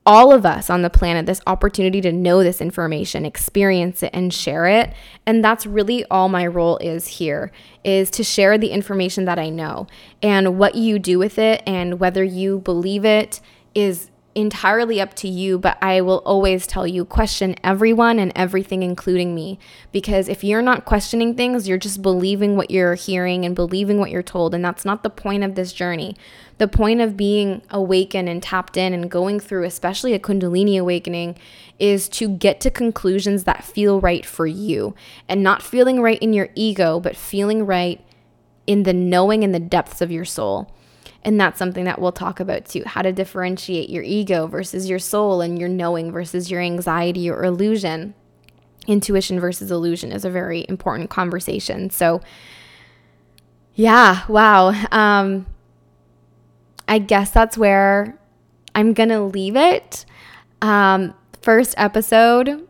all 0.05 0.33
of 0.33 0.45
us 0.45 0.69
on 0.69 0.81
the 0.81 0.89
planet 0.89 1.25
this 1.25 1.41
opportunity 1.45 2.01
to 2.01 2.11
know 2.11 2.43
this 2.43 2.61
information, 2.61 3.25
experience 3.25 4.01
it 4.01 4.09
and 4.13 4.33
share 4.33 4.67
it. 4.67 4.93
And 5.25 5.43
that's 5.43 5.65
really 5.65 6.05
all 6.05 6.29
my 6.29 6.47
role 6.47 6.77
is 6.77 7.07
here 7.07 7.51
is 7.83 8.09
to 8.11 8.23
share 8.23 8.57
the 8.57 8.71
information 8.71 9.25
that 9.25 9.37
I 9.39 9.49
know. 9.49 9.87
And 10.23 10.57
what 10.57 10.75
you 10.75 10.99
do 10.99 11.19
with 11.19 11.37
it 11.37 11.61
and 11.65 11.99
whether 11.99 12.23
you 12.23 12.59
believe 12.59 13.05
it 13.05 13.39
is 13.75 14.09
entirely 14.39 14.99
up 14.99 15.13
to 15.15 15.27
you, 15.27 15.59
but 15.59 15.77
I 15.81 16.01
will 16.01 16.19
always 16.25 16.65
tell 16.65 16.87
you 16.87 17.05
question 17.05 17.55
everyone 17.63 18.19
and 18.19 18.31
everything, 18.35 18.83
including 18.83 19.35
me. 19.35 19.59
Because 19.91 20.27
if 20.27 20.43
you're 20.43 20.61
not 20.61 20.85
questioning 20.85 21.35
things, 21.35 21.67
you're 21.67 21.77
just 21.77 22.01
believing 22.01 22.55
what 22.55 22.71
you're 22.71 22.95
hearing 22.95 23.45
and 23.45 23.55
believing 23.55 23.99
what 23.99 24.11
you're 24.11 24.23
told. 24.23 24.53
And 24.53 24.63
that's 24.63 24.85
not 24.85 25.03
the 25.03 25.09
point 25.09 25.43
of 25.43 25.55
this 25.55 25.73
journey. 25.73 26.15
The 26.57 26.67
point 26.67 27.01
of 27.01 27.15
being 27.15 27.61
awakened 27.69 28.27
and 28.27 28.41
tapped 28.41 28.77
in 28.77 28.93
and 28.93 29.09
going 29.09 29.39
through, 29.39 29.65
especially 29.65 30.13
a 30.13 30.19
Kundalini 30.19 30.79
awakening, 30.79 31.37
is 31.77 32.09
to 32.09 32.29
get 32.29 32.59
to 32.61 32.71
conclusions 32.71 33.45
that 33.45 33.63
feel 33.63 34.01
right 34.01 34.25
for 34.25 34.47
you 34.47 34.95
and 35.27 35.41
not 35.41 35.61
feeling 35.61 36.01
right 36.01 36.19
in 36.19 36.33
your 36.33 36.49
ego, 36.55 36.99
but 36.99 37.15
feeling 37.15 37.65
right 37.65 38.03
in 38.67 38.83
the 38.83 38.93
knowing 38.93 39.43
and 39.43 39.55
the 39.55 39.59
depths 39.59 40.01
of 40.01 40.11
your 40.11 40.25
soul. 40.25 40.71
And 41.23 41.39
that's 41.39 41.59
something 41.59 41.85
that 41.85 41.99
we'll 41.99 42.13
talk 42.13 42.39
about 42.39 42.65
too 42.65 42.83
how 42.85 43.01
to 43.01 43.11
differentiate 43.11 43.89
your 43.89 44.03
ego 44.03 44.47
versus 44.47 44.89
your 44.89 44.99
soul 44.99 45.41
and 45.41 45.59
your 45.59 45.67
knowing 45.67 46.11
versus 46.11 46.49
your 46.49 46.61
anxiety 46.61 47.29
or 47.29 47.43
illusion. 47.43 48.13
Intuition 48.87 49.39
versus 49.39 49.69
illusion 49.69 50.11
is 50.11 50.23
a 50.23 50.29
very 50.29 50.65
important 50.69 51.09
conversation. 51.09 51.89
So, 51.89 52.21
yeah, 53.75 54.23
wow. 54.27 54.69
Um, 54.91 55.45
I 56.87 56.99
guess 56.99 57.31
that's 57.31 57.57
where 57.57 58.17
I'm 58.73 58.93
going 58.93 59.09
to 59.09 59.21
leave 59.21 59.55
it. 59.55 60.05
Um, 60.61 61.13
first 61.41 61.75
episode. 61.77 62.67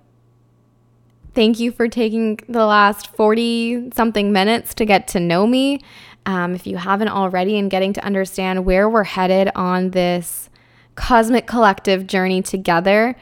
Thank 1.36 1.60
you 1.60 1.72
for 1.72 1.88
taking 1.88 2.39
the 2.50 2.66
last 2.66 3.16
40 3.16 3.91
something 3.93 4.32
minutes 4.32 4.74
to 4.74 4.86
get 4.86 5.08
to 5.10 5.20
know 5.20 5.47
me 5.47 5.80
um, 6.26 6.55
if 6.55 6.67
you 6.67 6.78
haven't 6.78 7.09
already, 7.09 7.57
and 7.57 7.72
getting 7.72 7.93
to 7.93 8.03
understand 8.03 8.65
where 8.65 8.89
we're 8.89 9.03
headed 9.03 9.51
on 9.55 9.91
this 9.91 10.49
cosmic 10.95 11.47
collective 11.47 12.07
journey 12.07 12.41
together. 12.41 13.15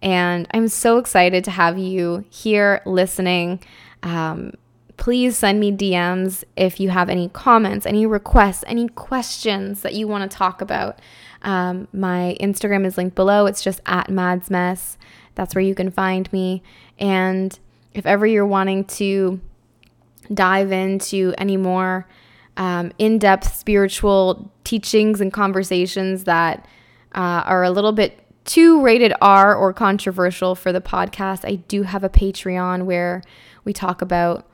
And 0.00 0.46
I'm 0.52 0.68
so 0.68 0.98
excited 0.98 1.44
to 1.44 1.50
have 1.50 1.78
you 1.78 2.24
here 2.30 2.82
listening. 2.84 3.60
Um, 4.02 4.52
please 4.96 5.36
send 5.36 5.60
me 5.60 5.72
DMs 5.72 6.44
if 6.56 6.78
you 6.78 6.90
have 6.90 7.08
any 7.08 7.28
comments, 7.30 7.86
any 7.86 8.06
requests, 8.06 8.64
any 8.66 8.88
questions 8.88 9.82
that 9.82 9.94
you 9.94 10.06
want 10.06 10.30
to 10.30 10.36
talk 10.36 10.60
about. 10.60 11.00
Um, 11.42 11.88
my 11.92 12.36
Instagram 12.40 12.86
is 12.86 12.96
linked 12.96 13.16
below. 13.16 13.46
It's 13.46 13.62
just 13.62 13.80
at 13.86 14.08
Madds 14.08 14.50
Mess. 14.50 14.96
That's 15.34 15.54
where 15.54 15.62
you 15.62 15.74
can 15.74 15.90
find 15.90 16.32
me. 16.32 16.62
And 16.98 17.58
if 17.92 18.06
ever 18.06 18.26
you're 18.26 18.46
wanting 18.46 18.84
to 18.84 19.40
dive 20.32 20.72
into 20.72 21.34
any 21.36 21.56
more 21.56 22.06
um, 22.56 22.92
in 22.98 23.18
depth 23.18 23.54
spiritual 23.56 24.50
teachings 24.64 25.20
and 25.20 25.32
conversations 25.32 26.24
that 26.24 26.66
uh, 27.14 27.42
are 27.44 27.64
a 27.64 27.70
little 27.70 27.92
bit 27.92 28.20
too 28.44 28.82
rated 28.82 29.12
R 29.20 29.54
or 29.54 29.72
controversial 29.72 30.54
for 30.54 30.72
the 30.72 30.80
podcast, 30.80 31.44
I 31.44 31.56
do 31.56 31.82
have 31.82 32.04
a 32.04 32.08
Patreon 32.08 32.84
where 32.84 33.22
we 33.64 33.72
talk 33.72 34.02
about 34.02 34.46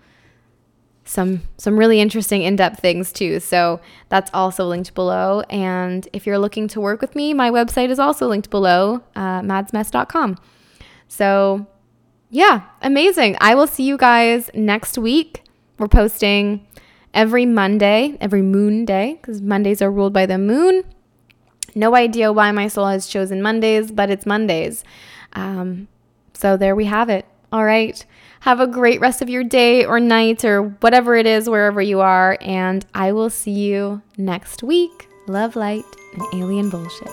some 1.04 1.42
some 1.56 1.76
really 1.76 2.00
interesting 2.00 2.42
in-depth 2.42 2.80
things 2.80 3.12
too. 3.12 3.40
So 3.40 3.80
that's 4.08 4.30
also 4.32 4.66
linked 4.66 4.94
below. 4.94 5.40
And 5.50 6.06
if 6.12 6.26
you're 6.26 6.38
looking 6.38 6.68
to 6.68 6.80
work 6.80 7.00
with 7.00 7.16
me, 7.16 7.34
my 7.34 7.50
website 7.50 7.90
is 7.90 7.98
also 7.98 8.28
linked 8.28 8.50
below, 8.50 9.02
uh, 9.16 9.40
maddsmess.com. 9.40 10.36
So 11.08 11.66
yeah, 12.30 12.62
amazing. 12.80 13.36
I 13.40 13.56
will 13.56 13.66
see 13.66 13.82
you 13.82 13.96
guys 13.96 14.50
next 14.54 14.96
week. 14.98 15.42
We're 15.78 15.88
posting 15.88 16.64
every 17.14 17.46
Monday, 17.46 18.16
every 18.20 18.42
moon 18.42 18.84
day, 18.84 19.18
because 19.20 19.40
Mondays 19.40 19.82
are 19.82 19.90
ruled 19.90 20.12
by 20.12 20.26
the 20.26 20.38
moon. 20.38 20.84
No 21.74 21.94
idea 21.94 22.32
why 22.32 22.50
my 22.52 22.68
soul 22.68 22.86
has 22.86 23.06
chosen 23.06 23.42
Mondays, 23.42 23.92
but 23.92 24.10
it's 24.10 24.26
Mondays. 24.26 24.84
Um, 25.34 25.88
so 26.34 26.56
there 26.56 26.74
we 26.74 26.86
have 26.86 27.08
it. 27.08 27.26
All 27.52 27.64
right. 27.64 28.04
Have 28.40 28.60
a 28.60 28.66
great 28.66 29.00
rest 29.00 29.22
of 29.22 29.28
your 29.28 29.44
day 29.44 29.84
or 29.84 30.00
night 30.00 30.44
or 30.44 30.62
whatever 30.62 31.14
it 31.16 31.26
is, 31.26 31.48
wherever 31.48 31.82
you 31.82 32.00
are. 32.00 32.38
And 32.40 32.84
I 32.94 33.12
will 33.12 33.30
see 33.30 33.50
you 33.50 34.02
next 34.16 34.62
week. 34.62 35.08
Love, 35.26 35.56
light, 35.56 35.84
and 36.14 36.22
alien 36.34 36.70
bullshit. 36.70 37.10